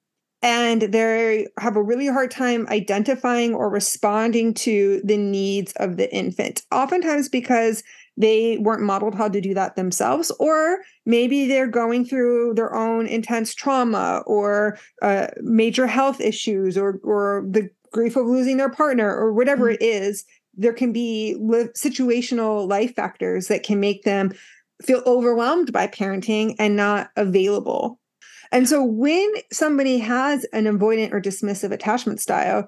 and 0.41 0.81
they 0.83 1.45
have 1.59 1.75
a 1.75 1.83
really 1.83 2.07
hard 2.07 2.31
time 2.31 2.65
identifying 2.69 3.53
or 3.53 3.69
responding 3.69 4.53
to 4.53 5.01
the 5.03 5.17
needs 5.17 5.73
of 5.73 5.97
the 5.97 6.11
infant 6.15 6.63
oftentimes 6.71 7.29
because 7.29 7.83
they 8.19 8.57
weren't 8.57 8.83
modeled 8.83 9.15
how 9.15 9.27
to 9.27 9.41
do 9.41 9.55
that 9.55 9.75
themselves 9.75 10.31
or 10.39 10.79
maybe 11.07 11.47
they're 11.47 11.67
going 11.67 12.05
through 12.05 12.53
their 12.53 12.75
own 12.75 13.07
intense 13.07 13.55
trauma 13.55 14.21
or 14.27 14.77
uh, 15.01 15.27
major 15.41 15.87
health 15.87 16.21
issues 16.21 16.77
or 16.77 16.99
or 17.03 17.45
the 17.49 17.69
grief 17.91 18.15
of 18.15 18.27
losing 18.27 18.57
their 18.57 18.69
partner 18.69 19.11
or 19.11 19.33
whatever 19.33 19.69
it 19.69 19.81
is 19.81 20.25
there 20.59 20.73
can 20.73 20.91
be 20.91 21.35
li- 21.39 21.69
situational 21.75 22.67
life 22.67 22.93
factors 22.93 23.47
that 23.47 23.63
can 23.63 23.79
make 23.79 24.03
them 24.03 24.31
feel 24.83 25.01
overwhelmed 25.05 25.71
by 25.71 25.87
parenting 25.87 26.55
and 26.59 26.75
not 26.75 27.09
available. 27.15 27.99
And 28.51 28.67
so 28.67 28.83
when 28.83 29.31
somebody 29.51 29.99
has 29.99 30.43
an 30.51 30.65
avoidant 30.65 31.13
or 31.13 31.21
dismissive 31.21 31.71
attachment 31.71 32.19
style 32.19 32.67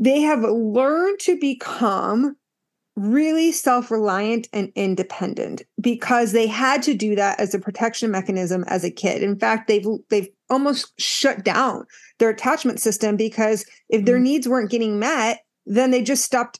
they 0.00 0.20
have 0.20 0.44
learned 0.44 1.18
to 1.18 1.36
become 1.40 2.36
really 2.98 3.52
self-reliant 3.52 4.48
and 4.52 4.72
independent 4.74 5.62
because 5.80 6.32
they 6.32 6.46
had 6.46 6.82
to 6.82 6.94
do 6.94 7.14
that 7.14 7.38
as 7.38 7.54
a 7.54 7.58
protection 7.58 8.10
mechanism 8.10 8.64
as 8.66 8.84
a 8.84 8.90
kid. 8.90 9.22
In 9.22 9.38
fact, 9.38 9.68
they've 9.68 9.86
they've 10.10 10.28
almost 10.50 10.92
shut 11.00 11.44
down 11.44 11.84
their 12.18 12.30
attachment 12.30 12.80
system 12.80 13.16
because 13.16 13.64
if 13.88 14.04
their 14.04 14.18
Mm. 14.18 14.22
needs 14.22 14.48
weren't 14.48 14.70
getting 14.70 14.98
met, 14.98 15.40
then 15.66 15.90
they 15.90 16.02
just 16.02 16.24
stopped 16.24 16.58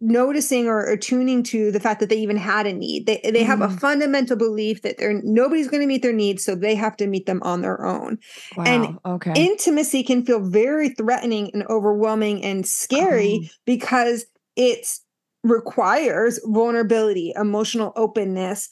noticing 0.00 0.66
or 0.66 0.84
attuning 0.84 1.42
to 1.42 1.70
the 1.70 1.80
fact 1.80 2.00
that 2.00 2.10
they 2.10 2.18
even 2.18 2.36
had 2.36 2.66
a 2.66 2.72
need. 2.72 3.06
They 3.06 3.20
they 3.32 3.42
have 3.44 3.60
a 3.62 3.68
Mhm. 3.68 3.80
fundamental 3.80 4.36
belief 4.36 4.82
that 4.82 4.98
they're 4.98 5.20
nobody's 5.24 5.68
going 5.68 5.80
to 5.80 5.86
meet 5.86 6.02
their 6.02 6.12
needs, 6.12 6.44
so 6.44 6.54
they 6.54 6.74
have 6.74 6.96
to 6.98 7.06
meet 7.06 7.26
them 7.26 7.40
on 7.42 7.62
their 7.62 7.84
own. 7.86 8.18
Wow. 8.56 8.64
And 8.64 8.98
okay. 9.06 9.32
Intimacy 9.36 10.02
can 10.02 10.24
feel 10.26 10.40
very 10.40 10.90
threatening 10.90 11.50
and 11.54 11.62
overwhelming 11.70 12.42
and 12.44 12.66
scary 12.66 13.40
Oh. 13.44 13.48
because 13.64 14.26
it's 14.56 15.02
requires 15.44 16.40
vulnerability, 16.44 17.32
emotional 17.36 17.92
openness, 17.96 18.68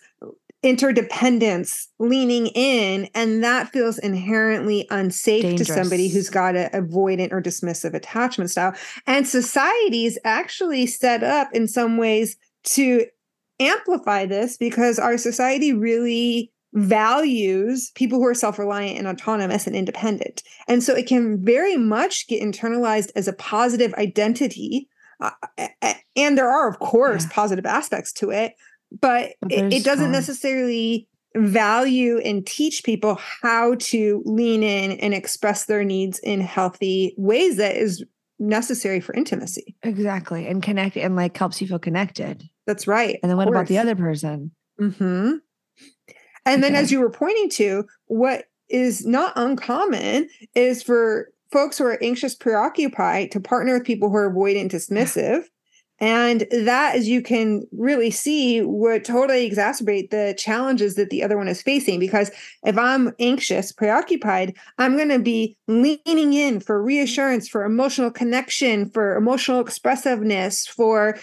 interdependence, 0.62 1.88
leaning 1.98 2.48
in, 2.48 3.08
and 3.14 3.44
that 3.44 3.68
feels 3.72 3.98
inherently 3.98 4.86
unsafe 4.90 5.56
to 5.56 5.64
somebody 5.64 6.08
who's 6.08 6.28
got 6.28 6.56
an 6.56 6.70
avoidant 6.70 7.30
or 7.32 7.40
dismissive 7.40 7.94
attachment 7.94 8.50
style. 8.50 8.74
And 9.06 9.28
society's 9.28 10.18
actually 10.24 10.86
set 10.86 11.22
up 11.22 11.48
in 11.52 11.68
some 11.68 11.98
ways 11.98 12.36
to 12.64 13.06
amplify 13.60 14.26
this 14.26 14.56
because 14.56 14.98
our 14.98 15.16
society 15.18 15.72
really 15.72 16.52
values 16.74 17.92
people 17.94 18.18
who 18.18 18.26
are 18.26 18.34
self-reliant 18.34 18.98
and 18.98 19.06
autonomous 19.06 19.66
and 19.66 19.76
independent. 19.76 20.42
And 20.68 20.82
so 20.82 20.94
it 20.94 21.06
can 21.06 21.42
very 21.44 21.76
much 21.76 22.26
get 22.28 22.42
internalized 22.42 23.10
as 23.14 23.28
a 23.28 23.32
positive 23.32 23.94
identity. 23.94 24.88
Uh, 25.20 25.30
and 26.14 26.36
there 26.36 26.48
are 26.50 26.68
of 26.68 26.78
course 26.78 27.24
Yeah. 27.24 27.30
positive 27.32 27.66
aspects 27.66 28.12
to 28.14 28.30
it, 28.30 28.54
but, 29.00 29.32
But 29.40 29.52
it, 29.52 29.72
it 29.72 29.84
doesn't 29.84 30.06
um, 30.06 30.12
necessarily 30.12 31.08
value 31.34 32.18
and 32.18 32.46
teach 32.46 32.82
people 32.84 33.18
how 33.42 33.74
to 33.78 34.22
lean 34.24 34.62
in 34.62 34.92
and 34.92 35.12
express 35.12 35.66
their 35.66 35.84
needs 35.84 36.18
in 36.20 36.40
healthy 36.40 37.14
ways 37.18 37.56
that 37.56 37.76
is 37.76 38.04
necessary 38.38 39.00
for 39.00 39.14
intimacy. 39.14 39.76
exactly. 39.82 40.46
And 40.46 40.62
connect 40.62 40.96
and 40.96 41.16
like 41.16 41.36
helps 41.36 41.60
you 41.60 41.66
feel 41.68 41.78
connected. 41.78 42.42
That's 42.66 42.86
right. 42.86 43.18
And 43.22 43.30
then 43.30 43.36
what 43.36 43.48
about 43.48 43.66
the 43.66 43.78
other 43.78 43.94
person? 43.96 44.50
hmm 44.78 45.34
And 46.44 46.62
then, 46.62 46.74
as 46.74 46.92
you 46.92 47.00
were 47.00 47.10
pointing 47.10 47.50
to, 47.50 47.84
what 48.06 48.44
is 48.68 49.06
not 49.06 49.32
uncommon 49.36 50.28
is 50.54 50.82
for 50.82 51.30
folks 51.50 51.78
who 51.78 51.84
are 51.84 52.02
anxious, 52.02 52.34
preoccupied 52.34 53.30
to 53.32 53.40
partner 53.40 53.74
with 53.74 53.84
people 53.84 54.10
who 54.10 54.16
are 54.16 54.32
avoidant, 54.32 54.70
dismissive. 54.70 55.44
And 55.98 56.46
that, 56.50 56.94
as 56.94 57.08
you 57.08 57.22
can 57.22 57.66
really 57.72 58.10
see, 58.10 58.60
would 58.60 59.02
totally 59.02 59.50
exacerbate 59.50 60.10
the 60.10 60.34
challenges 60.36 60.94
that 60.96 61.08
the 61.08 61.22
other 61.22 61.38
one 61.38 61.48
is 61.48 61.62
facing. 61.62 61.98
Because 61.98 62.30
if 62.64 62.76
I'm 62.76 63.14
anxious, 63.18 63.72
preoccupied, 63.72 64.54
I'm 64.76 64.96
going 64.96 65.08
to 65.08 65.18
be 65.18 65.56
leaning 65.68 66.34
in 66.34 66.60
for 66.60 66.82
reassurance, 66.82 67.48
for 67.48 67.64
emotional 67.64 68.10
connection, 68.10 68.90
for 68.90 69.16
emotional 69.16 69.60
expressiveness, 69.60 70.66
for 70.66 71.18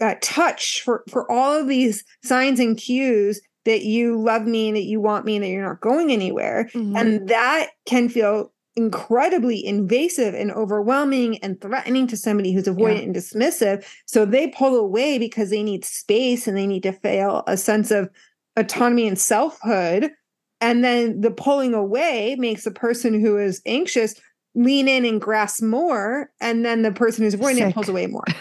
uh, 0.00 0.16
touch, 0.20 0.82
for 0.82 1.04
for 1.08 1.30
all 1.30 1.52
of 1.52 1.68
these 1.68 2.04
signs 2.24 2.58
and 2.58 2.76
cues 2.76 3.40
that 3.64 3.84
you 3.84 4.20
love 4.20 4.42
me 4.42 4.68
and 4.68 4.76
that 4.76 4.84
you 4.84 5.00
want 5.00 5.24
me 5.24 5.36
and 5.36 5.44
that 5.44 5.48
you're 5.48 5.66
not 5.66 5.80
going 5.80 6.10
anywhere. 6.10 6.68
Mhm. 6.74 6.98
And 6.98 7.28
that 7.28 7.70
can 7.86 8.08
feel 8.08 8.52
incredibly 8.76 9.64
invasive 9.64 10.34
and 10.34 10.52
overwhelming 10.52 11.38
and 11.38 11.60
threatening 11.60 12.06
to 12.06 12.16
somebody 12.16 12.52
who's 12.52 12.64
avoidant 12.64 13.04
and 13.04 13.14
dismissive. 13.14 13.84
So 14.04 14.26
they 14.26 14.48
pull 14.48 14.76
away 14.76 15.18
because 15.18 15.48
they 15.50 15.62
need 15.62 15.84
space 15.84 16.46
and 16.46 16.56
they 16.56 16.66
need 16.66 16.82
to 16.82 16.92
feel 16.92 17.42
a 17.46 17.56
sense 17.56 17.90
of 17.90 18.10
autonomy 18.56 19.08
and 19.08 19.18
selfhood. 19.18 20.10
And 20.60 20.84
then 20.84 21.20
the 21.22 21.30
pulling 21.30 21.74
away 21.74 22.36
makes 22.38 22.64
the 22.64 22.70
person 22.70 23.18
who 23.20 23.38
is 23.38 23.62
anxious 23.66 24.14
lean 24.54 24.88
in 24.88 25.04
and 25.04 25.20
grasp 25.20 25.62
more. 25.62 26.30
And 26.40 26.64
then 26.64 26.82
the 26.82 26.92
person 26.92 27.24
who's 27.24 27.34
avoidant 27.34 27.56
Sick. 27.56 27.74
pulls 27.74 27.88
away 27.88 28.06
more. 28.06 28.24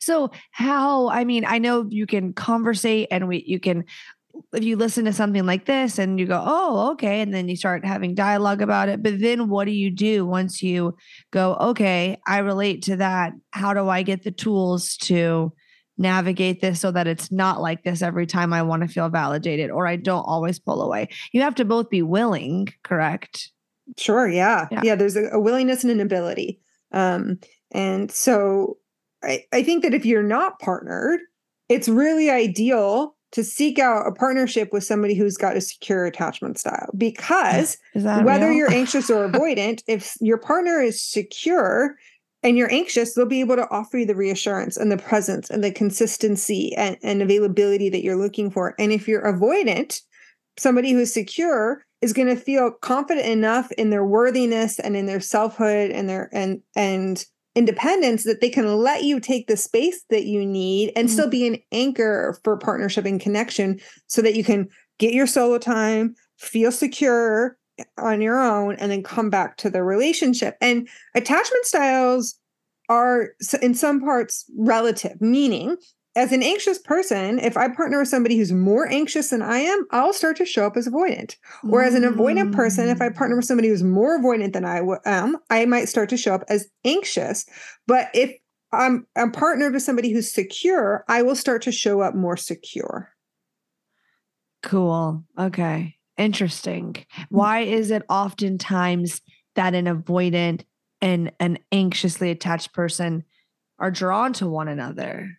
So 0.00 0.30
how 0.52 1.10
i 1.10 1.24
mean 1.24 1.44
i 1.44 1.58
know 1.58 1.86
you 1.90 2.06
can 2.06 2.32
conversate 2.32 3.08
and 3.10 3.28
we 3.28 3.44
you 3.46 3.60
can 3.60 3.84
if 4.52 4.64
you 4.64 4.76
listen 4.76 5.04
to 5.04 5.12
something 5.12 5.46
like 5.46 5.66
this 5.66 5.98
and 5.98 6.18
you 6.18 6.26
go 6.26 6.42
oh 6.44 6.92
okay 6.92 7.20
and 7.20 7.32
then 7.32 7.48
you 7.48 7.56
start 7.56 7.84
having 7.84 8.14
dialogue 8.14 8.62
about 8.62 8.88
it 8.88 9.02
but 9.02 9.20
then 9.20 9.48
what 9.48 9.64
do 9.64 9.72
you 9.72 9.90
do 9.90 10.26
once 10.26 10.62
you 10.62 10.96
go 11.30 11.54
okay 11.60 12.18
i 12.26 12.38
relate 12.38 12.82
to 12.82 12.96
that 12.96 13.32
how 13.50 13.72
do 13.72 13.88
i 13.88 14.02
get 14.02 14.22
the 14.22 14.30
tools 14.30 14.96
to 14.96 15.52
navigate 15.98 16.60
this 16.60 16.80
so 16.80 16.90
that 16.90 17.06
it's 17.06 17.30
not 17.30 17.60
like 17.60 17.82
this 17.84 18.02
every 18.02 18.26
time 18.26 18.52
i 18.52 18.62
want 18.62 18.82
to 18.82 18.88
feel 18.88 19.08
validated 19.08 19.70
or 19.70 19.86
i 19.86 19.96
don't 19.96 20.24
always 20.24 20.58
pull 20.58 20.82
away 20.82 21.08
you 21.32 21.40
have 21.40 21.54
to 21.54 21.64
both 21.64 21.90
be 21.90 22.02
willing 22.02 22.68
correct 22.82 23.50
Sure. 23.98 24.28
Yeah. 24.28 24.66
Yeah. 24.70 24.80
Yeah. 24.84 24.94
there's 24.94 25.16
a, 25.16 25.28
a 25.30 25.40
willingness 25.40 25.82
and 25.82 25.90
an 25.90 26.00
ability. 26.00 26.60
Um, 26.92 27.38
and 27.72 28.10
so 28.10 28.78
I, 29.22 29.44
I 29.52 29.62
think 29.62 29.82
that 29.82 29.94
if 29.94 30.04
you're 30.04 30.22
not 30.22 30.58
partnered, 30.58 31.20
it's 31.68 31.88
really 31.88 32.30
ideal 32.30 33.16
to 33.32 33.44
seek 33.44 33.78
out 33.78 34.06
a 34.06 34.12
partnership 34.12 34.72
with 34.72 34.84
somebody 34.84 35.14
who's 35.14 35.36
got 35.36 35.56
a 35.56 35.60
secure 35.60 36.04
attachment 36.06 36.58
style 36.58 36.90
because 36.96 37.78
whether 37.94 38.48
real? 38.48 38.56
you're 38.56 38.72
anxious 38.72 39.10
or 39.10 39.28
avoidant, 39.28 39.82
if 39.86 40.16
your 40.20 40.38
partner 40.38 40.80
is 40.80 41.02
secure 41.02 41.96
and 42.42 42.56
you're 42.56 42.72
anxious, 42.72 43.14
they'll 43.14 43.26
be 43.26 43.40
able 43.40 43.56
to 43.56 43.68
offer 43.70 43.98
you 43.98 44.06
the 44.06 44.16
reassurance 44.16 44.76
and 44.76 44.90
the 44.90 44.98
presence 44.98 45.50
and 45.50 45.62
the 45.62 45.70
consistency 45.70 46.74
and, 46.76 46.96
and 47.02 47.22
availability 47.22 47.88
that 47.90 48.02
you're 48.02 48.16
looking 48.16 48.50
for. 48.50 48.74
And 48.78 48.92
if 48.92 49.06
you're 49.06 49.22
avoidant, 49.22 50.00
somebody 50.56 50.92
who's 50.92 51.12
secure 51.12 51.84
is 52.00 52.12
going 52.12 52.28
to 52.28 52.36
feel 52.36 52.72
confident 52.80 53.26
enough 53.26 53.70
in 53.72 53.90
their 53.90 54.04
worthiness 54.04 54.78
and 54.78 54.96
in 54.96 55.06
their 55.06 55.20
selfhood 55.20 55.90
and 55.90 56.08
their 56.08 56.30
and 56.32 56.62
and 56.74 57.24
independence 57.56 58.24
that 58.24 58.40
they 58.40 58.48
can 58.48 58.76
let 58.76 59.02
you 59.02 59.18
take 59.18 59.46
the 59.46 59.56
space 59.56 60.04
that 60.10 60.24
you 60.24 60.46
need 60.46 60.92
and 60.94 61.10
still 61.10 61.24
mm-hmm. 61.24 61.30
be 61.30 61.46
an 61.46 61.58
anchor 61.72 62.38
for 62.44 62.56
partnership 62.56 63.04
and 63.04 63.20
connection 63.20 63.80
so 64.06 64.22
that 64.22 64.34
you 64.34 64.44
can 64.44 64.68
get 64.98 65.12
your 65.12 65.26
solo 65.26 65.58
time 65.58 66.14
feel 66.36 66.70
secure 66.70 67.56
eh, 67.78 67.84
on 67.98 68.20
your 68.20 68.40
own 68.40 68.76
and 68.76 68.90
then 68.90 69.02
come 69.02 69.30
back 69.30 69.56
to 69.56 69.68
the 69.68 69.82
relationship. 69.82 70.56
And 70.60 70.88
attachment 71.14 71.64
styles 71.64 72.38
are 72.88 73.30
in 73.62 73.74
some 73.74 74.00
parts 74.00 74.44
relative 74.56 75.20
meaning 75.20 75.76
as 76.16 76.32
an 76.32 76.42
anxious 76.42 76.78
person 76.78 77.38
if 77.38 77.56
i 77.56 77.68
partner 77.68 77.98
with 77.98 78.08
somebody 78.08 78.36
who's 78.36 78.52
more 78.52 78.88
anxious 78.90 79.30
than 79.30 79.42
i 79.42 79.58
am 79.58 79.86
i'll 79.92 80.12
start 80.12 80.36
to 80.36 80.44
show 80.44 80.66
up 80.66 80.76
as 80.76 80.88
avoidant 80.88 81.36
or 81.70 81.82
as 81.82 81.94
an 81.94 82.02
avoidant 82.02 82.52
person, 82.52 82.88
if 82.88 83.00
I 83.00 83.08
Mm. 83.10 83.16
partner 83.16 83.36
with 83.36 83.44
somebody 83.44 83.68
who's 83.68 83.82
more 83.82 84.18
avoidant 84.18 84.52
than 84.52 84.64
I 84.64 84.80
am, 85.04 85.36
I 85.50 85.66
might 85.66 85.88
start 85.88 86.08
to 86.10 86.16
show 86.16 86.34
up 86.34 86.44
as 86.48 86.68
anxious. 86.84 87.44
But 87.86 88.08
if 88.14 88.34
I'm, 88.72 89.06
I'm 89.16 89.30
partnered 89.32 89.72
with 89.72 89.82
somebody 89.82 90.12
who's 90.12 90.32
secure, 90.32 91.04
I 91.08 91.22
will 91.22 91.36
start 91.36 91.62
to 91.62 91.72
show 91.72 92.00
up 92.00 92.14
more 92.14 92.36
secure. 92.36 93.10
Cool. 94.62 95.24
Okay. 95.38 95.96
Interesting. 96.16 96.96
Why 97.30 97.60
is 97.60 97.90
it 97.90 98.04
oftentimes 98.08 99.20
that 99.54 99.74
an 99.74 99.86
avoidant 99.86 100.64
and 101.00 101.32
an 101.40 101.58
anxiously 101.72 102.30
attached 102.30 102.72
person 102.72 103.24
are 103.78 103.90
drawn 103.90 104.32
to 104.34 104.46
one 104.48 104.68
another? 104.68 105.30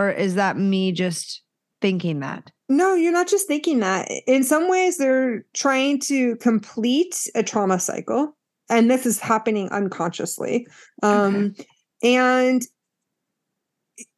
Or 0.00 0.10
is 0.10 0.34
that 0.36 0.56
me 0.56 0.92
just 0.92 1.42
thinking 1.82 2.20
that? 2.20 2.50
No, 2.70 2.94
you're 2.94 3.12
not 3.12 3.28
just 3.28 3.46
thinking 3.46 3.80
that. 3.80 4.10
In 4.26 4.44
some 4.44 4.70
ways, 4.70 4.96
they're 4.96 5.44
trying 5.52 5.98
to 6.00 6.36
complete 6.36 7.28
a 7.34 7.42
trauma 7.42 7.78
cycle. 7.78 8.34
And 8.70 8.90
this 8.90 9.04
is 9.04 9.18
happening 9.18 9.68
unconsciously. 9.70 10.66
Um, 11.02 11.54
And, 12.02 12.62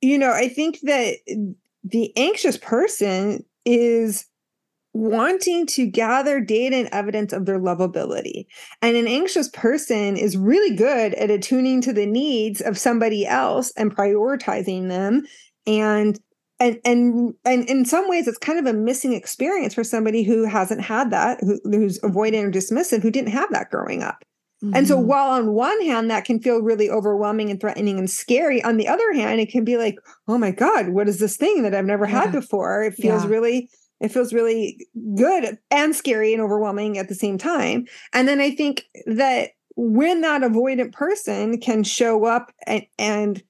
you 0.00 0.18
know, 0.18 0.30
I 0.30 0.48
think 0.48 0.80
that 0.82 1.16
the 1.82 2.12
anxious 2.16 2.56
person 2.56 3.44
is 3.64 4.26
wanting 4.94 5.66
to 5.66 5.86
gather 5.86 6.38
data 6.38 6.76
and 6.76 6.88
evidence 6.92 7.32
of 7.32 7.46
their 7.46 7.58
lovability. 7.58 8.44
And 8.82 8.96
an 8.96 9.08
anxious 9.08 9.48
person 9.48 10.16
is 10.16 10.36
really 10.36 10.76
good 10.76 11.14
at 11.14 11.30
attuning 11.30 11.80
to 11.80 11.92
the 11.92 12.06
needs 12.06 12.60
of 12.60 12.78
somebody 12.78 13.26
else 13.26 13.72
and 13.76 13.96
prioritizing 13.96 14.88
them 14.88 15.24
and 15.66 16.18
and 16.60 16.78
and 16.84 17.34
and 17.44 17.68
in 17.68 17.84
some 17.84 18.08
ways 18.08 18.28
it's 18.28 18.38
kind 18.38 18.58
of 18.58 18.66
a 18.66 18.76
missing 18.76 19.12
experience 19.12 19.74
for 19.74 19.84
somebody 19.84 20.22
who 20.22 20.44
hasn't 20.44 20.80
had 20.80 21.10
that 21.10 21.38
who, 21.40 21.58
who's 21.64 21.98
avoidant 22.00 22.44
or 22.44 22.50
dismissive 22.50 23.02
who 23.02 23.10
didn't 23.10 23.30
have 23.32 23.50
that 23.50 23.70
growing 23.70 24.02
up 24.02 24.24
and 24.74 24.86
so 24.86 24.96
Mhm. 24.96 25.06
while 25.06 25.30
on 25.30 25.54
one 25.54 25.82
hand 25.82 26.08
that 26.10 26.24
can 26.24 26.40
feel 26.40 26.60
really 26.62 26.88
overwhelming 26.88 27.50
and 27.50 27.60
threatening 27.60 27.98
and 27.98 28.08
scary 28.08 28.62
on 28.62 28.76
the 28.76 28.86
other 28.86 29.12
hand 29.12 29.40
it 29.40 29.50
can 29.50 29.64
be 29.64 29.76
like 29.76 29.96
oh 30.28 30.38
my 30.38 30.52
god 30.52 30.90
what 30.90 31.08
is 31.08 31.18
this 31.18 31.36
thing 31.36 31.62
that 31.62 31.74
i've 31.74 31.84
never 31.84 32.06
had 32.06 32.30
before 32.32 32.84
it 32.84 32.94
feels 32.94 33.24
Yeah. 33.24 33.30
really 33.30 33.68
it 34.00 34.12
feels 34.12 34.32
really 34.32 34.86
good 35.16 35.58
and 35.72 35.94
scary 35.96 36.32
and 36.32 36.40
overwhelming 36.42 36.96
at 36.98 37.08
the 37.08 37.14
same 37.16 37.38
time 37.38 37.86
and 38.12 38.28
then 38.28 38.40
i 38.40 38.50
think 38.54 38.84
that 39.06 39.50
when 39.74 40.20
that 40.20 40.42
avoidant 40.42 40.92
person 40.92 41.58
can 41.58 41.82
show 41.82 42.24
up 42.24 42.52
and 42.66 42.84
and 42.98 43.42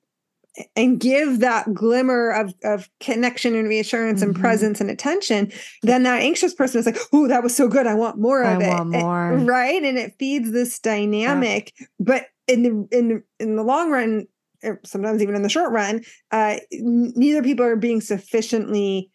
and 0.77 1.01
give 1.01 1.41
that 1.41 1.73
glimmer 1.73 2.31
of, 2.31 2.55
of 2.63 2.89
connection 3.01 3.55
and 3.55 3.69
reassurance 3.69 4.21
and 4.21 4.35
Mhm. 4.35 4.41
presence 4.41 4.81
and 4.81 4.91
attention, 4.91 5.51
then 5.83 6.03
that 6.03 6.21
anxious 6.23 6.53
person 6.55 6.79
is 6.79 6.87
like, 6.87 6.99
"Oh, 7.13 7.27
that 7.29 7.43
was 7.43 7.55
so 7.57 7.69
good. 7.69 7.87
I 7.87 7.95
want 7.95 8.19
more 8.19 8.45
I 8.45 8.55
of 8.55 8.61
it." 8.63 8.69
want 8.69 8.95
And- 8.95 9.49
right? 9.49 9.83
And 9.83 9.97
it 9.97 10.15
feeds 10.19 10.51
this 10.53 10.79
dynamic. 10.79 11.73
But 11.99 12.27
in 12.47 12.63
the 12.63 12.89
in 12.97 13.09
the 13.09 13.23
in 13.41 13.57
the 13.57 13.63
long 13.63 13.91
run, 13.91 14.27
er, 14.63 14.79
sometimes 14.85 15.23
even 15.23 15.35
in 15.35 15.43
the 15.43 15.49
short 15.49 15.73
run, 15.73 16.03
uh, 16.33 16.57
neither 16.71 17.43
people 17.43 17.65
are 17.65 17.77
being 17.77 18.01
sufficiently 18.03 19.11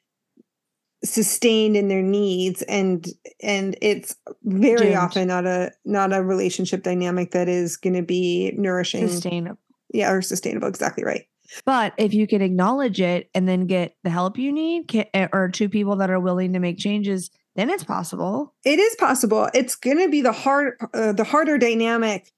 sustained 1.06 1.78
in 1.78 1.90
their 1.90 2.02
needs 2.02 2.64
and 2.64 3.10
and 3.44 3.78
it's 3.84 4.16
very 4.44 4.96
often 4.96 5.28
not 5.28 5.46
a 5.46 5.72
not 5.86 6.12
a 6.12 6.24
relationship 6.24 6.82
dynamic 6.82 7.30
that 7.32 7.48
is 7.48 7.78
going 7.78 7.94
to 7.94 8.02
be 8.02 8.52
nourishing 8.58 9.08
Sustainable. 9.08 9.60
Yeah 9.94 10.12
or 10.12 10.22
sustainable 10.22 10.68
exactly 10.68 11.04
right. 11.04 11.26
But 11.66 11.94
if 11.98 12.14
you 12.14 12.28
can 12.28 12.42
acknowledge 12.42 13.00
it 13.00 13.30
and 13.34 13.48
then 13.48 13.68
get 13.68 13.96
the 14.04 14.10
help 14.10 14.38
you 14.38 14.52
need, 14.52 14.94
eh, 15.14 15.28
or 15.32 15.48
two 15.48 15.70
people 15.70 15.96
that 15.96 16.10
are 16.10 16.20
willing 16.20 16.52
to 16.54 16.60
make 16.60 16.78
changes, 16.78 17.30
then 17.56 17.70
it's 17.70 17.84
possible. 17.84 18.54
it 18.66 18.80
is 18.80 18.96
possible. 18.96 19.50
It's 19.54 19.76
going 19.76 19.98
to 19.98 20.10
be 20.10 20.22
the 20.22 20.32
hard 20.32 20.76
uh, 20.94 21.14
the 21.14 21.24
harder 21.24 21.58
dynamic 21.58 22.32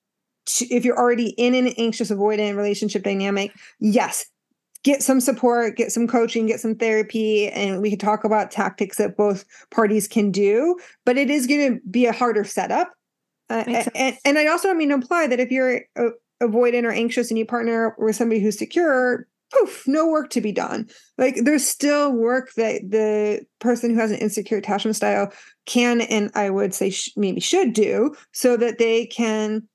to, 0.50 0.66
if 0.74 0.86
you're 0.86 0.98
already 0.98 1.30
in 1.32 1.54
an 1.54 1.68
anxious 1.78 2.12
avoidant 2.12 2.56
relationship 2.58 3.04
dynamic 3.04 3.52
yes 3.80 4.26
get 4.84 5.04
some 5.04 5.20
support 5.20 5.76
get 5.76 5.92
some 5.92 6.08
coaching 6.08 6.46
get 6.46 6.60
some 6.60 6.76
therapy 6.76 7.50
and 7.50 7.82
we 7.82 7.90
can 7.90 8.00
talk 8.00 8.24
about 8.24 8.52
tactics 8.52 8.98
that 8.98 9.18
both 9.18 9.46
parties 9.70 10.08
can 10.08 10.32
do 10.32 10.78
but 11.06 11.18
it 11.18 11.30
is 11.30 11.48
going 11.48 11.74
to 11.74 11.82
be 11.90 12.06
a 12.06 12.14
harder 12.14 12.44
setup. 12.44 12.92
Uh, 13.50 13.64
and, 13.96 14.18
and 14.26 14.38
i 14.38 14.48
also 14.48 14.68
don't 14.68 14.78
mean 14.78 14.90
to 14.90 14.96
imply 14.96 15.26
that 15.28 15.40
if 15.40 15.52
you're 15.52 15.82
uh, 15.98 16.10
avoidant 16.42 16.86
or 16.86 16.92
anxious 16.92 17.30
and 17.30 17.38
you 17.38 17.46
partner 17.46 17.96
with 17.98 18.16
somebody 18.16 18.42
who's 18.42 18.58
secure 18.58 19.28
poof 19.52 19.84
no 19.88 20.08
work 20.08 20.30
to 20.30 20.42
be 20.42 20.52
done 20.52 20.88
like 21.18 21.36
there's 21.44 21.66
still 21.66 22.12
work 22.14 22.54
that 22.54 22.82
the 22.90 23.44
person 23.60 23.90
who 23.90 24.00
has 24.00 24.12
an 24.12 24.20
insecure 24.20 24.58
attachment 24.58 24.96
style 24.96 25.34
can 25.66 26.02
and 26.02 26.30
I 26.36 26.52
would 26.52 26.74
say 26.74 26.92
sh- 26.92 27.14
maybe 27.18 27.40
should 27.40 27.74
do 27.74 28.16
so 28.32 28.58
that 28.58 28.78
they 28.78 29.08
can 29.08 29.68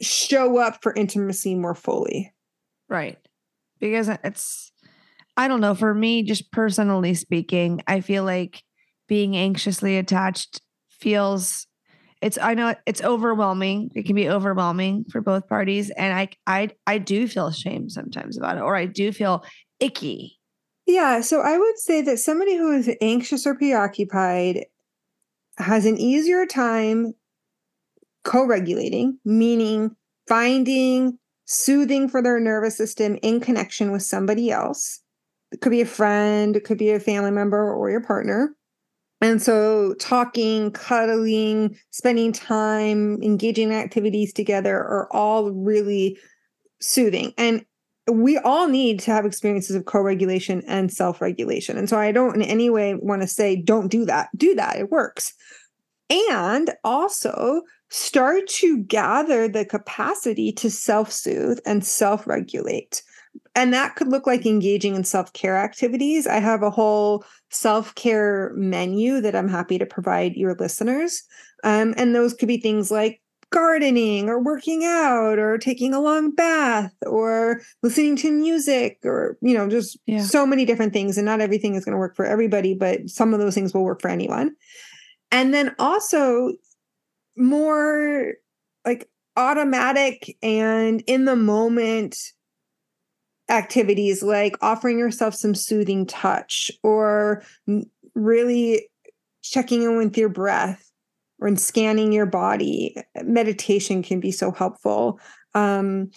show 0.00 0.58
up 0.58 0.82
for 0.82 0.94
intimacy 0.94 1.54
more 1.54 1.74
fully. 1.74 2.32
Right. 2.88 3.18
Because 3.78 4.08
it's, 4.08 4.72
I 5.36 5.48
don't 5.48 5.60
know, 5.60 5.74
for 5.74 5.94
me, 5.94 6.22
just 6.22 6.50
personally 6.52 7.14
speaking, 7.14 7.82
I 7.86 8.00
feel 8.00 8.24
like 8.24 8.62
being 9.08 9.36
anxiously 9.36 9.96
attached 9.96 10.60
feels 10.88 11.66
it's 12.20 12.38
I 12.38 12.54
know 12.54 12.74
it's 12.86 13.02
overwhelming. 13.02 13.90
It 13.94 14.04
can 14.04 14.14
be 14.14 14.28
overwhelming 14.28 15.04
for 15.10 15.20
both 15.20 15.48
parties. 15.48 15.90
And 15.90 16.12
I 16.12 16.28
I 16.46 16.70
I 16.86 16.98
do 16.98 17.26
feel 17.26 17.50
shame 17.50 17.88
sometimes 17.88 18.36
about 18.36 18.58
it, 18.58 18.62
or 18.62 18.76
I 18.76 18.86
do 18.86 19.12
feel 19.12 19.44
icky. 19.78 20.38
Yeah, 20.86 21.20
so 21.20 21.40
I 21.40 21.56
would 21.56 21.78
say 21.78 22.02
that 22.02 22.18
somebody 22.18 22.56
who 22.56 22.72
is 22.72 22.90
anxious 23.00 23.46
or 23.46 23.54
preoccupied 23.54 24.66
has 25.58 25.86
an 25.86 25.98
easier 25.98 26.46
time 26.46 27.14
co-regulating, 28.24 29.18
meaning 29.24 29.94
finding 30.28 31.18
soothing 31.46 32.08
for 32.08 32.22
their 32.22 32.38
nervous 32.38 32.76
system 32.76 33.18
in 33.22 33.40
connection 33.40 33.92
with 33.92 34.02
somebody 34.02 34.50
else. 34.50 35.00
It 35.52 35.60
could 35.60 35.70
be 35.70 35.80
a 35.80 35.86
friend, 35.86 36.54
it 36.56 36.64
could 36.64 36.78
be 36.78 36.90
a 36.90 37.00
family 37.00 37.30
member 37.30 37.72
or 37.74 37.90
your 37.90 38.02
partner. 38.02 38.54
And 39.20 39.42
so 39.42 39.94
talking, 39.94 40.70
cuddling, 40.72 41.76
spending 41.90 42.32
time, 42.32 43.22
engaging 43.22 43.68
in 43.68 43.74
activities 43.74 44.32
together 44.32 44.76
are 44.76 45.08
all 45.12 45.50
really 45.50 46.18
soothing. 46.80 47.34
And 47.36 47.64
we 48.10 48.38
all 48.38 48.66
need 48.66 48.98
to 49.00 49.12
have 49.12 49.26
experiences 49.26 49.76
of 49.76 49.84
co-regulation 49.84 50.62
and 50.66 50.92
self-regulation. 50.92 51.76
And 51.76 51.88
so 51.88 51.98
I 51.98 52.12
don't 52.12 52.34
in 52.34 52.42
any 52.42 52.70
way 52.70 52.94
want 52.94 53.22
to 53.22 53.28
say 53.28 53.56
don't 53.56 53.88
do 53.88 54.04
that. 54.06 54.30
Do 54.36 54.54
that. 54.54 54.78
It 54.78 54.90
works. 54.90 55.34
And 56.08 56.70
also 56.82 57.62
start 57.90 58.48
to 58.48 58.78
gather 58.78 59.48
the 59.48 59.64
capacity 59.64 60.50
to 60.52 60.70
self-soothe 60.70 61.60
and 61.66 61.84
self-regulate. 61.84 63.02
And 63.54 63.72
that 63.74 63.96
could 63.96 64.08
look 64.08 64.26
like 64.26 64.46
engaging 64.46 64.94
in 64.96 65.04
self-care 65.04 65.56
activities. 65.56 66.26
I 66.26 66.38
have 66.38 66.62
a 66.62 66.70
whole 66.70 67.24
self-care 67.50 68.52
menu 68.54 69.20
that 69.20 69.34
I'm 69.36 69.48
happy 69.48 69.78
to 69.78 69.86
provide 69.86 70.34
your 70.36 70.54
listeners. 70.54 71.22
Um, 71.64 71.94
and 71.96 72.14
those 72.14 72.34
could 72.34 72.48
be 72.48 72.58
things 72.58 72.90
like 72.90 73.20
gardening 73.50 74.28
or 74.28 74.40
working 74.40 74.84
out 74.84 75.38
or 75.38 75.58
taking 75.58 75.92
a 75.92 76.00
long 76.00 76.30
bath 76.30 76.94
or 77.04 77.60
listening 77.82 78.14
to 78.14 78.30
music 78.30 78.98
or 79.04 79.36
you 79.42 79.54
know 79.54 79.68
just 79.68 79.98
Yeah. 80.06 80.22
so 80.22 80.46
many 80.46 80.64
different 80.64 80.92
things 80.92 81.18
and 81.18 81.24
not 81.24 81.40
everything 81.40 81.74
is 81.74 81.84
going 81.84 81.92
to 81.94 81.98
work 81.98 82.14
for 82.14 82.24
everybody 82.24 82.74
but 82.74 83.10
some 83.10 83.34
of 83.34 83.40
those 83.40 83.54
things 83.56 83.74
will 83.74 83.82
work 83.82 84.00
for 84.00 84.08
anyone 84.08 84.54
and 85.32 85.52
then 85.52 85.74
also 85.80 86.52
more 87.36 88.34
like 88.86 89.08
automatic 89.36 90.36
and 90.42 91.02
in 91.08 91.24
the 91.24 91.36
moment 91.36 92.16
activities 93.50 94.22
like 94.22 94.56
offering 94.62 94.98
yourself 94.98 95.34
some 95.34 95.54
soothing 95.54 96.06
touch 96.06 96.70
or 96.82 97.42
really 98.14 98.88
checking 99.42 99.82
in 99.82 99.96
with 99.96 100.16
your 100.16 100.28
breath 100.28 100.90
or 101.40 101.48
in 101.48 101.56
scanning 101.56 102.12
your 102.12 102.26
body. 102.26 102.96
Meditation 103.22 104.02
can 104.02 104.20
be 104.20 104.30
so 104.30 104.52
helpful. 104.52 105.20
Um 105.54 106.10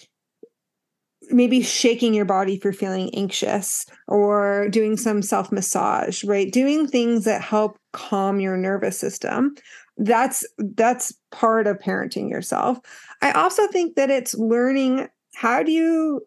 maybe 1.30 1.62
shaking 1.62 2.12
your 2.12 2.26
body 2.26 2.54
if 2.54 2.64
you're 2.64 2.72
feeling 2.72 3.14
anxious 3.14 3.86
or 4.08 4.68
doing 4.68 4.96
some 4.96 5.22
self 5.22 5.50
massage 5.50 6.22
right? 6.24 6.52
Doing 6.52 6.86
things 6.86 7.24
that 7.24 7.42
help 7.42 7.78
calm 7.92 8.40
your 8.40 8.56
nervous 8.56 8.98
system. 8.98 9.54
That's 9.96 10.46
that's 10.58 11.14
part 11.30 11.66
of 11.66 11.78
parenting 11.78 12.28
yourself. 12.28 12.78
I 13.22 13.32
also 13.32 13.66
think 13.68 13.96
that 13.96 14.10
it's 14.10 14.34
learning 14.34 15.08
how 15.34 15.62
do 15.62 15.72
you 15.72 16.20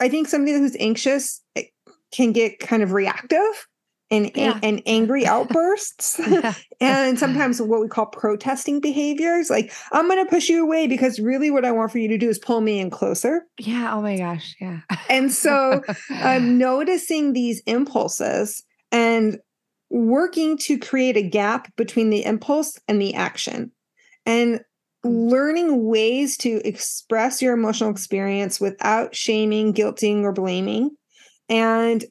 i 0.00 0.08
think 0.08 0.28
somebody 0.28 0.52
who's 0.56 0.76
anxious 0.78 1.42
eh, 1.56 1.62
can 2.12 2.32
get 2.32 2.58
kind 2.58 2.82
of 2.82 2.92
reactive 2.92 3.66
and 4.10 4.30
Yeah. 4.36 4.58
and 4.62 4.80
angry 4.86 5.26
outbursts 5.34 6.20
Yeah. 6.28 6.54
and 6.80 7.18
sometimes 7.18 7.60
what 7.60 7.80
we 7.80 7.88
call 7.88 8.06
protesting 8.06 8.80
behaviors 8.80 9.50
like 9.50 9.72
i'm 9.92 10.08
going 10.08 10.24
to 10.24 10.30
push 10.30 10.48
you 10.48 10.62
away 10.62 10.86
because 10.86 11.18
really 11.18 11.50
what 11.50 11.64
i 11.64 11.72
want 11.72 11.90
for 11.90 11.98
you 11.98 12.08
to 12.08 12.18
do 12.18 12.28
is 12.28 12.38
pull 12.38 12.60
me 12.60 12.78
in 12.78 12.90
closer 12.90 13.42
yeah. 13.58 13.94
Oh 13.94 14.00
my 14.02 14.16
gosh. 14.16 14.54
Yeah. 14.60 14.80
and 15.10 15.32
so 15.32 15.82
um, 16.22 16.56
noticing 16.70 17.32
these 17.32 17.60
impulses 17.66 18.62
and 18.92 19.38
working 19.90 20.56
to 20.58 20.78
create 20.78 21.16
a 21.16 21.22
gap 21.22 21.74
between 21.76 22.10
the 22.10 22.24
impulse 22.24 22.78
and 22.88 23.00
the 23.00 23.14
action 23.14 23.72
and 24.24 24.60
learning 25.06 25.86
ways 25.86 26.36
to 26.38 26.60
express 26.66 27.40
your 27.40 27.54
emotional 27.54 27.90
experience 27.90 28.60
without 28.60 29.14
shaming 29.14 29.72
guilting 29.72 30.22
or 30.22 30.32
blaming 30.32 30.90
and 31.48 32.04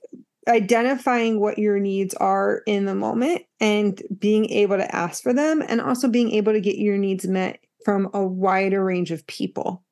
identifying 0.48 1.40
what 1.40 1.58
your 1.58 1.80
needs 1.80 2.14
are 2.16 2.62
in 2.68 2.86
the 2.86 2.96
moment 2.96 3.42
and 3.60 4.02
being 4.20 4.50
able 4.50 4.78
to 4.78 4.96
ask 4.96 5.24
for 5.24 5.34
them 5.34 5.64
and 5.68 5.82
also 5.82 6.08
being 6.08 6.32
able 6.32 6.54
to 6.54 6.62
get 6.62 6.78
your 6.78 6.98
needs 6.98 7.28
met 7.28 7.60
from 7.84 8.10
a 8.14 8.24
wider 8.24 8.84
range 8.84 9.12
of 9.12 9.26
people 9.28 9.84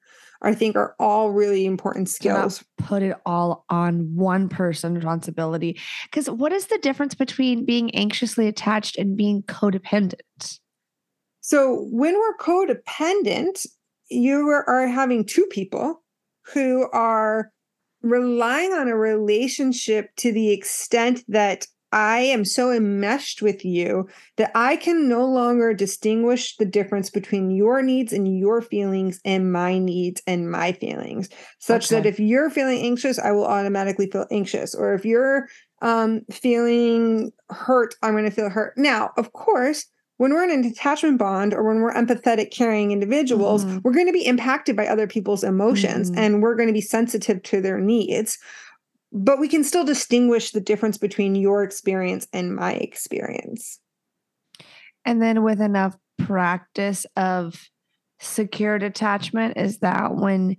i 0.44 0.54
think 0.54 0.76
are 0.76 0.96
all 1.00 1.32
really 1.32 1.66
important 1.66 2.08
skills 2.08 2.64
put 2.84 3.02
it 3.02 3.16
all 3.26 3.66
on 3.70 4.16
one 4.16 4.50
person 4.50 4.96
responsibility. 4.96 5.80
Because 6.06 6.30
what 6.30 6.52
is 6.52 6.68
the 6.68 6.78
difference 6.80 7.16
between 7.16 7.66
being 7.66 7.94
anxiously 7.96 8.48
attached 8.48 8.98
and 8.98 9.18
being 9.18 9.44
codependent? 9.44 10.60
So 11.44 11.88
when 11.92 12.14
we're 12.16 12.38
codependent, 12.38 13.68
you 14.10 14.48
are, 14.48 14.88
having 14.88 15.26
two 15.26 15.46
people 15.52 16.02
who 16.54 16.90
are 16.92 17.52
relying 18.02 18.72
on 18.72 18.88
a 18.88 18.96
relationship 18.96 20.16
to 20.18 20.32
the 20.32 20.52
extent 20.52 21.24
that 21.28 21.68
I 21.92 22.20
am 22.20 22.46
so 22.46 22.72
enmeshed 22.72 23.42
with 23.42 23.66
you 23.66 24.08
that 24.38 24.52
I 24.56 24.78
can 24.78 25.10
no 25.10 25.26
longer 25.26 25.74
distinguish 25.74 26.56
the 26.56 26.66
difference 26.66 27.10
between 27.10 27.52
your 27.52 27.82
needs 27.82 28.14
and 28.14 28.40
your 28.40 28.62
feelings 28.62 29.20
and 29.26 29.52
my 29.52 29.78
needs 29.78 30.22
and 30.26 30.50
my 30.50 30.72
feelings. 30.72 31.30
Such 31.60 31.90
that 31.90 32.06
if 32.06 32.20
you're 32.20 32.50
feeling 32.50 32.80
anxious, 32.80 33.20
I 33.20 33.32
will 33.32 33.46
automatically 33.46 34.10
feel 34.10 34.28
anxious. 34.32 34.74
Or 34.74 34.94
if 34.94 35.06
you're 35.06 35.50
um, 35.82 36.22
feeling 36.32 37.32
hurt, 37.50 37.96
I'm 38.02 38.14
going 38.14 38.24
to 38.24 38.32
feel 38.32 38.50
hurt. 38.50 38.78
Now, 38.78 39.12
of 39.18 39.34
course, 39.34 39.86
when 40.18 40.32
we're 40.34 40.44
in 40.44 40.60
a 40.60 40.64
detachment 40.64 41.18
bond 41.18 41.54
or 41.54 41.64
when 41.64 41.82
we're 41.82 41.94
empathetic, 41.94 42.52
caring 42.52 42.92
individuals, 42.92 43.66
Mhm. 43.66 43.82
we're 43.84 43.94
going 43.94 44.06
to 44.08 44.14
be 44.14 44.26
impacted 44.26 44.76
by 44.76 44.88
other 44.88 45.08
people's 45.08 45.44
emotions 45.44 46.12
Mhm. 46.12 46.18
and 46.18 46.42
we're 46.44 46.56
going 46.56 46.68
to 46.68 46.74
be 46.74 46.82
sensitive 46.82 47.42
to 47.44 47.62
their 47.62 47.80
needs. 47.80 48.38
But 49.12 49.40
we 49.40 49.48
can 49.48 49.64
still 49.64 49.84
distinguish 49.84 50.52
the 50.52 50.62
difference 50.62 50.98
between 50.98 51.36
your 51.36 51.64
experience 51.64 52.28
and 52.34 52.56
my 52.56 52.74
experience. 52.74 53.80
And 55.06 55.22
then 55.22 55.44
with 55.44 55.62
enough 55.62 55.98
practice 56.18 57.06
of 57.16 57.70
secured 58.20 58.84
attachment, 58.84 59.58
is 59.58 59.80
that 59.80 60.16
when 60.16 60.58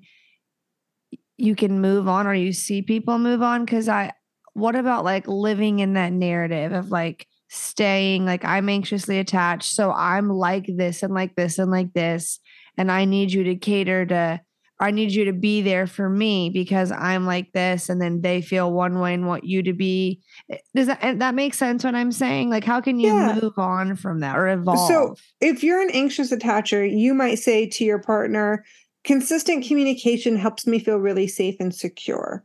you 1.36 1.56
can 1.56 1.80
move 1.80 2.06
on 2.06 2.26
or 2.26 2.34
you 2.34 2.52
see 2.52 2.82
people 2.82 3.18
move 3.18 3.42
on? 3.42 3.64
Because 3.64 3.88
I, 3.88 4.12
what 4.52 4.76
about 4.76 5.04
like 5.04 5.26
living 5.26 5.78
in 5.80 5.94
that 5.94 6.12
narrative 6.12 6.72
of 6.72 6.90
like 6.90 7.26
staying, 7.54 8.26
like 8.26 8.44
I'm 8.44 8.68
anxiously 8.68 9.18
attached. 9.18 9.72
So 9.72 9.92
I'm 9.92 10.28
like 10.28 10.66
this 10.66 11.02
and 11.02 11.14
like 11.14 11.34
this 11.36 11.58
and 11.58 11.70
like 11.70 11.92
this. 11.92 12.40
And 12.76 12.90
I 12.90 13.04
need 13.04 13.32
you 13.32 13.44
to 13.44 13.56
cater 13.56 14.06
to 14.06 14.40
I 14.80 14.90
need 14.90 15.12
you 15.12 15.24
to 15.26 15.32
be 15.32 15.62
there 15.62 15.86
for 15.86 16.10
me 16.10 16.50
because 16.50 16.90
I'm 16.90 17.26
like 17.26 17.52
this, 17.52 17.88
and 17.88 18.02
then 18.02 18.22
they 18.22 18.42
feel 18.42 18.72
one 18.72 18.98
way 18.98 19.14
and 19.14 19.26
want 19.26 19.44
you 19.44 19.62
to 19.62 19.72
be. 19.72 20.20
Eh, 20.50 20.58
does 20.74 20.88
that 20.88 21.20
that 21.20 21.34
make 21.34 21.54
sense? 21.54 21.84
What 21.84 21.94
I'm 21.94 22.10
saying, 22.10 22.50
like, 22.50 22.64
how 22.64 22.80
can 22.80 22.98
you 22.98 23.14
Yeah. 23.14 23.38
move 23.40 23.56
on 23.56 23.94
from 23.94 24.20
that 24.20 24.36
or 24.36 24.48
evolve? 24.48 24.88
So 24.88 25.16
if 25.40 25.62
you're 25.62 25.80
an 25.80 25.90
anxious 25.90 26.32
attacher, 26.32 26.90
you 26.90 27.14
might 27.14 27.36
say 27.36 27.66
to 27.68 27.84
your 27.84 28.00
partner, 28.00 28.64
consistent 29.04 29.64
communication 29.64 30.36
helps 30.36 30.66
me 30.66 30.80
feel 30.80 30.96
really 30.96 31.28
safe 31.28 31.56
and 31.60 31.72
secure. 31.74 32.44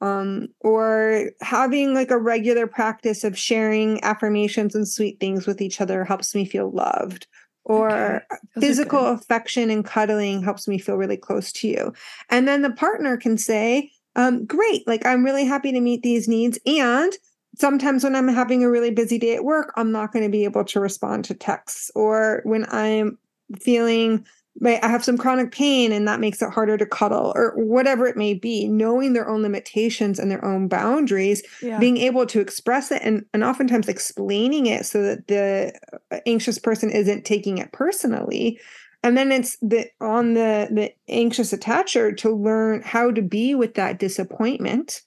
Um, 0.00 0.48
or 0.60 1.30
having 1.42 1.92
like 1.92 2.10
a 2.10 2.18
regular 2.18 2.66
practice 2.66 3.22
of 3.22 3.36
sharing 3.36 4.02
affirmations 4.02 4.74
and 4.74 4.88
sweet 4.88 5.20
things 5.20 5.46
with 5.46 5.60
each 5.60 5.80
other 5.80 6.04
helps 6.04 6.34
me 6.34 6.44
feel 6.46 6.70
loved. 6.70 7.26
Or 7.64 8.24
Okay. 8.26 8.66
Physical 8.66 9.06
affection 9.06 9.70
and 9.70 9.84
cuddling 9.84 10.42
helps 10.42 10.66
me 10.66 10.78
feel 10.78 10.96
really 10.96 11.18
close 11.18 11.52
to 11.52 11.68
you. 11.68 11.92
And 12.30 12.48
then 12.48 12.62
the 12.62 12.70
partner 12.70 13.16
can 13.16 13.36
say, 13.36 13.90
um, 14.16 14.46
great, 14.46 14.86
like 14.88 15.04
I'm 15.06 15.24
really 15.24 15.44
happy 15.44 15.70
to 15.72 15.80
meet 15.80 16.02
these 16.02 16.26
needs. 16.26 16.58
And 16.66 17.12
sometimes 17.56 18.02
when 18.02 18.16
I'm 18.16 18.28
having 18.28 18.64
a 18.64 18.70
really 18.70 18.90
busy 18.90 19.18
day 19.18 19.34
at 19.34 19.44
work, 19.44 19.72
I'm 19.76 19.92
not 19.92 20.12
going 20.12 20.24
to 20.24 20.30
be 20.30 20.44
able 20.44 20.64
to 20.64 20.80
respond 20.80 21.26
to 21.26 21.34
texts. 21.34 21.90
Or 21.94 22.40
when 22.44 22.66
I'm 22.70 23.18
feeling 23.58 24.24
like 24.60 24.82
I 24.84 24.88
have 24.88 25.04
some 25.04 25.16
chronic 25.16 25.52
pain 25.52 25.90
and 25.90 26.06
that 26.06 26.20
makes 26.20 26.42
it 26.42 26.50
harder 26.50 26.76
to 26.76 26.86
cuddle 26.86 27.32
or 27.34 27.52
whatever 27.56 28.06
it 28.06 28.16
may 28.16 28.34
be, 28.34 28.68
knowing 28.68 29.12
their 29.12 29.28
own 29.28 29.42
limitations 29.42 30.18
and 30.18 30.30
their 30.30 30.44
own 30.44 30.68
boundaries 30.68 31.42
yeah. 31.62 31.78
being 31.78 31.96
able 31.96 32.26
to 32.26 32.40
express 32.40 32.90
it 32.90 33.00
and, 33.02 33.24
and 33.32 33.42
oftentimes 33.42 33.88
explaining 33.88 34.66
it 34.66 34.84
so 34.86 35.02
that 35.02 35.26
the 35.28 35.72
uh, 36.10 36.18
anxious 36.26 36.58
person 36.58 36.90
isn't 36.90 37.24
taking 37.24 37.58
it 37.58 37.72
personally 37.72 38.60
and 39.02 39.16
then 39.16 39.32
it's 39.32 39.56
the 39.62 39.86
on 40.00 40.34
the 40.34 40.68
the 40.70 40.92
anxious 41.08 41.52
attacher 41.52 42.16
to 42.16 42.30
learn 42.30 42.82
how 42.82 43.10
to 43.10 43.22
be 43.22 43.54
with 43.54 43.74
that 43.74 43.98
disappointment 43.98 45.02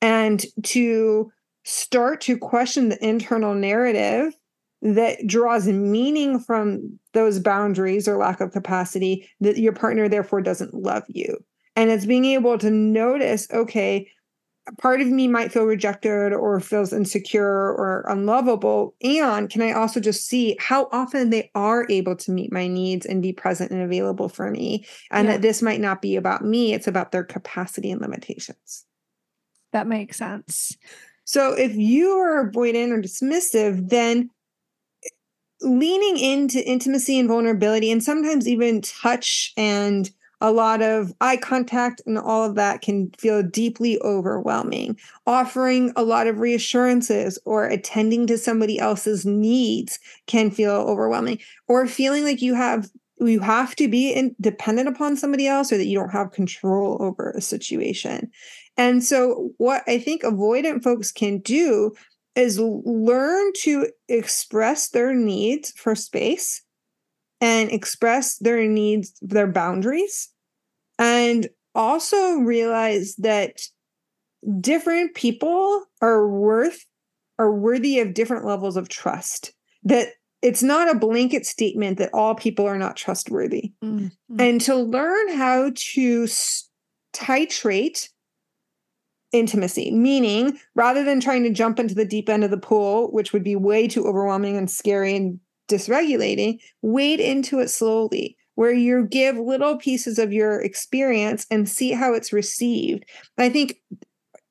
and 0.00 0.44
to 0.62 1.30
start 1.64 2.20
to 2.20 2.38
question 2.38 2.88
the 2.88 3.04
internal 3.06 3.54
narrative 3.54 4.32
that 4.82 5.26
draws 5.26 5.66
meaning 5.66 6.38
from 6.38 6.98
those 7.12 7.38
boundaries 7.38 8.06
or 8.06 8.16
lack 8.16 8.40
of 8.40 8.52
capacity 8.52 9.28
that 9.40 9.58
your 9.58 9.72
partner 9.72 10.08
therefore 10.08 10.40
doesn't 10.42 10.74
love 10.74 11.02
you 11.08 11.36
and 11.74 11.90
it's 11.90 12.06
being 12.06 12.24
able 12.24 12.58
to 12.58 12.70
notice 12.70 13.46
okay 13.52 14.08
part 14.78 15.00
of 15.00 15.06
me 15.06 15.28
might 15.28 15.52
feel 15.52 15.64
rejected 15.64 16.32
or 16.32 16.58
feels 16.58 16.92
insecure 16.92 17.46
or 17.46 18.04
unlovable 18.08 18.94
and 19.02 19.48
can 19.48 19.62
i 19.62 19.72
also 19.72 20.00
just 20.00 20.26
see 20.26 20.56
how 20.60 20.88
often 20.92 21.30
they 21.30 21.50
are 21.54 21.86
able 21.88 22.16
to 22.16 22.32
meet 22.32 22.52
my 22.52 22.66
needs 22.66 23.06
and 23.06 23.22
be 23.22 23.32
present 23.32 23.70
and 23.70 23.80
available 23.80 24.28
for 24.28 24.50
me 24.50 24.84
and 25.10 25.26
Yeah. 25.26 25.34
that 25.34 25.42
this 25.42 25.62
might 25.62 25.80
not 25.80 26.02
be 26.02 26.16
about 26.16 26.44
me 26.44 26.74
it's 26.74 26.88
about 26.88 27.12
their 27.12 27.24
capacity 27.24 27.90
and 27.90 28.00
limitations 28.00 28.84
that 29.72 29.86
makes 29.86 30.16
sense. 30.18 30.76
so 31.24 31.52
if 31.54 31.74
you 31.74 32.10
are 32.10 32.50
avoidant 32.50 32.90
or 32.92 33.00
dismissive 33.00 33.88
then 33.88 34.30
leaning 35.62 36.18
into 36.18 36.66
intimacy 36.68 37.18
and 37.18 37.28
vulnerability 37.28 37.90
and 37.90 38.02
sometimes 38.02 38.46
even 38.46 38.82
touch 38.82 39.52
and 39.56 40.10
a 40.40 40.52
lot 40.52 40.82
of 40.82 41.14
eye 41.20 41.38
contact 41.38 42.02
and 42.06 42.18
all 42.18 42.44
of 42.44 42.56
that 42.56 42.82
can 42.82 43.10
feel 43.18 43.42
deeply 43.42 43.98
overwhelming. 44.02 44.98
Offering 45.26 45.92
a 45.96 46.02
lot 46.02 46.26
of 46.26 46.40
reassurances 46.40 47.38
or 47.46 47.64
attending 47.66 48.26
to 48.26 48.36
somebody 48.36 48.78
else's 48.78 49.24
needs 49.24 49.98
can 50.26 50.50
feel 50.50 50.72
overwhelming. 50.72 51.38
Or 51.68 51.86
feeling 51.86 52.24
like 52.24 52.42
you 52.42 52.54
have 52.54 52.90
you 53.18 53.40
have 53.40 53.74
to 53.76 53.88
be 53.88 54.12
in, 54.12 54.36
dependent 54.42 54.88
upon 54.88 55.16
somebody 55.16 55.46
else 55.46 55.72
or 55.72 55.78
that 55.78 55.86
you 55.86 55.98
don't 55.98 56.10
have 56.10 56.32
control 56.32 56.98
over 57.00 57.30
a 57.30 57.40
situation. 57.40 58.30
And 58.76 59.02
so 59.02 59.52
what 59.56 59.82
I 59.86 59.98
think 59.98 60.22
avoidant 60.22 60.82
folks 60.82 61.12
can 61.12 61.38
do 61.38 61.92
is 62.36 62.60
learn 62.60 63.52
to 63.62 63.88
express 64.08 64.90
their 64.90 65.14
needs 65.14 65.72
for 65.72 65.94
space 65.94 66.62
and 67.40 67.70
express 67.70 68.36
their 68.38 68.66
needs, 68.66 69.14
their 69.22 69.46
boundaries, 69.46 70.28
and 70.98 71.48
also 71.74 72.36
realize 72.36 73.16
that 73.16 73.62
different 74.60 75.14
people 75.14 75.84
are 76.00 76.28
worth 76.28 76.84
are 77.38 77.52
worthy 77.52 78.00
of 78.00 78.14
different 78.14 78.46
levels 78.46 78.76
of 78.76 78.88
trust. 78.88 79.52
That 79.82 80.08
it's 80.42 80.62
not 80.62 80.94
a 80.94 80.98
blanket 80.98 81.44
statement 81.44 81.98
that 81.98 82.14
all 82.14 82.34
people 82.34 82.66
are 82.66 82.78
not 82.78 82.96
trustworthy. 82.96 83.72
Mm, 83.82 84.10
mm. 84.30 84.40
And 84.40 84.60
to 84.62 84.74
learn 84.74 85.36
how 85.36 85.72
to 85.74 86.26
titrate 87.12 88.08
intimacy, 89.38 89.90
meaning 89.90 90.58
rather 90.74 91.04
than 91.04 91.20
trying 91.20 91.44
to 91.44 91.50
jump 91.50 91.78
into 91.78 91.94
the 91.94 92.04
deep 92.04 92.28
end 92.28 92.44
of 92.44 92.50
the 92.50 92.56
pool, 92.56 93.10
which 93.12 93.32
would 93.32 93.44
be 93.44 93.56
way 93.56 93.86
too 93.86 94.06
overwhelming 94.06 94.56
and 94.56 94.70
scary 94.70 95.14
and 95.16 95.40
dysregulating, 95.68 96.60
wade 96.82 97.20
into 97.20 97.58
it 97.58 97.68
slowly, 97.68 98.36
where 98.54 98.72
you 98.72 99.06
give 99.06 99.36
little 99.36 99.76
pieces 99.76 100.18
of 100.18 100.32
your 100.32 100.60
experience 100.60 101.46
and 101.50 101.68
see 101.68 101.92
how 101.92 102.14
it's 102.14 102.32
received. 102.32 103.04
I 103.38 103.48
think 103.48 103.76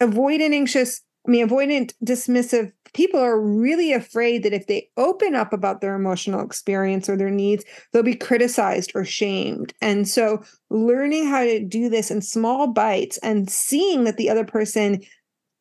avoidant 0.01 0.53
anxious, 0.53 1.01
I 1.27 1.31
mean, 1.31 1.47
avoidant 1.47 1.93
dismissive 2.03 2.71
people 2.95 3.19
are 3.19 3.39
really 3.39 3.91
afraid 3.91 4.41
that 4.41 4.53
if 4.53 4.67
they 4.67 4.89
open 4.95 5.35
up 5.35 5.51
about 5.51 5.81
their 5.81 5.95
emotional 5.95 6.39
experience 6.39 7.09
or 7.09 7.17
their 7.17 7.29
needs, 7.29 7.65
they'll 7.91 8.01
be 8.01 8.15
criticized 8.15 8.93
or 8.95 9.03
shamed. 9.03 9.73
And 9.81 10.07
so, 10.07 10.41
learning 10.69 11.27
how 11.27 11.43
to 11.43 11.59
do 11.59 11.89
this 11.89 12.09
in 12.09 12.21
small 12.21 12.67
bites 12.67 13.17
and 13.17 13.49
seeing 13.49 14.05
that 14.05 14.17
the 14.17 14.29
other 14.29 14.45
person 14.45 15.03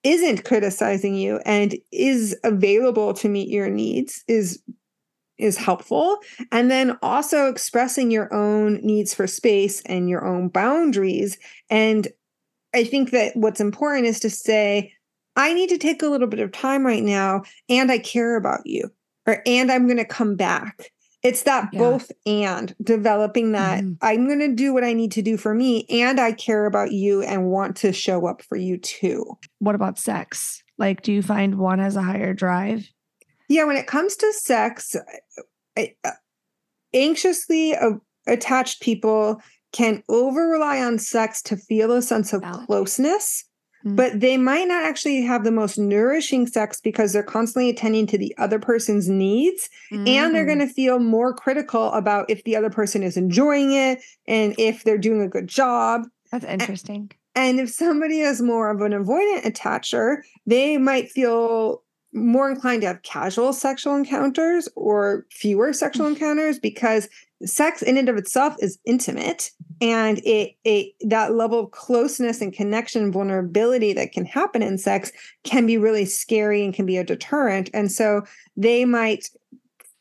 isn't 0.05 0.45
criticizing 0.45 1.17
you 1.17 1.41
and 1.45 1.75
is 1.91 2.39
available 2.45 3.13
to 3.15 3.29
meet 3.29 3.49
your 3.49 3.69
needs 3.69 4.23
is 4.29 4.63
is 5.37 5.57
helpful 5.57 6.19
and 6.53 6.71
then 6.71 6.97
also 7.03 7.49
expressing 7.49 8.09
your 8.13 8.33
own 8.33 8.75
needs 8.85 9.13
for 9.13 9.27
space 9.27 9.83
and 9.87 10.09
your 10.09 10.25
own 10.25 10.49
boundaries 10.49 11.37
and 11.71 12.07
i 12.73 12.85
think 12.85 13.11
that 13.11 13.35
what's 13.35 13.61
important 13.61 14.07
is 14.07 14.21
to 14.21 14.31
say 14.31 14.94
i 15.37 15.53
need 15.53 15.69
to 15.69 15.79
take 15.79 16.03
a 16.03 16.07
little 16.09 16.27
bit 16.29 16.41
of 16.41 16.53
time 16.53 16.85
right 16.85 17.03
now 17.03 17.43
and 17.69 17.91
i 17.91 17.99
care 17.99 18.37
about 18.37 18.61
you 18.65 18.91
or 19.27 19.43
and 19.47 19.71
i'm 19.73 19.87
going 19.87 19.97
to 19.99 20.05
come 20.05 20.37
back 20.37 20.91
it's 21.23 21.43
that 21.45 21.71
Yeah. 21.73 21.79
both 21.79 22.13
and 22.27 22.75
developing 22.83 23.53
that 23.53 23.83
Mhm. 23.83 23.97
i'm 24.03 24.27
going 24.27 24.41
to 24.41 24.55
do 24.55 24.73
what 24.75 24.85
i 24.85 24.93
need 24.93 25.13
to 25.13 25.23
do 25.23 25.37
for 25.37 25.55
me 25.55 25.87
and 25.91 26.21
i 26.21 26.33
care 26.33 26.67
about 26.67 26.93
you 26.93 27.23
and 27.23 27.47
want 27.51 27.77
to 27.77 27.93
show 27.93 28.27
up 28.27 28.43
for 28.43 28.57
you 28.57 28.77
too 28.79 29.39
What 29.59 29.75
about 29.75 29.99
sex? 29.99 30.63
Like, 30.77 31.03
do 31.03 31.13
you 31.13 31.23
find 31.23 31.57
one 31.59 31.79
has 31.79 31.95
a 31.97 32.03
higher 32.03 32.35
drive? 32.35 32.89
Yeah, 33.49 33.65
when 33.65 33.77
it 33.77 33.87
comes 33.87 34.17
to 34.17 34.33
sex, 34.33 34.97
I- 35.79 35.95
uh, 36.05 36.11
anxiously 36.93 37.75
uh, 37.75 37.93
attached 38.27 38.83
people 38.83 39.41
can 39.73 40.03
over 40.09 40.49
rely 40.49 40.81
on 40.83 40.99
sex 40.99 41.43
to 41.43 41.57
feel 41.57 41.93
a 41.93 42.03
sense 42.03 42.33
of 42.33 42.43
Valid. 42.43 42.67
closeness, 42.67 43.45
Mm. 43.85 43.97
but 43.97 44.19
they 44.21 44.37
might 44.37 44.67
not 44.67 44.83
actually 44.85 45.21
have 45.23 45.45
the 45.45 45.51
most 45.53 45.79
nourishing 45.79 46.47
sex 46.47 46.81
because 46.81 47.13
they're 47.13 47.23
constantly 47.23 47.69
attending 47.69 48.07
to 48.09 48.19
the 48.19 48.35
other 48.39 48.59
person's 48.59 49.09
needs 49.09 49.69
and 49.91 50.35
they're 50.35 50.45
Mm. 50.45 50.47
going 50.47 50.59
to 50.67 50.67
feel 50.69 50.99
more 50.99 51.35
critical 51.35 51.93
about 51.93 52.29
if 52.31 52.43
the 52.45 52.57
other 52.57 52.71
person 52.71 53.03
is 53.03 53.17
enjoying 53.17 53.73
it 53.73 54.01
and 54.27 54.55
if 54.59 54.85
they're 54.85 54.99
doing 54.99 55.21
a 55.21 55.29
good 55.29 55.47
job. 55.49 56.07
That's 56.33 56.45
interesting. 56.47 57.11
And 57.37 57.61
if 57.61 57.69
somebody 57.69 58.21
is 58.21 58.41
more 58.41 58.71
of 58.71 58.81
an 58.81 58.93
avoidant 58.93 59.43
attacher, 59.45 60.23
they 60.47 60.79
might 60.79 61.11
feel 61.11 61.83
more 62.15 62.51
inclined 62.51 62.83
to 62.83 62.87
have 62.87 63.03
casual 63.03 63.53
sexual 63.53 63.97
encounters 63.97 64.69
or 64.77 65.27
fewer 65.31 65.73
sexual 65.73 66.07
mm. 66.07 66.11
encounters 66.11 66.59
because 66.59 67.09
sex 67.45 67.83
in 67.83 67.99
and 67.99 68.09
of 68.09 68.17
itself 68.17 68.55
is 68.61 68.79
intimate 68.85 69.51
and 69.81 70.19
it, 70.25 70.55
it 70.65 70.95
that 71.01 71.35
level 71.35 71.61
of 71.61 71.71
closeness 71.73 72.41
and 72.41 72.53
connection 72.53 73.13
vulnerability 73.13 73.93
that 73.93 74.13
can 74.13 74.25
happen 74.25 74.63
in 74.63 74.79
sex 74.79 75.13
can 75.43 75.67
be 75.67 75.77
really 75.77 76.05
scary 76.05 76.65
and 76.65 76.73
can 76.73 76.87
be 76.87 76.97
a 76.97 77.05
deterrent. 77.05 77.69
And 77.75 77.91
so 77.91 78.23
they 78.57 78.85
might 78.85 79.29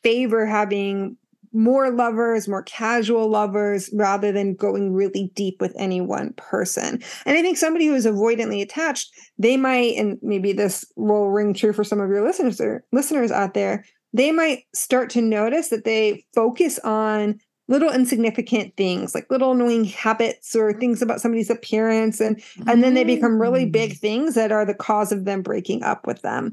favor 0.02 0.46
having 0.46 1.16
more 1.54 1.90
lovers, 1.90 2.48
more 2.48 2.62
casual 2.64 3.28
lovers, 3.30 3.88
rather 3.94 4.32
than 4.32 4.54
going 4.54 4.92
really 4.92 5.30
deep 5.34 5.60
with 5.60 5.72
any 5.78 6.00
one 6.00 6.32
person. 6.36 7.00
And 7.24 7.38
I 7.38 7.42
think 7.42 7.56
somebody 7.56 7.86
who 7.86 7.94
is 7.94 8.06
avoidantly 8.06 8.60
attached, 8.60 9.10
they 9.38 9.56
might, 9.56 9.96
and 9.96 10.18
maybe 10.20 10.52
this 10.52 10.84
will 10.96 11.30
ring 11.30 11.54
true 11.54 11.72
for 11.72 11.84
some 11.84 12.00
of 12.00 12.10
your 12.10 12.26
listeners 12.26 12.60
or 12.60 12.84
listeners 12.92 13.30
out 13.30 13.54
there, 13.54 13.84
they 14.12 14.32
might 14.32 14.64
start 14.74 15.10
to 15.10 15.22
notice 15.22 15.68
that 15.68 15.84
they 15.84 16.24
focus 16.34 16.78
on 16.80 17.38
little 17.66 17.90
insignificant 17.90 18.76
things 18.76 19.14
like 19.14 19.30
little 19.30 19.52
annoying 19.52 19.84
habits 19.84 20.54
or 20.54 20.74
things 20.74 21.00
about 21.00 21.18
somebody's 21.18 21.48
appearance 21.48 22.20
and 22.20 22.42
and 22.66 22.84
then 22.84 22.92
they 22.92 23.04
become 23.04 23.40
really 23.40 23.64
big 23.64 23.92
Mm. 23.92 23.98
things 23.98 24.34
that 24.34 24.52
are 24.52 24.66
the 24.66 24.74
cause 24.74 25.12
of 25.12 25.24
them 25.24 25.40
breaking 25.40 25.82
up 25.82 26.06
with 26.06 26.20
them 26.20 26.52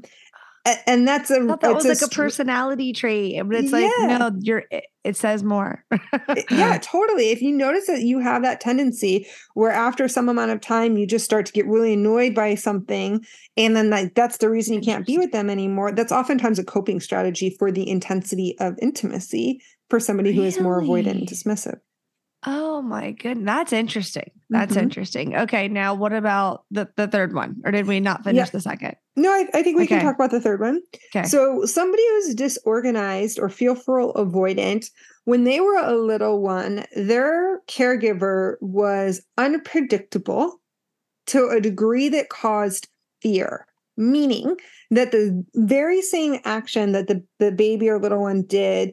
and 0.64 1.08
that's 1.08 1.30
a 1.30 1.44
that 1.60 1.74
was 1.74 1.86
like 1.86 2.02
a, 2.02 2.14
personality 2.14 2.92
trait, 2.92 3.40
but 3.46 3.56
it's 3.56 3.72
like 3.72 3.90
no, 3.98 4.30
you're. 4.40 4.64
It, 4.70 4.84
it 5.02 5.16
says 5.16 5.42
more. 5.42 5.84
yeah, 6.50 6.78
totally. 6.78 7.30
If 7.30 7.42
you 7.42 7.52
notice 7.52 7.88
that 7.88 8.02
you 8.02 8.20
have 8.20 8.42
that 8.42 8.60
tendency 8.60 9.26
where 9.54 9.72
after 9.72 10.06
some 10.06 10.28
amount 10.28 10.52
of 10.52 10.60
time 10.60 10.96
you 10.96 11.06
just 11.06 11.24
start 11.24 11.46
to 11.46 11.52
get 11.52 11.66
really 11.66 11.94
annoyed 11.94 12.34
by 12.36 12.54
something, 12.54 13.24
and 13.56 13.74
then 13.74 13.90
like 13.90 14.14
that's 14.14 14.36
the 14.38 14.48
reason 14.48 14.74
you 14.74 14.80
can't 14.80 15.04
be 15.06 15.18
with 15.18 15.32
them 15.32 15.50
anymore. 15.50 15.90
That's 15.90 16.12
oftentimes 16.12 16.60
a 16.60 16.64
coping 16.64 17.00
strategy 17.00 17.56
for 17.58 17.72
the 17.72 17.88
intensity 17.88 18.56
of 18.60 18.78
intimacy 18.80 19.60
for 19.90 19.98
somebody 19.98 20.32
who 20.32 20.42
is 20.42 20.60
more 20.60 20.80
avoidant 20.80 21.10
and 21.10 21.28
dismissive. 21.28 21.80
Oh 22.44 22.82
my 22.82 23.12
goodness, 23.12 23.46
that's 23.46 23.72
interesting. 23.72 24.30
That's 24.50 24.74
Mhm. 24.74 24.82
interesting. 24.82 25.36
Okay, 25.36 25.68
now 25.68 25.94
what 25.94 26.12
about 26.12 26.64
the 26.70 26.88
the 26.96 27.06
third 27.06 27.34
one, 27.34 27.60
or 27.64 27.70
did 27.70 27.86
we 27.86 28.00
not 28.00 28.24
finish 28.24 28.46
Yeah. 28.48 28.50
the 28.50 28.60
second? 28.60 28.96
No, 29.14 29.30
I, 29.30 29.46
I 29.54 29.62
think 29.62 29.76
we 29.78 29.86
can 29.86 30.02
talk 30.02 30.16
about 30.16 30.30
the 30.32 30.40
third 30.40 30.60
one. 30.60 30.80
Okay. 31.14 31.26
So, 31.28 31.64
somebody 31.66 32.02
who's 32.08 32.34
disorganized 32.34 33.38
or 33.38 33.48
fearful 33.48 34.12
avoidant, 34.14 34.90
when 35.24 35.44
they 35.44 35.60
were 35.60 35.76
a 35.76 35.94
little 35.96 36.40
one, 36.42 36.84
their 36.96 37.60
caregiver 37.68 38.56
was 38.60 39.22
unpredictable 39.38 40.60
to 41.26 41.48
a 41.48 41.60
degree 41.60 42.08
that 42.08 42.28
caused 42.30 42.88
fear, 43.20 43.66
meaning 43.96 44.56
that 44.90 45.12
the 45.12 45.44
very 45.54 46.02
same 46.02 46.40
action 46.44 46.90
that 46.92 47.06
the, 47.06 47.22
the 47.38 47.52
baby 47.52 47.88
or 47.88 48.00
little 48.00 48.20
one 48.22 48.42
did 48.42 48.92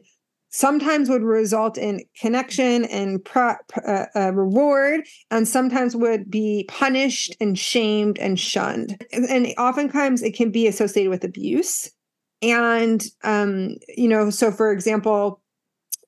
sometimes 0.50 1.08
would 1.08 1.22
result 1.22 1.78
in 1.78 2.00
connection 2.20 2.84
and 2.86 3.24
pro, 3.24 3.54
uh, 3.86 4.06
uh, 4.14 4.32
reward 4.32 5.00
and 5.30 5.46
sometimes 5.46 5.96
would 5.96 6.30
be 6.30 6.64
punished 6.68 7.34
and 7.40 7.58
shamed 7.58 8.18
and 8.18 8.38
shunned. 8.38 9.04
And, 9.12 9.24
and 9.26 9.46
oftentimes 9.58 10.22
it 10.22 10.34
can 10.34 10.50
be 10.50 10.66
associated 10.66 11.10
with 11.10 11.24
abuse. 11.24 11.90
And 12.42 13.04
um 13.22 13.76
you 13.96 14.08
know 14.08 14.30
so 14.30 14.50
for 14.50 14.72
example 14.72 15.42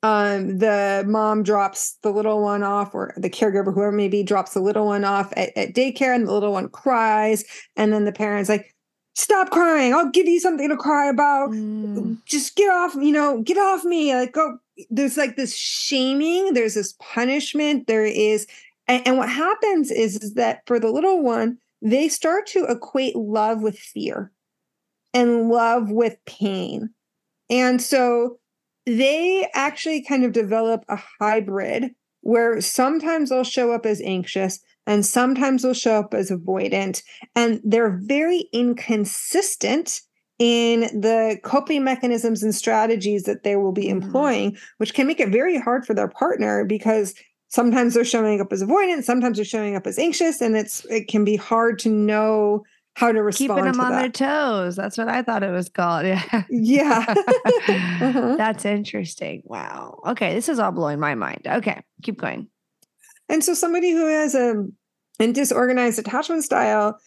um 0.03 0.59
the 0.59 1.05
mom 1.07 1.43
drops 1.43 1.99
the 2.03 2.11
little 2.11 2.43
one 2.43 2.63
off 2.63 2.95
or 2.95 3.15
the 3.17 3.31
caregiver 3.31 3.73
whoever 3.73 3.93
maybe, 3.93 4.23
drops 4.23 4.55
the 4.55 4.61
little 4.61 4.87
one 4.87 5.05
off 5.05 5.33
at, 5.37 5.57
at 5.57 5.75
daycare 5.75 6.15
and 6.15 6.27
the 6.27 6.33
little 6.33 6.53
one 6.53 6.69
cries. 6.69 7.45
And 7.77 7.93
then 7.93 8.05
the 8.05 8.13
parents 8.13 8.49
like 8.49 8.75
stop 9.15 9.51
crying 9.51 9.95
i'll 9.95 10.11
give 10.11 10.27
you 10.27 10.41
something 10.41 10.69
to 10.69 10.77
cry 10.77 11.09
about 11.09 11.51
Mm, 11.51 12.19
just 12.25 12.57
get 12.57 12.71
off, 12.71 12.95
you 12.95 13.13
know, 13.13 13.43
get 13.43 13.59
off 13.59 13.85
me. 13.85 14.15
Like, 14.15 14.33
go. 14.33 14.59
There's 14.91 15.17
like 15.17 15.37
this 15.37 15.57
shaming, 15.57 16.55
there's 16.55 16.75
this 16.75 16.95
punishment, 16.99 17.87
there 17.87 18.07
is, 18.07 18.47
and, 18.89 19.07
and 19.07 19.19
what 19.19 19.29
happens 19.29 19.91
is, 19.91 20.17
is 20.17 20.35
that 20.35 20.63
for 20.67 20.81
the 20.81 20.91
little 20.91 21.23
one, 21.23 21.59
they 21.83 22.09
start 22.09 22.47
to 22.49 22.65
equate 22.65 23.15
love 23.15 23.61
with 23.61 23.79
fear 23.79 24.33
and 25.13 25.51
love 25.51 25.91
with 25.91 26.17
pain. 26.25 26.91
And 27.51 27.83
so 27.83 28.39
they 28.87 29.47
actually 29.53 30.03
kind 30.03 30.25
of 30.25 30.33
develop 30.33 30.85
a 30.89 30.99
hybrid 31.21 31.91
where 32.23 32.61
sometimes 32.61 33.29
they'll 33.29 33.45
show 33.45 33.73
up 33.73 33.85
as 33.85 34.01
anxious 34.01 34.61
and 34.87 35.05
sometimes 35.07 35.63
they'll 35.63 35.75
show 35.75 35.97
up 36.01 36.15
as 36.15 36.31
avoidant. 36.31 37.03
And 37.37 37.61
they're 37.65 37.99
very 38.03 38.49
inconsistent 38.53 40.01
in 40.39 40.81
the 41.01 41.39
coping 41.45 41.85
mechanisms 41.85 42.43
and 42.43 42.55
strategies 42.55 43.25
that 43.25 43.45
they 43.45 43.55
will 43.57 43.73
be 43.73 43.85
Mhm. 43.85 43.91
employing, 44.03 44.57
which 44.79 44.95
can 44.95 45.07
make 45.07 45.21
it 45.21 45.29
very 45.29 45.57
hard 45.59 45.87
for 45.87 45.95
their 45.95 46.09
partner 46.09 46.65
because 46.65 47.15
sometimes 47.49 47.95
they're 47.95 48.05
showing 48.05 48.41
up 48.41 48.53
as 48.53 48.63
avoidant, 48.63 49.05
sometimes 49.05 49.37
they're 49.39 49.45
showing 49.45 49.77
up 49.77 49.87
as 49.87 49.99
anxious, 49.99 50.41
and 50.41 50.57
it's 50.57 50.85
it 50.87 51.07
can 51.07 51.25
be 51.25 51.37
hard 51.37 51.79
to 51.81 51.89
know 51.91 52.65
how 52.95 53.13
to 53.13 53.23
respond 53.23 53.51
keeping 53.61 53.65
them 53.65 53.81
on 53.81 53.93
their 53.93 54.09
toes. 54.11 54.75
That's 54.77 54.99
what 54.99 55.09
I 55.09 55.23
thought 55.23 55.43
it 55.43 55.51
was 55.51 55.69
called. 55.69 56.05
Yeah. 56.07 56.43
yeah. 56.51 57.15
Uh-huh. 58.03 58.37
That's 58.37 58.65
interesting. 58.65 59.43
Wow. 59.45 60.01
Okay, 60.09 60.35
this 60.35 60.49
is 60.49 60.59
all 60.59 60.73
blowing 60.73 60.99
my 60.99 61.15
mind. 61.15 61.43
Okay, 61.47 61.81
keep 62.03 62.21
going. 62.21 62.49
And 63.33 63.43
so 63.43 63.55
somebody 63.55 63.93
who 63.93 64.07
has 64.09 64.35
a, 64.35 64.63
a 65.19 65.33
disorganized 65.33 65.99
attachment 65.99 66.45
style, 66.45 66.99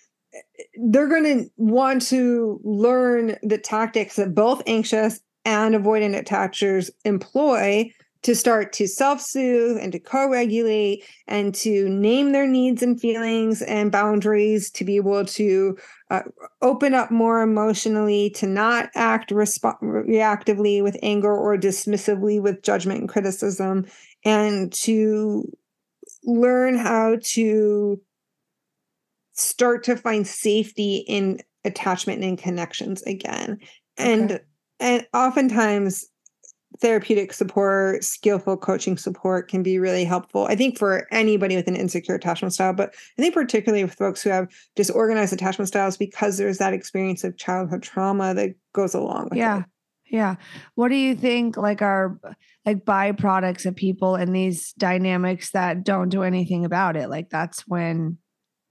they're 0.90 1.08
going 1.08 1.24
to 1.24 1.50
want 1.56 2.02
to 2.08 2.60
learn 2.64 3.38
the 3.44 3.60
tactics 3.60 4.16
that 4.16 4.34
both 4.34 4.64
anxious 4.66 5.22
and 5.46 5.76
avoidant 5.76 6.20
attachers 6.20 6.90
employ 7.06 7.92
to 8.24 8.34
start 8.34 8.74
to 8.74 8.88
self-soothe 8.88 9.78
and 9.78 9.92
to 9.92 10.00
co-regulate 10.00 11.04
and 11.28 11.54
to 11.54 11.88
name 11.90 12.32
their 12.32 12.48
needs 12.48 12.82
and 12.82 13.00
feelings 13.00 13.62
and 13.62 13.92
boundaries 13.92 14.72
to 14.72 14.84
be 14.84 14.96
able 14.96 15.24
to 15.26 15.78
uh, 16.10 16.22
open 16.64 16.96
up 16.96 17.12
more 17.12 17.44
emotionally 17.44 18.32
to 18.32 18.48
not 18.48 18.90
act 18.96 19.30
resp- 19.30 19.80
reactively 19.84 20.82
with 20.82 20.98
anger 21.04 21.32
or 21.32 21.56
dismissively 21.56 22.42
with 22.42 22.64
judgment 22.64 23.00
and 23.00 23.10
criticism 23.10 23.86
and 24.24 24.74
to 24.74 25.48
learn 26.26 26.76
how 26.76 27.18
to 27.22 28.00
start 29.34 29.84
to 29.84 29.96
find 29.96 30.26
safety 30.26 30.98
in 31.08 31.40
attachment 31.66 32.22
and 32.22 32.30
in 32.32 32.38
connections 32.38 33.02
again 33.04 33.60
and 33.98 34.32
Okay. 34.34 34.44
and 34.80 35.08
oftentimes 35.14 36.06
therapeutic 36.82 37.32
support 37.34 38.04
skillful 38.04 38.58
coaching 38.58 38.98
support 38.98 39.48
can 39.50 39.64
be 39.64 39.80
really 39.80 40.04
helpful 40.04 40.46
i 40.48 40.56
think 40.56 40.78
for 40.78 41.08
anybody 41.12 41.56
with 41.56 41.68
an 41.68 41.76
insecure 41.76 42.16
attachment 42.16 42.54
style 42.54 42.74
but 42.74 42.94
i 43.18 43.22
think 43.22 43.34
particularly 43.34 43.84
with 43.84 43.94
folks 43.96 44.22
who 44.22 44.30
have 44.30 44.48
disorganized 44.76 45.34
attachment 45.34 45.68
styles 45.68 45.98
because 45.98 46.38
there's 46.38 46.58
that 46.58 46.74
experience 46.74 47.24
of 47.24 47.38
childhood 47.38 47.82
trauma 47.82 48.34
that 48.34 48.52
goes 48.74 48.94
along 48.94 49.26
with 49.30 49.38
Yeah. 49.38 49.60
it 49.60 49.66
Yeah. 50.08 50.36
What 50.76 50.90
do 50.90 50.96
you 50.96 51.16
think 51.16 51.58
like 51.58 51.82
are 51.82 52.20
like 52.66 52.86
byproducts 52.86 53.66
of 53.66 53.76
people 53.76 54.16
in 54.16 54.34
these 54.34 54.74
dynamics 54.74 55.52
that 55.52 55.84
don't 55.84 56.10
do 56.10 56.24
anything 56.24 56.64
about 56.66 56.96
it? 56.96 57.10
Like 57.10 57.30
that's 57.30 57.68
when 57.68 58.18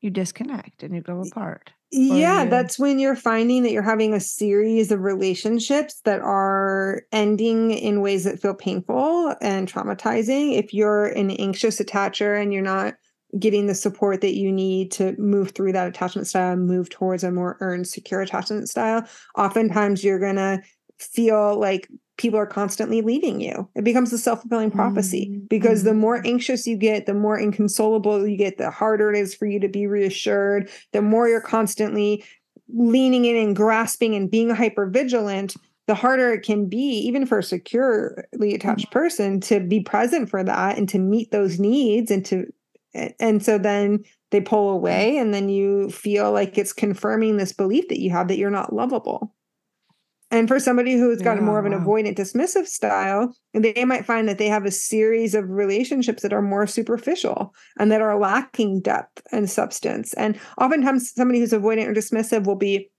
you 0.00 0.10
disconnect 0.10 0.82
and 0.82 0.94
you 0.94 1.00
go 1.00 1.20
apart. 1.22 1.72
Yeah, 1.90 2.44
you- 2.44 2.50
that's 2.50 2.78
when 2.78 2.98
you're 2.98 3.16
finding 3.16 3.62
that 3.62 3.72
you're 3.72 3.82
having 3.82 4.14
a 4.14 4.20
series 4.20 4.90
of 4.92 5.00
relationships 5.00 6.00
that 6.04 6.20
are 6.20 7.02
ending 7.12 7.70
in 7.72 8.00
ways 8.00 8.24
that 8.24 8.40
feel 8.40 8.54
painful 8.54 9.34
and 9.40 9.70
traumatizing. 9.72 10.56
If 10.58 10.72
you're 10.74 11.06
an 11.06 11.30
anxious 11.32 11.80
attacher 11.80 12.40
and 12.40 12.52
you're 12.52 12.62
not 12.62 12.94
getting 13.38 13.66
the 13.66 13.74
support 13.74 14.20
that 14.20 14.34
you 14.36 14.52
need 14.52 14.92
to 14.92 15.14
move 15.18 15.50
through 15.50 15.72
that 15.72 15.88
attachment 15.88 16.26
style 16.28 16.52
and 16.52 16.66
move 16.66 16.88
towards 16.90 17.24
a 17.24 17.30
more 17.32 17.56
earned, 17.60 17.86
secure 17.88 18.20
attachment 18.20 18.68
style, 18.68 19.04
oftentimes 19.36 20.04
you're 20.04 20.20
going 20.20 20.36
to 20.36 20.60
feel 20.98 21.58
like 21.58 21.88
people 22.16 22.38
are 22.38 22.46
constantly 22.46 23.02
leaving 23.02 23.40
you. 23.40 23.68
It 23.74 23.84
becomes 23.84 24.12
a 24.12 24.18
self 24.18 24.42
fulfilling 24.42 24.70
prophecy 24.70 25.28
Mm, 25.30 25.48
because 25.48 25.82
the 25.82 25.90
mm. 25.90 25.98
more 25.98 26.26
anxious 26.26 26.66
you 26.66 26.76
get, 26.76 27.06
the 27.06 27.14
more 27.14 27.38
inconsolable 27.38 28.26
you 28.26 28.36
get, 28.36 28.58
the 28.58 28.70
harder 28.70 29.10
it 29.10 29.18
is 29.18 29.34
for 29.34 29.46
you 29.46 29.58
to 29.60 29.68
be 29.68 29.86
reassured, 29.86 30.70
the 30.92 31.02
more 31.02 31.28
you're 31.28 31.40
constantly 31.40 32.24
leaning 32.72 33.24
in 33.24 33.36
and 33.36 33.56
grasping 33.56 34.14
and 34.14 34.30
being 34.30 34.50
hyper 34.50 34.86
vigilant. 34.86 35.54
The 35.86 35.94
harder 35.94 36.32
it 36.32 36.42
can 36.42 36.66
be, 36.66 36.78
even 36.78 37.26
for 37.26 37.38
a 37.38 37.42
securely 37.42 38.54
attached 38.54 38.90
person, 38.90 39.38
to 39.40 39.60
be 39.60 39.80
present 39.80 40.30
for 40.30 40.42
that 40.42 40.78
and 40.78 40.88
to 40.88 40.98
meet 40.98 41.30
those 41.30 41.60
needs 41.60 42.10
and 42.10 42.24
to 42.26 42.46
and 43.18 43.44
so 43.44 43.58
then 43.58 44.04
they 44.30 44.40
pull 44.40 44.70
away 44.70 45.16
and 45.16 45.34
then 45.34 45.48
you 45.48 45.90
feel 45.90 46.32
like 46.32 46.56
it's 46.56 46.72
confirming 46.72 47.36
this 47.36 47.52
belief 47.52 47.88
that 47.88 48.00
you 48.00 48.10
have 48.10 48.28
that 48.28 48.38
you're 48.38 48.50
not 48.50 48.72
lovable 48.72 49.34
and 50.34 50.48
for 50.48 50.58
somebody 50.58 50.96
who's 50.96 51.22
got 51.22 51.36
Yeah, 51.36 51.44
more 51.44 51.58
of 51.58 51.66
an 51.66 51.72
wow. 51.72 51.78
avoidant 51.84 52.16
dismissive 52.16 52.66
style 52.66 53.34
they 53.52 53.84
might 53.84 54.04
find 54.04 54.28
that 54.28 54.38
they 54.38 54.48
have 54.48 54.64
a 54.64 54.70
series 54.70 55.34
of 55.34 55.48
relationships 55.48 56.22
that 56.22 56.32
are 56.32 56.42
more 56.42 56.66
superficial 56.66 57.54
and 57.78 57.90
that 57.92 58.02
are 58.02 58.18
lacking 58.18 58.80
depth 58.80 59.22
and 59.32 59.48
substance 59.48 60.12
and 60.14 60.38
oftentimes 60.58 61.12
somebody 61.12 61.38
who's 61.38 61.52
avoidant 61.52 61.86
or 61.86 61.94
dismissive 61.94 62.46
will 62.46 62.56
be 62.56 62.90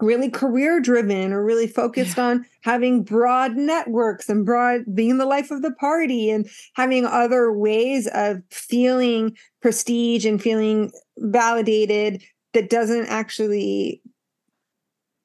really 0.00 0.28
career 0.28 0.80
driven 0.80 1.32
or 1.32 1.44
really 1.44 1.66
focused 1.66 2.18
on 2.18 2.44
having 2.62 3.04
broad 3.04 3.52
networks 3.56 4.28
and 4.28 4.44
broad 4.44 4.82
being 4.94 5.18
the 5.18 5.26
life 5.26 5.50
of 5.50 5.62
the 5.62 5.72
party 5.72 6.28
and 6.28 6.48
having 6.74 7.06
other 7.06 7.52
ways 7.52 8.08
of 8.12 8.38
feeling 8.50 9.34
prestige 9.60 10.26
and 10.26 10.42
feeling 10.42 10.90
validated 11.18 12.20
that 12.52 12.68
doesn't 12.68 13.06
actually 13.06 14.02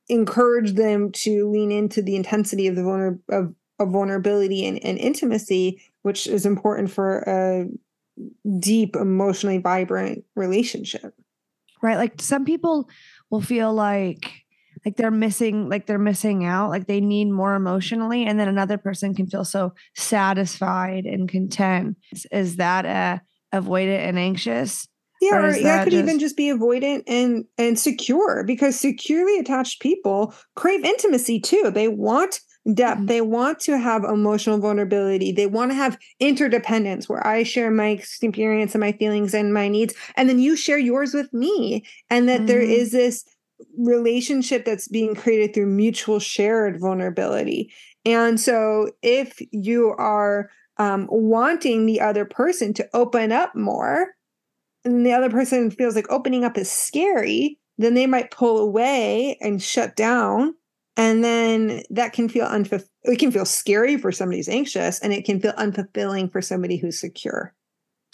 encourage 0.09 0.73
them 0.73 1.11
to 1.11 1.49
lean 1.49 1.71
into 1.71 2.01
the 2.01 2.15
intensity 2.15 2.67
of 2.67 2.75
the 2.75 2.81
vulner- 2.81 3.19
of, 3.29 3.53
of 3.79 3.89
vulnerability 3.91 4.65
and, 4.65 4.83
and 4.83 4.97
intimacy 4.97 5.81
which 6.01 6.27
is 6.27 6.45
important 6.45 6.89
for 6.89 7.19
a 7.27 7.67
deep 8.59 8.95
emotionally 8.95 9.57
vibrant 9.57 10.23
relationship 10.35 11.13
Right. 11.81 11.97
Like 11.97 12.21
some 12.21 12.45
people 12.45 12.89
will 13.29 13.41
feel 13.41 13.73
like 13.73 14.31
like 14.85 14.95
they're 14.95 15.11
missing 15.11 15.69
like 15.69 15.85
they're 15.85 15.97
missing 15.97 16.45
out 16.45 16.69
like 16.69 16.87
they 16.87 17.01
need 17.01 17.25
more 17.25 17.55
emotionally 17.55 18.25
and 18.25 18.39
then 18.39 18.47
another 18.47 18.77
person 18.77 19.13
can 19.15 19.27
feel 19.27 19.43
so 19.43 19.73
satisfied 19.95 21.05
and 21.05 21.27
content 21.27 21.97
is, 22.31 22.57
that 22.57 22.85
a 22.85 23.21
avoidant 23.57 24.07
and 24.07 24.19
anxious 24.19 24.87
Yeah, 25.21 25.35
Or 25.37 25.47
or 25.47 25.51
that, 25.53 25.63
that 25.63 25.83
could 25.83 25.93
even 25.93 26.19
just- 26.19 26.35
just 26.35 26.37
be 26.37 26.51
avoidant 26.51 27.03
and 27.07 27.45
and 27.57 27.77
secure 27.79 28.43
because 28.45 28.79
securely 28.79 29.37
attached 29.39 29.81
people 29.81 30.33
crave 30.55 30.83
intimacy 30.85 31.39
too. 31.39 31.71
They 31.73 31.87
want 31.87 32.39
depth. 32.73 33.01
Mhm. 33.01 33.07
They 33.07 33.21
want 33.21 33.59
to 33.61 33.77
have 33.77 34.03
emotional 34.03 34.59
vulnerability. 34.59 35.31
They 35.31 35.45
want 35.47 35.71
to 35.71 35.75
have 35.75 35.97
interdependence 36.19 37.07
where 37.07 37.25
I 37.25 37.43
share 37.43 37.71
my 37.71 37.87
experience 37.89 38.75
and 38.75 38.81
my 38.81 38.91
feelings 38.91 39.33
and 39.33 39.53
my 39.53 39.69
needs 39.69 39.93
and 40.17 40.27
then 40.27 40.39
you 40.39 40.55
share 40.55 40.77
yours 40.77 41.13
with 41.13 41.33
me 41.33 41.83
and 42.09 42.27
that 42.27 42.45
there 42.45 42.61
Mhm. 42.61 42.69
is 42.77 42.91
this 42.91 43.23
relationship 43.77 44.65
that's 44.65 44.87
being 44.87 45.15
created 45.15 45.53
through 45.53 45.65
mutual 45.67 46.19
shared 46.19 46.79
vulnerability. 46.79 47.71
And 48.05 48.39
so 48.39 48.91
if 49.01 49.39
you 49.51 49.93
are 49.97 50.49
um, 50.79 51.07
wanting 51.09 51.87
the 51.87 51.99
other 52.01 52.23
person 52.23 52.71
to 52.75 52.87
open 52.93 53.31
up 53.31 53.55
more, 53.55 54.09
and 54.91 55.05
the 55.05 55.13
other 55.13 55.29
person 55.29 55.71
feels 55.71 55.95
like 55.95 56.09
opening 56.09 56.43
up 56.43 56.57
is 56.57 56.71
scary, 56.71 57.59
then 57.77 57.93
they 57.93 58.07
might 58.07 58.31
pull 58.31 58.57
away 58.57 59.37
and 59.41 59.61
shut 59.61 59.95
down. 59.95 60.53
And 60.95 61.23
then 61.23 61.83
that 61.91 62.13
can 62.13 62.27
feel 62.27 62.47
unfulfilling. 62.47 62.87
It 63.03 63.19
can 63.19 63.31
feel 63.31 63.45
scary 63.45 63.97
for 63.97 64.11
somebody 64.11 64.39
who's 64.39 64.49
anxious, 64.49 64.99
and 64.99 65.13
it 65.13 65.25
can 65.25 65.39
feel 65.39 65.53
unfulfilling 65.53 66.31
for 66.31 66.41
somebody 66.41 66.77
who's 66.77 66.99
secure. 66.99 67.53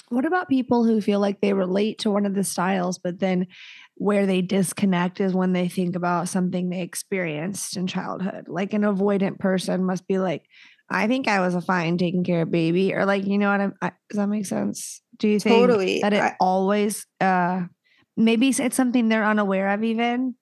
What 0.09 0.25
about 0.25 0.49
people 0.49 0.83
who 0.83 1.01
feel 1.01 1.19
like 1.19 1.39
they 1.39 1.53
relate 1.53 1.99
to 1.99 2.11
one 2.11 2.25
of 2.25 2.35
the 2.35 2.43
styles, 2.43 2.99
but 2.99 3.19
then 3.19 3.47
where 3.95 4.25
they 4.25 4.41
disconnect 4.41 5.21
is 5.21 5.33
when 5.33 5.53
they 5.53 5.69
think 5.69 5.95
about 5.95 6.27
something 6.27 6.69
they 6.69 6.81
experienced 6.81 7.77
in 7.77 7.87
childhood? 7.87 8.47
Like 8.47 8.73
an 8.73 8.81
avoidant 8.81 9.39
person 9.39 9.85
must 9.85 10.05
be 10.05 10.19
like, 10.19 10.43
I 10.89 11.07
think 11.07 11.27
I 11.27 11.39
was 11.39 11.55
a 11.55 11.61
fine 11.61 11.97
taking 11.97 12.23
care 12.23 12.41
of 12.41 12.51
baby, 12.51 12.93
or 12.93 13.05
like, 13.05 13.25
you 13.25 13.37
know 13.37 13.49
what 13.49 13.61
I'm, 13.61 13.73
I, 13.81 13.93
does 14.09 14.17
that 14.17 14.27
make 14.27 14.45
sense? 14.45 15.01
Do 15.17 15.27
you 15.27 15.39
think 15.39 15.55
Totally. 15.55 15.99
that 16.01 16.13
it 16.13 16.21
I- 16.21 16.35
always, 16.39 17.05
uh, 17.21 17.63
maybe 18.17 18.49
it's 18.49 18.75
something 18.75 19.09
they're 19.09 19.25
unaware 19.25 19.69
of 19.69 19.83
even? 19.83 20.35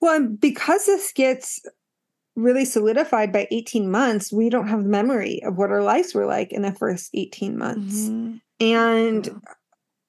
Well, 0.00 0.26
because 0.28 0.86
this 0.86 1.12
gets 1.12 1.60
really 2.36 2.64
solidified 2.64 3.32
by 3.32 3.48
18 3.50 3.90
months, 3.90 4.32
we 4.32 4.50
don't 4.50 4.68
have 4.68 4.82
the 4.82 4.88
memory 4.88 5.42
of 5.42 5.56
what 5.56 5.70
our 5.70 5.82
lives 5.82 6.14
were 6.14 6.26
like 6.26 6.52
in 6.52 6.62
the 6.62 6.72
first 6.72 7.10
18 7.14 7.56
months. 7.56 8.08
Mhm. 8.08 8.40
And 8.60 9.26
Yeah. 9.26 9.32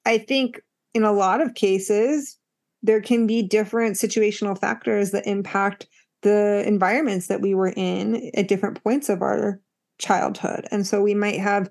I 0.04 0.18
think 0.18 0.60
in 0.94 1.04
a 1.04 1.12
lot 1.12 1.40
of 1.40 1.54
cases, 1.54 2.36
there 2.82 3.00
can 3.00 3.26
be 3.26 3.42
different 3.42 3.96
situational 3.96 4.58
factors 4.58 5.10
that 5.10 5.26
impact 5.26 5.86
the 6.22 6.62
environments 6.66 7.26
that 7.28 7.40
we 7.40 7.54
were 7.54 7.72
in 7.76 8.30
at 8.34 8.48
different 8.48 8.82
points 8.82 9.08
of 9.08 9.22
our 9.22 9.60
childhood. 9.98 10.66
And 10.70 10.86
so 10.86 11.00
we 11.02 11.14
might 11.14 11.40
have 11.40 11.70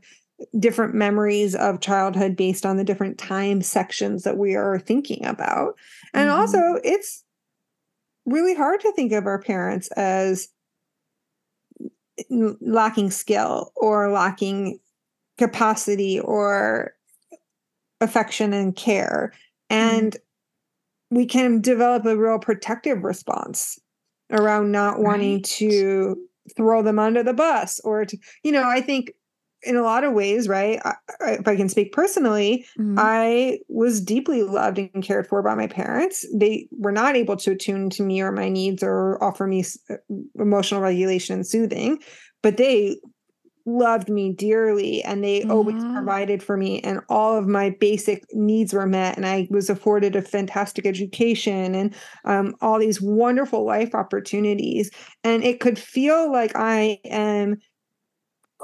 different 0.59 0.93
memories 0.93 1.55
of 1.55 1.81
childhood 1.81 2.35
based 2.35 2.65
on 2.65 2.77
the 2.77 2.83
different 2.83 3.17
time 3.17 3.61
sections 3.61 4.23
that 4.23 4.37
we 4.37 4.55
are 4.55 4.79
thinking 4.79 5.25
about. 5.25 5.75
And 6.13 6.29
Mhm. 6.29 6.33
also, 6.33 6.79
it's 6.83 7.23
really 8.25 8.53
hard 8.53 8.81
to 8.81 8.91
think 8.93 9.11
of 9.13 9.25
our 9.25 9.39
parents 9.39 9.87
as 9.89 10.49
lacking 12.29 13.11
skill 13.11 13.71
or 13.75 14.11
lacking 14.11 14.79
capacity 15.37 16.19
or 16.19 16.93
affection 18.01 18.53
and 18.53 18.75
care. 18.75 19.33
And 19.69 20.17
we 21.09 21.25
can 21.25 21.61
develop 21.61 22.05
a 22.05 22.17
real 22.17 22.39
protective 22.39 23.03
response 23.03 23.79
around 24.31 24.71
not 24.71 24.99
wanting 24.99 25.35
Right. 25.35 25.43
to 25.45 26.17
throw 26.55 26.81
them 26.81 26.99
under 26.99 27.23
the 27.23 27.33
bus 27.33 27.79
or 27.81 28.05
to, 28.05 28.17
you 28.43 28.51
know, 28.51 28.67
I 28.67 28.81
think 28.81 29.13
in 29.63 29.75
a 29.75 29.81
lot 29.81 30.03
of 30.03 30.13
ways, 30.13 30.47
right? 30.47 30.79
I, 30.85 30.93
if 31.33 31.47
I 31.47 31.55
can 31.55 31.69
speak 31.69 31.91
personally, 31.91 32.65
Mhm. 32.77 32.97
I 32.97 33.59
was 33.67 34.01
deeply 34.01 34.43
loved 34.43 34.79
and 34.79 35.03
cared 35.03 35.27
for 35.27 35.41
by 35.41 35.55
my 35.55 35.67
parents. 35.67 36.25
They 36.35 36.67
were 36.71 36.91
not 36.91 37.15
able 37.15 37.37
to 37.37 37.51
attune 37.51 37.89
to 37.91 38.03
me 38.03 38.21
or 38.21 38.31
my 38.31 38.49
needs 38.49 38.83
or 38.83 39.21
offer 39.23 39.47
me 39.47 39.63
uh, 39.89 39.95
emotional 40.39 40.81
regulation 40.81 41.35
and 41.35 41.47
soothing, 41.47 41.99
but 42.41 42.57
they 42.57 42.97
loved 43.65 44.09
me 44.09 44.31
dearly 44.31 45.03
and 45.03 45.23
they 45.23 45.43
always 45.45 45.75
provided 45.93 46.41
for 46.41 46.55
me 46.55 46.79
and 46.81 47.01
all 47.09 47.35
of 47.37 47.47
my 47.47 47.69
basic 47.81 48.23
needs 48.33 48.71
were 48.73 48.85
met 48.87 49.17
and 49.17 49.25
I 49.25 49.45
was 49.51 49.69
afforded 49.69 50.15
a 50.15 50.21
fantastic 50.21 50.85
education 50.85 51.75
and 51.75 51.93
um, 52.23 52.55
all 52.61 52.79
these 52.79 53.01
wonderful 53.01 53.65
life 53.65 53.93
opportunities 53.93 54.89
and 55.25 55.43
it 55.43 55.59
could 55.59 55.77
feel 55.77 56.31
like 56.31 56.53
I 56.55 56.99
am 57.03 57.57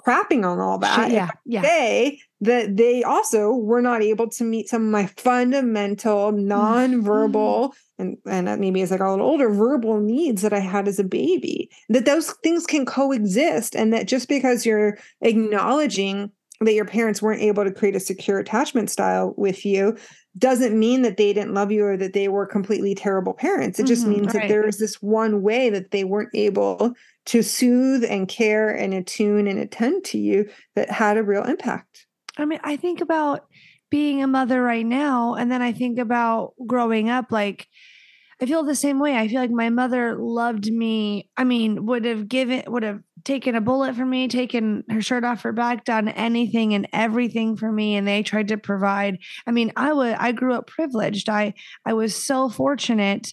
crapping 0.06 0.46
on 0.46 0.60
all 0.60 0.78
that 0.78 1.12
yeah, 1.12 1.30
yeah. 1.46 1.62
say 1.62 2.20
that 2.42 2.76
they 2.76 3.04
also 3.04 3.54
were 3.54 3.82
not 3.82 4.02
able 4.02 4.28
to 4.30 4.44
meet 4.44 4.68
some 4.68 4.84
of 4.84 4.92
my 4.92 5.06
fundamental 5.18 6.32
non-verbal 6.32 7.74
and 7.98 8.18
and 8.26 8.48
that 8.48 8.60
maybe 8.60 8.82
as 8.82 8.92
I 8.92 8.98
got 8.98 9.10
a 9.10 9.12
little 9.12 9.26
older 9.28 9.50
verbal 9.50 10.00
needs 10.02 10.42
that 10.42 10.54
I 10.54 10.60
had 10.60 10.88
as 10.88 11.00
a 11.00 11.04
baby 11.04 11.70
that 11.90 12.06
those 12.06 12.32
things 12.44 12.66
can 12.66 12.86
coexist 12.86 13.76
and 13.76 13.94
that 13.94 14.08
just 14.08 14.28
because 14.28 14.66
you're 14.66 14.98
acknowledging 15.22 16.32
that 16.62 16.74
your 16.74 16.86
parents 16.86 17.22
weren't 17.22 17.42
able 17.42 17.64
to 17.64 17.72
create 17.74 17.96
a 17.96 18.00
secure 18.00 18.40
attachment 18.40 18.90
style 18.90 19.34
with 19.38 19.66
you 19.66 19.98
doesn't 20.38 20.78
mean 20.78 21.02
that 21.04 21.18
they 21.18 21.34
didn't 21.34 21.54
love 21.54 21.72
you 21.72 21.86
or 21.86 21.98
that 21.98 22.14
they 22.14 22.28
were 22.28 22.46
completely 22.46 22.96
terrible 22.96 23.34
parents 23.34 23.80
it 23.80 23.86
just 23.86 24.06
Mhm, 24.06 24.10
means 24.10 24.32
that 24.34 24.40
right. 24.40 24.48
there 24.48 24.66
is 24.68 24.80
this 24.80 25.02
one 25.02 25.42
way 25.42 25.70
that 25.70 25.92
they 25.92 26.04
weren't 26.04 26.30
able 26.34 26.94
to 27.26 27.42
soothe 27.42 28.04
and 28.04 28.28
care 28.28 28.70
and 28.70 28.94
attune 28.94 29.48
and 29.48 29.60
attend 29.60 30.04
to 30.04 30.18
you 30.18 30.50
that 30.76 30.90
had 30.90 31.18
a 31.18 31.24
real 31.24 31.44
impact 31.44 32.06
I 32.38 32.46
mean, 32.46 32.60
I 32.64 32.78
think 32.78 33.02
about 33.02 33.46
being 33.92 34.24
a 34.24 34.28
mother 34.28 34.62
right 34.62 34.86
now, 34.86 35.36
and 35.36 35.52
then 35.52 35.62
I 35.62 35.72
think 35.72 36.00
about 36.00 36.54
growing 36.66 37.10
up. 37.10 37.32
Like, 37.32 37.68
I 38.42 38.46
feel 38.46 38.64
the 38.64 38.76
same 38.76 39.00
way. 39.00 39.16
I 39.16 39.28
feel 39.28 39.40
like 39.40 39.52
my 39.52 39.70
mother 39.70 40.18
loved 40.18 40.72
me. 40.72 41.30
I 41.38 41.44
mean, 41.44 41.86
would 41.86 42.06
have 42.06 42.28
given, 42.28 42.64
would 42.68 42.84
have 42.84 43.02
taken 43.24 43.56
a 43.56 43.62
bullet 43.62 43.96
for 43.96 44.06
me, 44.06 44.28
taken 44.28 44.84
her 44.90 45.02
shirt 45.02 45.24
off 45.24 45.44
her 45.44 45.52
back, 45.52 45.86
done 45.86 46.10
anything 46.10 46.74
and 46.74 46.88
everything 46.92 47.56
for 47.56 47.72
me. 47.72 47.96
And 47.96 48.08
they 48.08 48.24
tried 48.24 48.48
to 48.48 48.58
provide. 48.58 49.20
I 49.46 49.52
mean, 49.52 49.72
I 49.76 49.94
would, 49.94 50.16
I 50.16 50.32
grew 50.32 50.56
up 50.56 50.68
privileged. 50.68 51.30
I, 51.30 51.54
I 51.86 51.94
was 51.94 52.16
so 52.16 52.50
fortunate, 52.50 53.32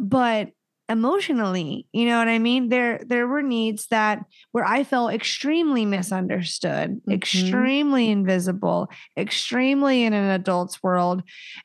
but 0.00 0.50
emotionally, 0.90 1.86
you 1.92 2.06
know 2.06 2.18
what 2.18 2.28
I 2.28 2.38
mean? 2.38 2.68
There, 2.68 3.00
there 3.06 3.26
were 3.26 3.42
needs 3.42 3.86
that 3.88 4.24
where 4.52 4.64
I 4.64 4.84
felt 4.84 5.12
extremely 5.14 5.86
misunderstood, 5.86 7.00
Mhm. 7.06 7.12
extremely 7.12 8.10
invisible, 8.10 8.90
extremely 9.16 10.04
in 10.04 10.12
an 10.12 10.30
adult's 10.30 10.82
world. 10.82 11.22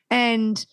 And 0.10 0.64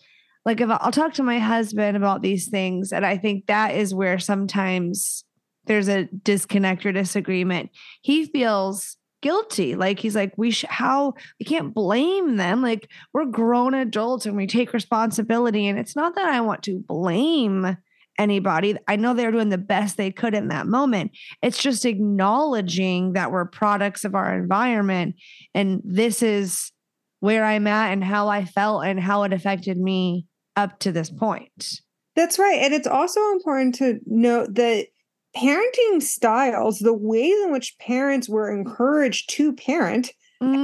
like 0.45 0.61
if 0.61 0.69
I'll 0.69 0.91
talk 0.91 1.13
to 1.15 1.23
my 1.23 1.39
husband 1.39 1.97
about 1.97 2.21
these 2.21 2.47
things, 2.49 2.91
and 2.93 3.05
I 3.05 3.17
think 3.17 3.47
that 3.47 3.75
is 3.75 3.93
where 3.95 4.19
sometimes 4.19 5.23
there's 5.65 5.87
a 5.87 6.05
disconnect 6.05 6.85
or 6.85 6.91
disagreement. 6.91 7.69
He 8.01 8.25
feels 8.25 8.97
guilty. 9.21 9.75
Like 9.75 9.99
he's 9.99 10.17
like, 10.17 10.33
we 10.37 10.51
should 10.51 10.69
how 10.69 11.13
we 11.39 11.45
can't 11.45 11.73
blame 11.73 12.35
them. 12.35 12.61
Like 12.61 12.89
we're 13.13 13.23
grown 13.23 13.73
adults 13.73 14.25
and 14.25 14.35
we 14.35 14.45
take 14.47 14.73
responsibility. 14.73 15.65
And 15.67 15.79
it's 15.79 15.95
not 15.95 16.15
that 16.15 16.27
I 16.27 16.41
want 16.41 16.61
to 16.63 16.83
blame 16.85 17.77
anybody. 18.17 18.75
I 18.87 18.95
know 18.95 19.13
they're 19.13 19.31
doing 19.31 19.49
the 19.49 19.57
best 19.57 19.97
they 19.97 20.11
could 20.11 20.33
in 20.33 20.49
that 20.49 20.67
moment. 20.67 21.11
It's 21.41 21.61
just 21.61 21.85
acknowledging 21.85 23.13
that 23.13 23.31
we're 23.31 23.45
products 23.45 24.05
of 24.05 24.15
our 24.15 24.37
environment. 24.37 25.15
And 25.53 25.81
this 25.83 26.21
is 26.21 26.71
where 27.19 27.45
I'm 27.45 27.67
at 27.67 27.93
and 27.93 28.03
how 28.03 28.27
I 28.27 28.45
felt 28.45 28.85
and 28.85 28.99
how 28.99 29.23
it 29.23 29.33
affected 29.33 29.77
me 29.77 30.25
up 30.55 30.79
to 30.79 30.91
this 30.91 31.09
point. 31.09 31.81
That's 32.15 32.37
right. 32.37 32.59
And 32.59 32.73
it's 32.73 32.87
also 32.87 33.19
important 33.31 33.75
to 33.75 33.99
note 34.05 34.55
that 34.55 34.87
parenting 35.35 36.01
styles, 36.01 36.79
the 36.79 36.93
ways 36.93 37.35
in 37.43 37.51
which 37.51 37.77
parents 37.79 38.29
were 38.29 38.51
encouraged 38.51 39.29
to 39.31 39.53
parent, 39.53 40.11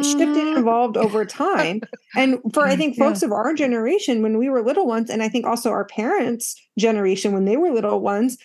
shifted 0.04 0.38
and 0.38 0.56
Mhm. 0.58 0.60
evolved 0.60 0.98
over 0.98 1.26
time. 1.44 1.82
And 2.16 2.40
for 2.54 2.66
I 2.66 2.76
think 2.76 2.98
Yeah. 2.98 3.06
folks 3.08 3.22
of 3.24 3.32
our 3.32 3.54
generation, 3.54 4.22
when 4.22 4.38
we 4.38 4.50
were 4.50 4.62
little 4.64 4.88
ones, 4.88 5.10
and 5.10 5.22
I 5.24 5.30
think 5.30 5.46
also 5.46 5.70
our 5.72 5.86
parents' 5.86 6.56
generation 6.78 7.32
when 7.34 7.46
they 7.46 7.58
were 7.58 7.72
little 7.72 8.00
ones, 8.02 8.38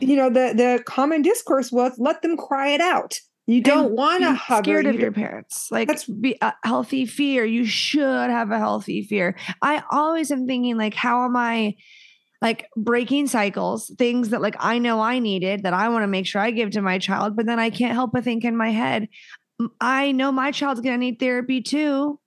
you 0.00 0.16
know, 0.16 0.28
the 0.30 0.52
the 0.54 0.82
common 0.86 1.22
discourse 1.22 1.72
was 1.72 1.92
let 1.98 2.22
them 2.22 2.36
cry 2.36 2.68
it 2.68 2.80
out. 2.80 3.18
You 3.46 3.62
don't 3.62 3.92
want 3.92 4.22
to 4.24 4.34
hover. 4.34 4.62
scared 4.62 4.84
you 4.84 4.90
of 4.90 5.00
your 5.00 5.10
parents 5.12 5.68
like 5.70 5.88
That's- 5.88 6.04
be 6.04 6.36
a 6.42 6.52
healthy 6.64 7.06
fear 7.06 7.46
you 7.46 7.64
should 7.64 8.28
have 8.30 8.50
a 8.50 8.58
healthy 8.58 9.00
fear 9.02 9.36
i 9.62 9.82
always 9.90 10.30
am 10.30 10.46
thinking 10.46 10.76
like 10.76 10.92
how 10.92 11.24
am 11.24 11.34
i 11.34 11.74
like 12.42 12.66
breaking 12.76 13.26
cycles 13.26 13.90
things 13.96 14.28
that 14.28 14.42
like 14.42 14.54
i 14.60 14.78
know 14.78 15.00
i 15.00 15.18
needed 15.18 15.62
that 15.62 15.72
i 15.72 15.88
want 15.88 16.02
to 16.02 16.06
make 16.08 16.26
sure 16.26 16.42
i 16.42 16.50
give 16.50 16.72
to 16.72 16.82
my 16.82 16.98
child 16.98 17.36
but 17.36 17.46
then 17.46 17.58
i 17.58 17.70
can't 17.70 17.94
help 17.94 18.12
but 18.12 18.22
think 18.22 18.44
in 18.44 18.54
my 18.54 18.68
head 18.70 19.02
"M- 19.04 19.08
i 19.80 20.12
know 20.12 20.32
my 20.32 20.50
child's 20.50 20.80
going 20.80 20.94
to 20.94 20.98
need 20.98 21.18
therapy 21.18 21.60
too 21.60 22.18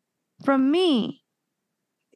from 0.43 0.71
me 0.71 1.21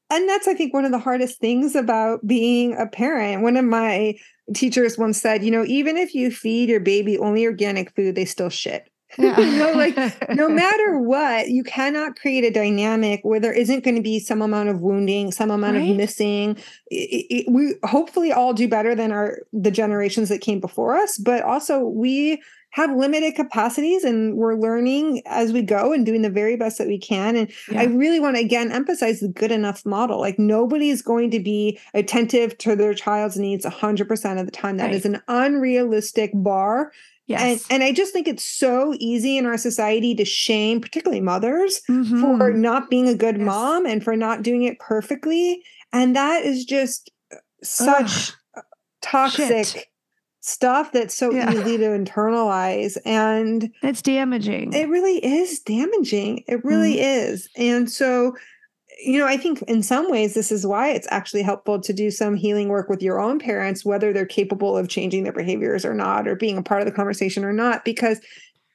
and 0.10 0.28
that's 0.28 0.48
i 0.48 0.54
think 0.54 0.74
one 0.74 0.86
of 0.86 0.92
the 0.92 1.00
hardest 1.00 1.40
things 1.40 1.76
about 1.76 2.26
being 2.26 2.76
a 2.78 2.88
parent 2.88 3.42
one 3.42 3.58
of 3.58 3.66
my 3.66 4.16
teachers 4.54 4.98
once 4.98 5.20
said 5.20 5.44
you 5.44 5.52
know 5.52 5.66
even 5.66 5.98
if 5.98 6.14
you 6.14 6.30
feed 6.30 6.70
your 6.70 6.80
baby 6.80 7.18
only 7.18 7.46
organic 7.46 7.94
food 7.96 8.16
they 8.16 8.26
still 8.26 8.50
shit 8.50 8.90
Yeah. 9.18 9.40
you 9.40 9.58
know, 9.58 9.72
like 9.72 9.96
no 10.32 10.50
matter 10.50 11.00
what, 11.00 11.48
you 11.48 11.64
cannot 11.64 12.18
create 12.18 12.44
a 12.44 12.50
dynamic 12.52 13.22
where 13.24 13.40
there 13.40 13.54
isn't 13.54 13.84
going 13.84 13.96
to 13.96 14.02
be 14.02 14.20
some 14.20 14.42
amount 14.42 14.68
of 14.68 14.82
wounding, 14.82 15.32
some 15.32 15.52
amount 15.52 15.78
right? 15.78 15.90
of 15.90 15.96
missing. 15.96 16.58
It, 16.88 17.26
it, 17.30 17.46
we 17.50 17.76
hopefully 17.84 18.34
all 18.34 18.54
do 18.54 18.68
better 18.68 18.94
than 18.94 19.14
our 19.14 19.40
the 19.54 19.72
generations 19.72 20.28
that 20.30 20.42
came 20.42 20.60
before 20.60 20.98
us, 20.98 21.18
but 21.18 21.44
also 21.44 21.80
we 21.80 22.42
have 22.76 22.94
limited 22.94 23.34
capacities 23.36 24.04
and 24.04 24.36
we're 24.36 24.54
learning 24.54 25.22
as 25.28 25.54
we 25.54 25.62
go 25.62 25.94
and 25.94 26.06
doing 26.06 26.24
the 26.24 26.30
very 26.30 26.58
best 26.58 26.78
that 26.78 26.88
we 26.88 26.98
can. 26.98 27.38
And 27.38 27.50
yeah. 27.72 27.80
I 27.80 27.86
really 27.86 28.20
want 28.20 28.36
to 28.36 28.42
again 28.42 28.70
emphasize 28.70 29.22
the 29.22 29.30
good 29.30 29.50
enough 29.50 29.86
model. 29.86 30.20
Like 30.20 30.38
nobody 30.38 30.90
is 30.90 31.02
going 31.02 31.32
to 31.32 31.40
be 31.40 31.80
attentive 31.94 32.58
to 32.58 32.76
their 32.76 32.94
child's 32.94 33.38
needs 33.38 33.66
100% 33.66 34.40
of 34.42 34.46
the 34.46 34.52
time. 34.52 34.76
That 34.76 34.88
right. 34.88 34.94
is 34.94 35.06
an 35.06 35.22
unrealistic 35.30 36.32
bar 36.34 36.92
Yes. 37.28 37.66
And, 37.72 37.82
and 37.82 37.84
I 37.84 37.92
just 37.92 38.14
think 38.14 38.28
it's 38.28 38.44
so 38.44 38.94
easy 39.00 39.36
in 39.40 39.48
our 39.48 39.58
society 39.58 40.14
to 40.14 40.26
shame, 40.26 40.80
particularly 40.80 41.22
mothers, 41.22 41.82
mm-hmm. 41.90 42.22
for 42.22 42.52
not 42.52 42.92
being 42.92 43.08
a 43.08 43.16
good 43.16 43.38
yes. 43.38 43.46
mom 43.48 43.88
and 43.88 44.04
for 44.04 44.16
not 44.16 44.44
doing 44.44 44.62
it 44.62 44.78
perfectly. 44.78 45.64
And 45.92 46.16
that 46.16 46.46
is 46.46 46.66
just 46.66 47.10
such 47.64 48.30
Ugh. 48.56 48.64
toxic 49.02 49.66
Shit. 49.66 49.88
Stuff 50.48 50.92
that's 50.92 51.16
so 51.16 51.32
yeah. 51.32 51.52
easy 51.52 51.78
to 51.78 51.86
internalize. 51.86 52.98
And 53.06 53.72
it's 53.82 54.02
damaging. 54.02 54.74
It 54.74 54.90
really 54.90 55.24
is 55.24 55.60
damaging. 55.60 56.44
It 56.48 56.64
really 56.64 56.98
mm. 56.98 57.30
is. 57.32 57.50
And 57.58 57.90
so 57.90 58.36
you 59.04 59.20
know, 59.20 59.28
I 59.28 59.38
think 59.38 59.62
in 59.64 59.84
some 59.84 60.10
ways, 60.10 60.34
this 60.34 60.54
is 60.54 60.66
why 60.66 60.90
it's 60.90 61.08
actually 61.12 61.42
helpful 61.42 61.82
to 61.82 61.94
do 61.94 62.10
some 62.10 62.36
healing 62.36 62.70
work 62.70 62.90
with 62.90 63.04
your 63.04 63.20
own 63.20 63.40
parents, 63.40 63.84
whether 63.84 64.14
they're 64.14 64.26
capable 64.26 64.78
of 64.78 64.88
changing 64.88 65.24
their 65.24 65.34
behaviors 65.34 65.84
or 65.84 65.94
not, 65.94 66.28
or 66.28 66.36
being 66.36 66.58
a 66.58 66.64
part 66.64 66.82
of 66.82 66.86
the 66.86 66.94
conversation 66.94 67.44
or 67.44 67.52
not, 67.52 67.84
because 67.84 68.22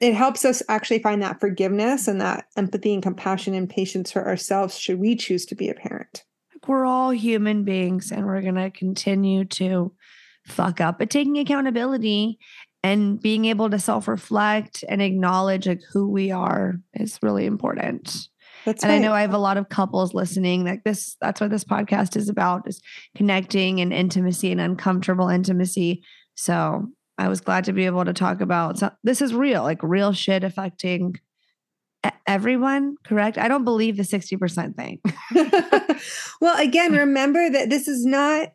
it 0.00 0.14
helps 0.14 0.44
us 0.44 0.62
actually 0.68 0.98
find 0.98 1.22
that 1.22 1.40
forgiveness 1.40 2.08
and 2.08 2.20
that 2.20 2.46
empathy 2.56 2.94
and 2.94 3.02
compassion 3.02 3.54
and 3.54 3.68
patience 3.68 4.12
for 4.12 4.26
ourselves 4.26 4.78
should 4.78 4.98
we 4.98 5.14
choose 5.14 5.44
to 5.46 5.54
be 5.54 5.68
a 5.68 5.74
parent. 5.74 6.24
We're 6.66 6.86
all 6.86 7.10
human 7.10 7.64
beings 7.64 8.12
and 8.12 8.26
we're 8.26 8.42
going 8.42 8.54
to 8.56 8.70
continue 8.70 9.44
to 9.46 9.92
fuck 10.50 10.80
up, 10.80 10.98
but 10.98 11.10
taking 11.10 11.38
accountability 11.38 12.38
and 12.82 13.20
being 13.20 13.44
able 13.44 13.70
to 13.70 13.78
self 13.78 14.08
reflect 14.08 14.84
and 14.88 15.02
acknowledge 15.02 15.66
like 15.66 15.82
who 15.92 16.08
we 16.08 16.30
are 16.30 16.80
is 16.94 17.18
really 17.22 17.46
important. 17.46 18.28
That's 18.64 18.82
and 18.82 18.90
right. 18.90 18.96
I 18.96 18.98
know 18.98 19.12
I 19.12 19.22
have 19.22 19.34
a 19.34 19.38
lot 19.38 19.56
of 19.56 19.68
couples 19.68 20.14
listening. 20.14 20.64
Like 20.64 20.84
this, 20.84 21.16
that's 21.20 21.40
what 21.40 21.50
this 21.50 21.64
podcast 21.64 22.16
is 22.16 22.28
about: 22.28 22.68
is 22.68 22.82
connecting 23.16 23.80
and 23.80 23.92
intimacy 23.92 24.52
and 24.52 24.60
uncomfortable 24.60 25.28
intimacy. 25.28 26.02
So 26.34 26.88
I 27.18 27.28
was 27.28 27.40
glad 27.40 27.64
to 27.64 27.72
be 27.72 27.86
able 27.86 28.04
to 28.04 28.12
talk 28.12 28.40
about. 28.40 28.78
So 28.78 28.90
this 29.02 29.22
is 29.22 29.34
real, 29.34 29.62
like 29.62 29.82
real 29.82 30.12
shit 30.12 30.44
affecting 30.44 31.16
everyone. 32.26 32.96
Correct? 33.04 33.38
I 33.38 33.48
don't 33.48 33.64
believe 33.64 33.96
the 33.96 34.04
sixty 34.04 34.36
percent 34.36 34.76
thing. 34.76 35.00
well, 36.40 36.58
again, 36.58 36.92
remember 36.96 37.50
that 37.50 37.70
this 37.70 37.88
is 37.88 38.04
not 38.04 38.52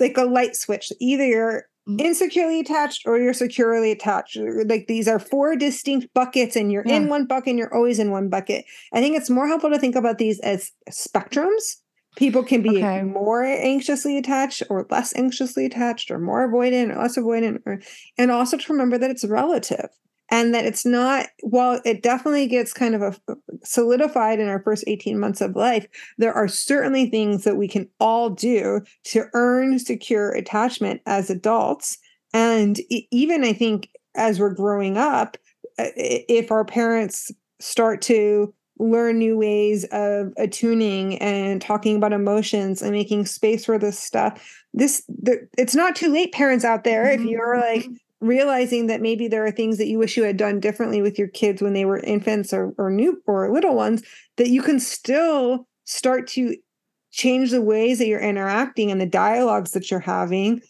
like 0.00 0.16
a 0.16 0.24
light 0.24 0.56
switch. 0.56 0.92
Either 1.00 1.26
you're 1.26 1.66
Mm-hmm. 1.88 2.04
insecurely 2.04 2.58
attached 2.58 3.02
or 3.06 3.16
you're 3.16 3.32
securely 3.32 3.92
attached. 3.92 4.36
Like 4.36 4.88
these 4.88 5.06
are 5.06 5.20
four 5.20 5.54
distinct 5.54 6.12
buckets, 6.14 6.56
and 6.56 6.72
you're 6.72 6.82
yeah. 6.84 6.96
in 6.96 7.08
one 7.08 7.26
bucket 7.26 7.50
and 7.50 7.60
you're 7.60 7.72
always 7.72 8.00
in 8.00 8.10
one 8.10 8.28
bucket. 8.28 8.64
I 8.92 9.00
think 9.00 9.16
it's 9.16 9.30
more 9.30 9.46
helpful 9.46 9.70
to 9.70 9.78
think 9.78 9.94
about 9.94 10.18
these 10.18 10.40
as 10.40 10.72
spectrums. 10.90 11.76
People 12.16 12.42
can 12.42 12.60
be 12.60 12.78
okay. 12.78 13.02
more 13.02 13.44
anxiously 13.44 14.18
attached 14.18 14.64
or 14.68 14.84
less 14.90 15.14
anxiously 15.14 15.64
attached, 15.64 16.10
or 16.10 16.18
more 16.18 16.50
avoidant 16.50 16.90
or 16.92 17.02
less 17.02 17.16
avoidant, 17.16 17.60
or, 17.64 17.80
and 18.18 18.32
also 18.32 18.56
to 18.56 18.72
remember 18.72 18.98
that 18.98 19.12
it's 19.12 19.24
relative 19.24 19.90
and 20.30 20.54
that 20.54 20.64
it's 20.64 20.84
not 20.84 21.26
while 21.40 21.80
it 21.84 22.02
definitely 22.02 22.46
gets 22.46 22.72
kind 22.72 22.94
of 22.94 23.02
a, 23.02 23.36
solidified 23.62 24.40
in 24.40 24.48
our 24.48 24.60
first 24.62 24.84
18 24.86 25.18
months 25.18 25.40
of 25.40 25.56
life 25.56 25.86
there 26.18 26.32
are 26.32 26.48
certainly 26.48 27.08
things 27.08 27.44
that 27.44 27.56
we 27.56 27.68
can 27.68 27.88
all 28.00 28.30
do 28.30 28.80
to 29.04 29.26
earn 29.34 29.78
secure 29.78 30.30
attachment 30.32 31.00
as 31.06 31.30
adults 31.30 31.98
and 32.32 32.80
even 33.10 33.44
i 33.44 33.52
think 33.52 33.88
as 34.14 34.40
we're 34.40 34.54
growing 34.54 34.96
up 34.96 35.36
if 35.78 36.50
our 36.50 36.64
parents 36.64 37.30
start 37.60 38.00
to 38.02 38.52
learn 38.78 39.18
new 39.18 39.38
ways 39.38 39.84
of 39.84 40.32
attuning 40.36 41.16
and 41.18 41.62
talking 41.62 41.96
about 41.96 42.12
emotions 42.12 42.82
and 42.82 42.92
making 42.92 43.24
space 43.24 43.64
for 43.64 43.78
this 43.78 43.98
stuff 43.98 44.64
this 44.74 45.02
the, 45.08 45.48
it's 45.56 45.74
not 45.74 45.96
too 45.96 46.12
late 46.12 46.32
parents 46.32 46.64
out 46.64 46.84
there 46.84 47.06
mm-hmm. 47.06 47.24
if 47.24 47.30
you're 47.30 47.58
like 47.58 47.84
mm-hmm 47.84 47.94
realizing 48.20 48.86
that 48.86 49.02
maybe 49.02 49.28
there 49.28 49.44
are 49.44 49.50
things 49.50 49.78
that 49.78 49.86
you 49.86 49.98
wish 49.98 50.16
you 50.16 50.22
had 50.22 50.36
done 50.36 50.60
differently 50.60 51.02
with 51.02 51.18
your 51.18 51.28
kids 51.28 51.60
when 51.60 51.74
they 51.74 51.84
were 51.84 51.98
infants 51.98 52.52
or, 52.52 52.72
or 52.78 52.90
new 52.90 53.22
or 53.26 53.52
little 53.52 53.74
ones 53.74 54.02
that 54.36 54.48
you 54.48 54.62
can 54.62 54.80
still 54.80 55.66
start 55.84 56.26
to 56.26 56.56
change 57.10 57.50
the 57.50 57.62
ways 57.62 57.98
that 57.98 58.06
you're 58.06 58.20
interacting 58.20 58.90
and 58.90 59.00
the 59.00 59.06
dialogues 59.06 59.72
that 59.72 59.90
you're 59.90 60.00
having 60.00 60.60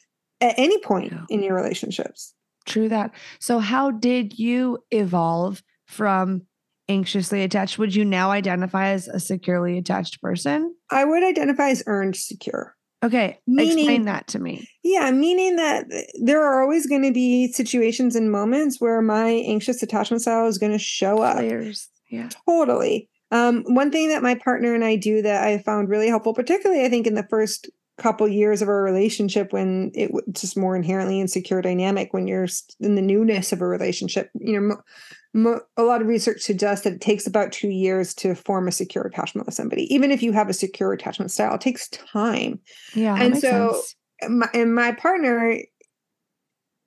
at 0.40 0.54
any 0.56 0.78
point 0.80 1.12
yeah. 1.12 1.24
in 1.28 1.42
your 1.42 1.54
relationships. 1.54 2.34
True 2.66 2.88
that. 2.88 3.12
So 3.38 3.58
how 3.58 3.90
did 3.90 4.38
you 4.38 4.78
evolve 4.90 5.62
from 5.86 6.42
anxiously 6.88 7.42
attached? 7.42 7.78
Would 7.78 7.94
you 7.94 8.04
now 8.04 8.30
identify 8.30 8.88
as 8.88 9.08
a 9.08 9.20
securely 9.20 9.78
attached 9.78 10.20
person? 10.20 10.74
I 10.90 11.04
would 11.04 11.24
identify 11.24 11.70
as 11.70 11.82
earned 11.86 12.16
secure 12.16 12.75
Okay, 13.04 13.38
meaning, 13.46 13.78
explain 13.78 14.04
that 14.06 14.26
to 14.28 14.38
me. 14.38 14.68
Yeah, 14.82 15.10
meaning 15.10 15.56
that 15.56 15.86
there 16.22 16.42
are 16.42 16.62
always 16.62 16.86
going 16.86 17.02
to 17.02 17.12
be 17.12 17.52
situations 17.52 18.16
and 18.16 18.32
moments 18.32 18.80
where 18.80 19.02
my 19.02 19.28
anxious 19.28 19.82
attachment 19.82 20.22
style 20.22 20.46
is 20.46 20.58
going 20.58 20.72
to 20.72 20.78
show 20.78 21.22
up. 21.22 21.36
Players, 21.36 21.88
yeah, 22.10 22.30
totally. 22.48 23.08
Um, 23.30 23.64
one 23.66 23.90
thing 23.90 24.08
that 24.08 24.22
my 24.22 24.34
partner 24.34 24.74
and 24.74 24.84
I 24.84 24.96
do 24.96 25.20
that 25.22 25.44
I 25.44 25.58
found 25.58 25.88
really 25.88 26.08
helpful, 26.08 26.32
particularly 26.32 26.84
I 26.84 26.88
think 26.88 27.06
in 27.06 27.14
the 27.14 27.26
first 27.28 27.68
couple 27.98 28.28
years 28.28 28.60
of 28.60 28.68
our 28.68 28.82
relationship 28.82 29.52
when 29.52 29.90
it 29.94 30.12
was 30.12 30.24
just 30.32 30.56
more 30.56 30.76
inherently 30.76 31.20
insecure 31.20 31.62
dynamic 31.62 32.12
when 32.12 32.26
you're 32.26 32.46
in 32.80 32.94
the 32.94 33.02
newness 33.02 33.52
of 33.52 33.62
a 33.62 33.66
relationship 33.66 34.30
you 34.38 34.60
know 34.60 34.76
a 35.76 35.82
lot 35.82 36.00
of 36.00 36.06
research 36.06 36.40
suggests 36.40 36.84
that 36.84 36.94
it 36.94 37.00
takes 37.00 37.26
about 37.26 37.52
two 37.52 37.68
years 37.68 38.14
to 38.14 38.34
form 38.34 38.66
a 38.68 38.72
secure 38.72 39.04
attachment 39.04 39.46
with 39.46 39.54
somebody 39.54 39.92
even 39.94 40.10
if 40.10 40.22
you 40.22 40.32
have 40.32 40.48
a 40.48 40.54
secure 40.54 40.92
attachment 40.92 41.30
style 41.30 41.54
it 41.54 41.60
takes 41.60 41.88
time 41.88 42.58
yeah 42.94 43.16
and 43.20 43.38
so 43.38 43.80
my, 44.28 44.48
and 44.54 44.74
my 44.74 44.92
partner 44.92 45.58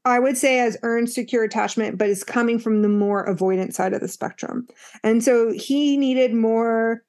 I 0.05 0.19
would 0.19 0.37
say 0.37 0.57
has 0.57 0.77
earned 0.81 1.09
secure 1.09 1.43
attachment, 1.43 1.97
but 1.97 2.09
is 2.09 2.23
coming 2.23 2.57
from 2.57 2.81
the 2.81 2.89
more 2.89 3.27
avoidant 3.27 3.73
side 3.73 3.93
of 3.93 4.01
the 4.01 4.07
spectrum. 4.07 4.67
And 5.03 5.23
so 5.23 5.51
he 5.51 5.97
needed 5.97 6.33
more 6.33 7.03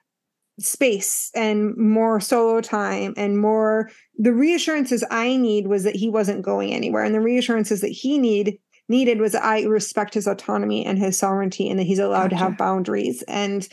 space 0.58 1.30
and 1.34 1.74
more 1.76 2.20
solo 2.20 2.60
time 2.60 3.14
and 3.16 3.38
more 3.38 3.90
the 4.18 4.32
reassurances 4.32 5.02
I 5.10 5.36
need 5.36 5.68
was 5.68 5.84
that 5.84 5.96
he 5.96 6.10
wasn't 6.10 6.42
going 6.42 6.74
anywhere. 6.74 7.02
And 7.02 7.14
the 7.14 7.20
reassurances 7.20 7.80
that 7.80 7.88
he 7.88 8.18
need 8.18 8.58
needed 8.90 9.20
was 9.20 9.34
I 9.34 9.62
respect 9.62 10.12
his 10.12 10.26
autonomy 10.26 10.84
and 10.84 10.98
his 10.98 11.16
sovereignty 11.16 11.70
and 11.70 11.78
that 11.78 11.84
he's 11.84 11.98
allowed 11.98 12.30
gotcha. 12.30 12.34
to 12.34 12.36
have 12.36 12.58
boundaries 12.58 13.22
and 13.28 13.66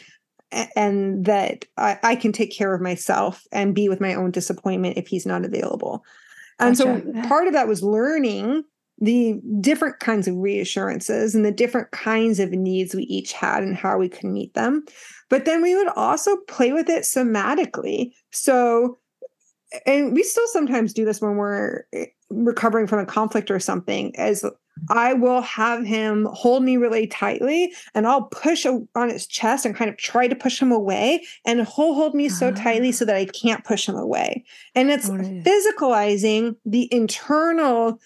and 0.78 1.26
that 1.26 1.66
I, 1.76 2.00
I, 2.04 2.16
can 2.16 2.32
take 2.32 2.56
care 2.56 2.74
of 2.74 2.80
myself 2.80 3.44
and 3.52 3.76
be 3.76 3.90
with 3.90 4.00
my 4.00 4.14
own 4.14 4.32
disappointment 4.32 4.98
if 4.98 5.06
he's 5.10 5.26
not 5.26 5.44
available. 5.44 6.06
And 6.58 6.78
gotcha. 6.78 7.04
so 7.14 7.28
part 7.28 7.48
of 7.48 7.54
that 7.54 7.68
was 7.68 7.84
learning 7.84 8.64
the 9.00 9.42
different 9.60 10.00
kinds 10.00 10.28
of 10.28 10.36
reassurances 10.38 11.36
and 11.36 11.44
the 11.44 11.52
different 11.52 11.92
kinds 11.92 12.40
of 12.40 12.52
needs 12.52 12.96
we 12.96 13.04
each 13.04 13.34
had 13.34 13.62
and 13.62 13.76
how 13.76 13.98
we 13.98 14.08
could 14.08 14.24
meet 14.24 14.54
them. 14.54 14.86
But 15.30 15.44
then 15.44 15.62
we 15.62 15.76
would 15.76 15.90
also 15.90 16.38
play 16.48 16.72
with 16.72 16.90
it 16.90 17.04
somatically. 17.04 18.12
So, 18.32 19.00
and 19.86 20.14
we 20.14 20.24
still 20.24 20.48
sometimes 20.48 20.94
do 20.94 21.04
this 21.04 21.22
when 21.22 21.36
we're 21.36 21.84
eh, 21.94 22.06
recovering 22.30 22.88
from 22.88 23.00
a 23.00 23.06
conflict 23.06 23.52
or 23.52 23.60
something, 23.60 24.16
as 24.18 24.46
I 24.90 25.14
will 25.14 25.42
have 25.42 25.84
him 25.84 26.28
hold 26.32 26.64
me 26.64 26.78
really 26.78 27.08
tightly 27.08 27.74
and 27.94 28.08
I'll 28.08 28.24
push 28.24 28.66
on 28.66 29.10
his 29.10 29.28
chest 29.28 29.66
and 29.66 29.76
kind 29.76 29.90
of 29.90 29.98
try 29.98 30.28
to 30.28 30.36
push 30.36 30.62
him 30.62 30.72
away. 30.72 31.24
And 31.46 31.60
he'll 31.60 31.94
hold 31.94 32.16
me 32.16 32.30
so 32.30 32.52
tightly 32.52 32.92
so 32.92 33.06
that 33.06 33.16
I 33.16 33.26
can't 33.26 33.64
push 33.64 33.88
him 33.88 33.96
away. 33.96 34.44
And 34.76 34.90
it's 34.90 35.10
physicalizing 35.10 36.56
the 36.66 36.88
internal 36.94 38.00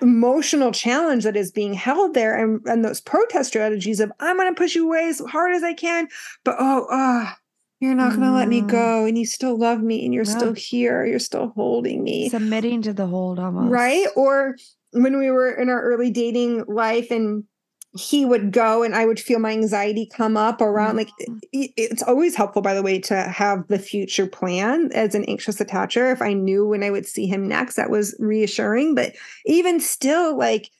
emotional 0.00 0.72
challenge 0.72 1.24
that 1.24 1.36
is 1.36 1.52
being 1.52 1.74
held 1.74 2.14
there 2.14 2.34
and, 2.34 2.60
and 2.66 2.84
those 2.84 3.00
protest 3.00 3.50
strategies 3.50 4.00
of 4.00 4.10
i'm 4.18 4.36
going 4.36 4.52
to 4.52 4.58
push 4.58 4.74
you 4.74 4.86
away 4.86 5.06
as 5.06 5.20
hard 5.20 5.54
as 5.54 5.62
i 5.62 5.74
can 5.74 6.08
but 6.44 6.56
oh, 6.58 6.86
oh 6.90 7.30
you're 7.80 7.94
not 7.94 8.10
going 8.10 8.20
to 8.20 8.26
mm. 8.26 8.34
let 8.34 8.48
me 8.48 8.62
mm. 8.62 8.68
go 8.68 9.04
and 9.04 9.18
you 9.18 9.26
still 9.26 9.58
love 9.58 9.80
me 9.80 10.04
and 10.04 10.14
you're 10.14 10.24
yeah. 10.24 10.36
still 10.36 10.52
here 10.54 11.04
you're 11.04 11.18
still 11.18 11.52
holding 11.54 12.02
me 12.02 12.28
submitting 12.28 12.82
to 12.82 12.92
the 12.92 13.06
hold 13.06 13.38
almost 13.38 13.70
right 13.70 14.06
or 14.16 14.56
when 14.92 15.18
we 15.18 15.30
were 15.30 15.50
in 15.50 15.68
our 15.68 15.82
early 15.82 16.10
dating 16.10 16.64
life 16.66 17.10
and 17.10 17.44
he 17.98 18.24
would 18.24 18.52
go 18.52 18.84
and 18.84 18.94
I 18.94 19.04
would 19.04 19.18
feel 19.18 19.40
my 19.40 19.50
anxiety 19.50 20.06
come 20.06 20.36
up 20.36 20.60
around 20.60 20.96
like 20.96 21.10
mm-hmm. 21.20 21.38
it's 21.52 22.02
always 22.04 22.36
helpful 22.36 22.62
by 22.62 22.72
the 22.72 22.82
way 22.82 23.00
to 23.00 23.22
have 23.22 23.66
the 23.66 23.80
future 23.80 24.26
plan 24.26 24.90
as 24.92 25.14
an 25.14 25.24
anxious 25.24 25.56
attacher 25.56 26.12
if 26.12 26.22
I 26.22 26.32
knew 26.32 26.66
when 26.66 26.84
I 26.84 26.90
would 26.90 27.06
see 27.06 27.26
him 27.26 27.48
next 27.48 27.74
that 27.76 27.90
was 27.90 28.14
reassuring 28.20 28.94
but 28.94 29.14
even 29.44 29.80
still 29.80 30.38
like 30.38 30.70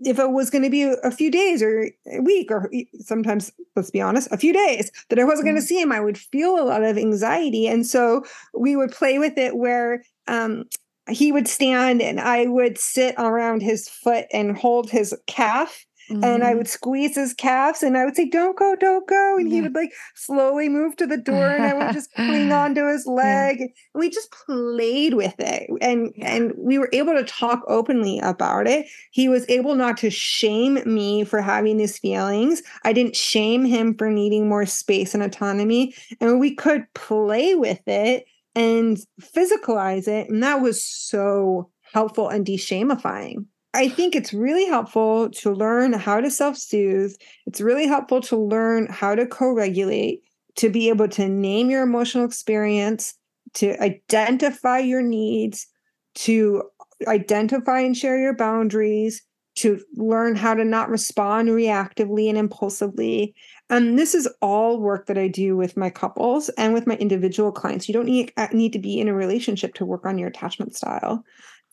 if 0.00 0.18
it 0.18 0.30
was 0.32 0.50
going 0.50 0.64
to 0.64 0.70
be 0.70 0.82
a 0.82 1.10
few 1.10 1.30
days 1.30 1.62
or 1.62 1.88
a 2.12 2.20
week 2.20 2.50
or 2.50 2.70
sometimes 2.98 3.52
let's 3.76 3.90
be 3.90 4.00
honest 4.00 4.28
a 4.32 4.36
few 4.36 4.52
days 4.52 4.90
that 5.08 5.18
i 5.18 5.24
wasn't 5.24 5.46
mm-hmm. 5.46 5.54
going 5.54 5.60
to 5.60 5.66
see 5.66 5.80
him 5.80 5.92
i 5.92 6.00
would 6.00 6.18
feel 6.18 6.58
a 6.58 6.66
lot 6.66 6.82
of 6.82 6.98
anxiety 6.98 7.66
and 7.66 7.86
so 7.86 8.22
we 8.52 8.76
would 8.76 8.90
play 8.90 9.18
with 9.18 9.38
it 9.38 9.56
where 9.56 10.02
um, 10.26 10.64
he 11.08 11.32
would 11.32 11.48
stand 11.48 12.02
and 12.02 12.20
i 12.20 12.46
would 12.46 12.78
sit 12.78 13.14
around 13.18 13.62
his 13.62 13.88
foot 13.88 14.26
and 14.32 14.56
hold 14.56 14.90
his 14.90 15.14
calf 15.26 15.86
Mm-hmm. 16.10 16.24
And 16.24 16.42
I 16.42 16.48
mm-hmm. 16.48 16.58
would 16.58 16.68
squeeze 16.68 17.14
his 17.14 17.34
calves 17.34 17.84
and 17.84 17.96
I 17.96 18.04
would 18.04 18.16
say, 18.16 18.28
Don't 18.28 18.58
go, 18.58 18.74
don't 18.74 19.06
go. 19.06 19.36
And 19.36 19.48
yeah. 19.48 19.54
he 19.54 19.62
would 19.62 19.74
like 19.74 19.92
slowly 20.16 20.68
move 20.68 20.96
to 20.96 21.06
the 21.06 21.16
door 21.16 21.48
and 21.48 21.62
I 21.62 21.72
would 21.74 21.92
just 21.94 22.12
cling 22.14 22.50
onto 22.52 22.88
his 22.88 23.06
leg. 23.06 23.60
Yeah. 23.60 23.66
We 23.94 24.10
just 24.10 24.32
played 24.32 25.14
with 25.14 25.34
it. 25.38 25.70
And 25.80 26.12
yeah. 26.16 26.34
and 26.34 26.52
we 26.56 26.78
were 26.78 26.88
able 26.92 27.14
to 27.14 27.22
talk 27.22 27.62
openly 27.68 28.18
about 28.20 28.66
it. 28.66 28.86
He 29.12 29.28
was 29.28 29.48
able 29.48 29.76
not 29.76 29.96
to 29.98 30.10
shame 30.10 30.80
me 30.84 31.22
for 31.22 31.40
having 31.40 31.76
these 31.76 31.98
feelings. 31.98 32.62
I 32.84 32.92
didn't 32.92 33.14
shame 33.14 33.64
him 33.64 33.94
for 33.94 34.10
needing 34.10 34.48
more 34.48 34.66
space 34.66 35.14
and 35.14 35.22
autonomy. 35.22 35.94
And 36.20 36.40
we 36.40 36.56
could 36.56 36.92
play 36.94 37.54
with 37.54 37.86
it 37.86 38.24
and 38.54 38.98
physicalize 39.20 40.08
it. 40.08 40.28
And 40.28 40.42
that 40.42 40.60
was 40.60 40.84
so 40.84 41.70
helpful 41.92 42.28
and 42.28 42.44
de-shamifying. 42.44 43.46
I 43.72 43.88
think 43.88 44.16
it's 44.16 44.32
really 44.32 44.66
helpful 44.66 45.30
to 45.30 45.52
learn 45.52 45.92
how 45.92 46.20
to 46.20 46.30
self 46.30 46.56
soothe. 46.56 47.14
It's 47.46 47.60
really 47.60 47.86
helpful 47.86 48.20
to 48.22 48.36
learn 48.36 48.88
how 48.90 49.14
to 49.14 49.26
co 49.26 49.52
regulate, 49.52 50.22
to 50.56 50.68
be 50.68 50.88
able 50.88 51.08
to 51.08 51.28
name 51.28 51.70
your 51.70 51.82
emotional 51.82 52.24
experience, 52.24 53.14
to 53.54 53.80
identify 53.80 54.78
your 54.78 55.02
needs, 55.02 55.68
to 56.16 56.64
identify 57.06 57.80
and 57.80 57.96
share 57.96 58.18
your 58.18 58.34
boundaries, 58.34 59.22
to 59.60 59.80
learn 59.94 60.36
how 60.36 60.54
to 60.54 60.64
not 60.64 60.88
respond 60.88 61.48
reactively 61.48 62.28
and 62.28 62.38
impulsively. 62.38 63.34
And 63.68 63.98
this 63.98 64.14
is 64.14 64.28
all 64.40 64.80
work 64.80 65.06
that 65.06 65.18
I 65.18 65.28
do 65.28 65.56
with 65.56 65.76
my 65.76 65.90
couples 65.90 66.48
and 66.50 66.72
with 66.72 66.86
my 66.86 66.96
individual 66.96 67.52
clients. 67.52 67.88
You 67.88 67.92
don't 67.92 68.06
need, 68.06 68.32
uh, 68.36 68.48
need 68.52 68.72
to 68.72 68.78
be 68.78 68.98
in 68.98 69.08
a 69.08 69.14
relationship 69.14 69.74
to 69.74 69.84
work 69.84 70.06
on 70.06 70.18
your 70.18 70.28
attachment 70.28 70.74
style. 70.74 71.24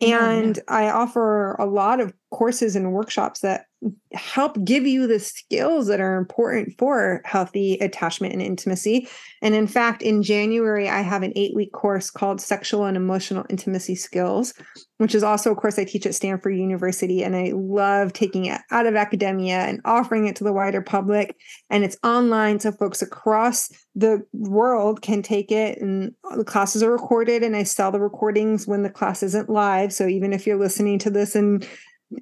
And 0.01 0.57
yeah. 0.57 0.63
I 0.67 0.89
offer 0.89 1.53
a 1.53 1.65
lot 1.65 1.99
of 1.99 2.13
courses 2.31 2.75
and 2.75 2.91
workshops 2.91 3.39
that 3.39 3.66
help 4.13 4.57
give 4.63 4.87
you 4.87 5.05
the 5.05 5.19
skills 5.19 5.87
that 5.87 5.99
are 5.99 6.17
important 6.17 6.73
for 6.79 7.21
healthy 7.25 7.75
attachment 7.75 8.33
and 8.33 8.41
intimacy. 8.41 9.07
And 9.41 9.53
in 9.53 9.67
fact, 9.67 10.01
in 10.01 10.23
January, 10.23 10.89
I 10.89 11.01
have 11.01 11.21
an 11.21 11.33
eight 11.35 11.55
week 11.55 11.71
course 11.73 12.09
called 12.09 12.41
Sexual 12.41 12.85
and 12.85 12.97
Emotional 12.97 13.45
Intimacy 13.49 13.93
Skills, 13.93 14.55
which 14.97 15.13
is 15.13 15.21
also 15.21 15.51
a 15.51 15.55
course 15.55 15.77
I 15.77 15.83
teach 15.83 16.07
at 16.07 16.15
Stanford 16.15 16.55
University. 16.55 17.23
And 17.23 17.35
I 17.35 17.51
love 17.53 18.13
taking 18.13 18.45
it 18.45 18.59
out 18.71 18.87
of 18.87 18.95
academia 18.95 19.59
and 19.59 19.79
offering 19.85 20.25
it 20.25 20.35
to 20.37 20.43
the 20.43 20.53
wider 20.53 20.81
public. 20.81 21.35
And 21.69 21.83
it's 21.83 21.97
online, 22.03 22.59
so 22.59 22.71
folks 22.71 23.03
across 23.03 23.69
the 23.93 24.25
world 24.33 25.03
can 25.03 25.21
take 25.21 25.51
it. 25.51 25.79
And 25.79 26.15
the 26.35 26.43
classes 26.43 26.81
are 26.81 26.91
recorded, 26.91 27.43
and 27.43 27.55
I 27.55 27.63
sell 27.63 27.91
the 27.91 27.99
recordings 27.99 28.65
when 28.65 28.81
the 28.81 28.89
class 28.89 29.21
isn't 29.21 29.49
live. 29.49 29.93
So 29.93 30.07
even 30.07 30.33
if 30.33 30.47
you're 30.47 30.59
listening 30.59 30.97
to 30.99 31.11
this 31.11 31.35
and 31.35 31.67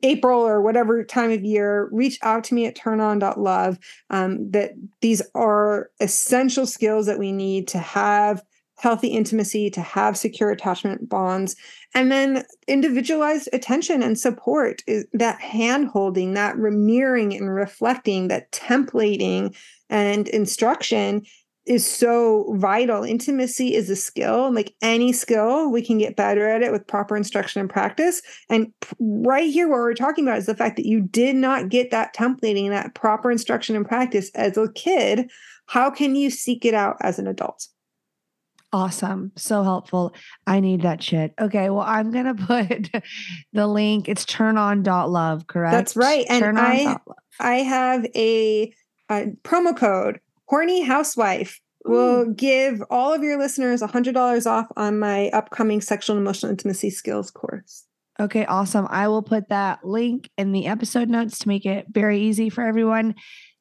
April 0.03 0.39
or 0.39 0.61
whatever 0.61 1.03
time 1.03 1.31
of 1.31 1.43
year, 1.43 1.89
reach 1.91 2.17
out 2.21 2.43
to 2.45 2.53
me 2.53 2.65
at 2.65 2.75
turnon.love. 2.75 3.77
Um, 4.09 4.51
that 4.51 4.71
these 5.01 5.21
are 5.35 5.89
essential 5.99 6.65
skills 6.65 7.05
that 7.05 7.19
we 7.19 7.31
need 7.31 7.67
to 7.69 7.79
have 7.79 8.43
healthy 8.77 9.07
intimacy, 9.07 9.69
to 9.69 9.81
have 9.81 10.17
secure 10.17 10.51
attachment 10.51 11.07
bonds, 11.07 11.55
and 11.93 12.11
then 12.11 12.43
individualized 12.67 13.47
attention 13.53 14.03
and 14.03 14.19
support 14.19 14.83
is 14.85 15.05
that 15.13 15.39
hand 15.39 15.87
holding, 15.87 16.33
that 16.33 16.57
mirroring 16.57 17.33
and 17.33 17.53
reflecting, 17.53 18.27
that 18.27 18.51
templating 18.51 19.55
and 19.89 20.27
instruction 20.29 21.23
is 21.65 21.89
so 21.89 22.53
vital. 22.57 23.03
Intimacy 23.03 23.73
is 23.73 23.89
a 23.89 23.95
skill, 23.95 24.53
like 24.53 24.75
any 24.81 25.11
skill, 25.11 25.71
we 25.71 25.81
can 25.81 25.97
get 25.97 26.15
better 26.15 26.47
at 26.47 26.61
it 26.61 26.71
with 26.71 26.87
proper 26.87 27.17
instruction 27.17 27.59
and 27.59 27.69
practice. 27.69 28.21
And 28.49 28.71
right 28.99 29.51
here, 29.51 29.67
what 29.67 29.77
we're 29.77 29.93
talking 29.93 30.27
about 30.27 30.37
is 30.37 30.45
the 30.45 30.55
fact 30.55 30.75
that 30.75 30.85
you 30.85 31.01
did 31.01 31.35
not 31.35 31.69
get 31.69 31.91
that 31.91 32.15
templating, 32.15 32.69
that 32.69 32.93
proper 32.93 33.31
instruction 33.31 33.75
and 33.75 33.87
practice 33.87 34.29
as 34.35 34.57
a 34.57 34.71
kid. 34.73 35.29
How 35.67 35.89
can 35.89 36.15
you 36.15 36.29
seek 36.29 36.65
it 36.65 36.75
out 36.75 36.97
as 37.01 37.17
an 37.17 37.27
adult? 37.27 37.67
Awesome. 38.71 39.31
So 39.37 39.63
helpful. 39.63 40.13
I 40.45 40.59
need 40.59 40.81
that 40.81 41.01
shit. 41.01 41.33
Okay. 41.39 41.69
Well, 41.69 41.85
I'm 41.87 42.11
going 42.11 42.25
to 42.35 42.45
put 42.45 43.03
the 43.53 43.67
link. 43.67 44.09
It's 44.09 44.25
turnon.love, 44.25 45.47
correct? 45.47 45.71
That's 45.71 45.95
right. 45.95 46.25
And 46.29 46.43
turn 46.43 46.57
I, 46.57 46.97
I 47.39 47.55
have 47.57 48.05
a, 48.13 48.73
a 49.09 49.27
promo 49.43 49.75
code 49.75 50.19
Horny 50.47 50.83
Housewife 50.83 51.59
will 51.85 52.25
give 52.33 52.81
all 52.89 53.13
of 53.13 53.23
your 53.23 53.37
listeners 53.37 53.81
$100 53.81 54.45
off 54.45 54.67
on 54.75 54.99
my 54.99 55.29
upcoming 55.29 55.81
sexual 55.81 56.15
and 56.15 56.23
emotional 56.23 56.49
intimacy 56.49 56.89
skills 56.89 57.31
course. 57.31 57.85
Okay, 58.19 58.45
awesome. 58.45 58.87
I 58.89 59.07
will 59.07 59.21
put 59.21 59.49
that 59.49 59.83
link 59.83 60.29
in 60.37 60.51
the 60.51 60.67
episode 60.67 61.09
notes 61.09 61.39
to 61.39 61.47
make 61.47 61.65
it 61.65 61.87
very 61.91 62.19
easy 62.19 62.49
for 62.49 62.63
everyone. 62.63 63.15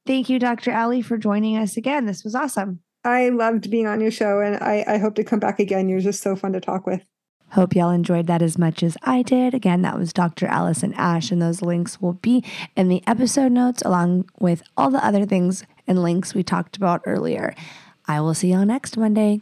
Thank 0.06 0.28
you, 0.28 0.38
Dr. 0.38 0.72
Ali, 0.72 1.02
for 1.02 1.18
joining 1.18 1.56
us 1.56 1.76
again. 1.76 2.06
This 2.06 2.22
was 2.22 2.34
awesome. 2.34 2.80
I 3.04 3.30
loved 3.30 3.70
being 3.70 3.86
on 3.86 4.00
your 4.00 4.10
show 4.10 4.40
and 4.40 4.56
I, 4.56 4.84
I 4.86 4.98
hope 4.98 5.16
to 5.16 5.24
come 5.24 5.40
back 5.40 5.58
again. 5.58 5.88
You're 5.88 6.00
just 6.00 6.22
so 6.22 6.36
fun 6.36 6.52
to 6.52 6.60
talk 6.60 6.86
with. 6.86 7.04
Hope 7.52 7.76
y'all 7.76 7.90
enjoyed 7.90 8.26
that 8.26 8.42
as 8.42 8.58
much 8.58 8.82
as 8.82 8.96
I 9.02 9.22
did. 9.22 9.54
Again, 9.54 9.82
that 9.82 9.98
was 9.98 10.12
Dr. 10.12 10.46
Alison 10.46 10.92
Ash, 10.94 11.30
and 11.30 11.40
those 11.40 11.62
links 11.62 12.00
will 12.00 12.14
be 12.14 12.42
in 12.76 12.88
the 12.88 13.02
episode 13.06 13.52
notes 13.52 13.82
along 13.82 14.28
with 14.40 14.62
all 14.76 14.90
the 14.90 15.04
other 15.04 15.24
things 15.24 15.64
and 15.86 16.02
links 16.02 16.34
we 16.34 16.42
talked 16.42 16.76
about 16.76 17.02
earlier. 17.06 17.54
I 18.08 18.20
will 18.20 18.34
see 18.34 18.52
y'all 18.52 18.66
next 18.66 18.96
Monday. 18.96 19.40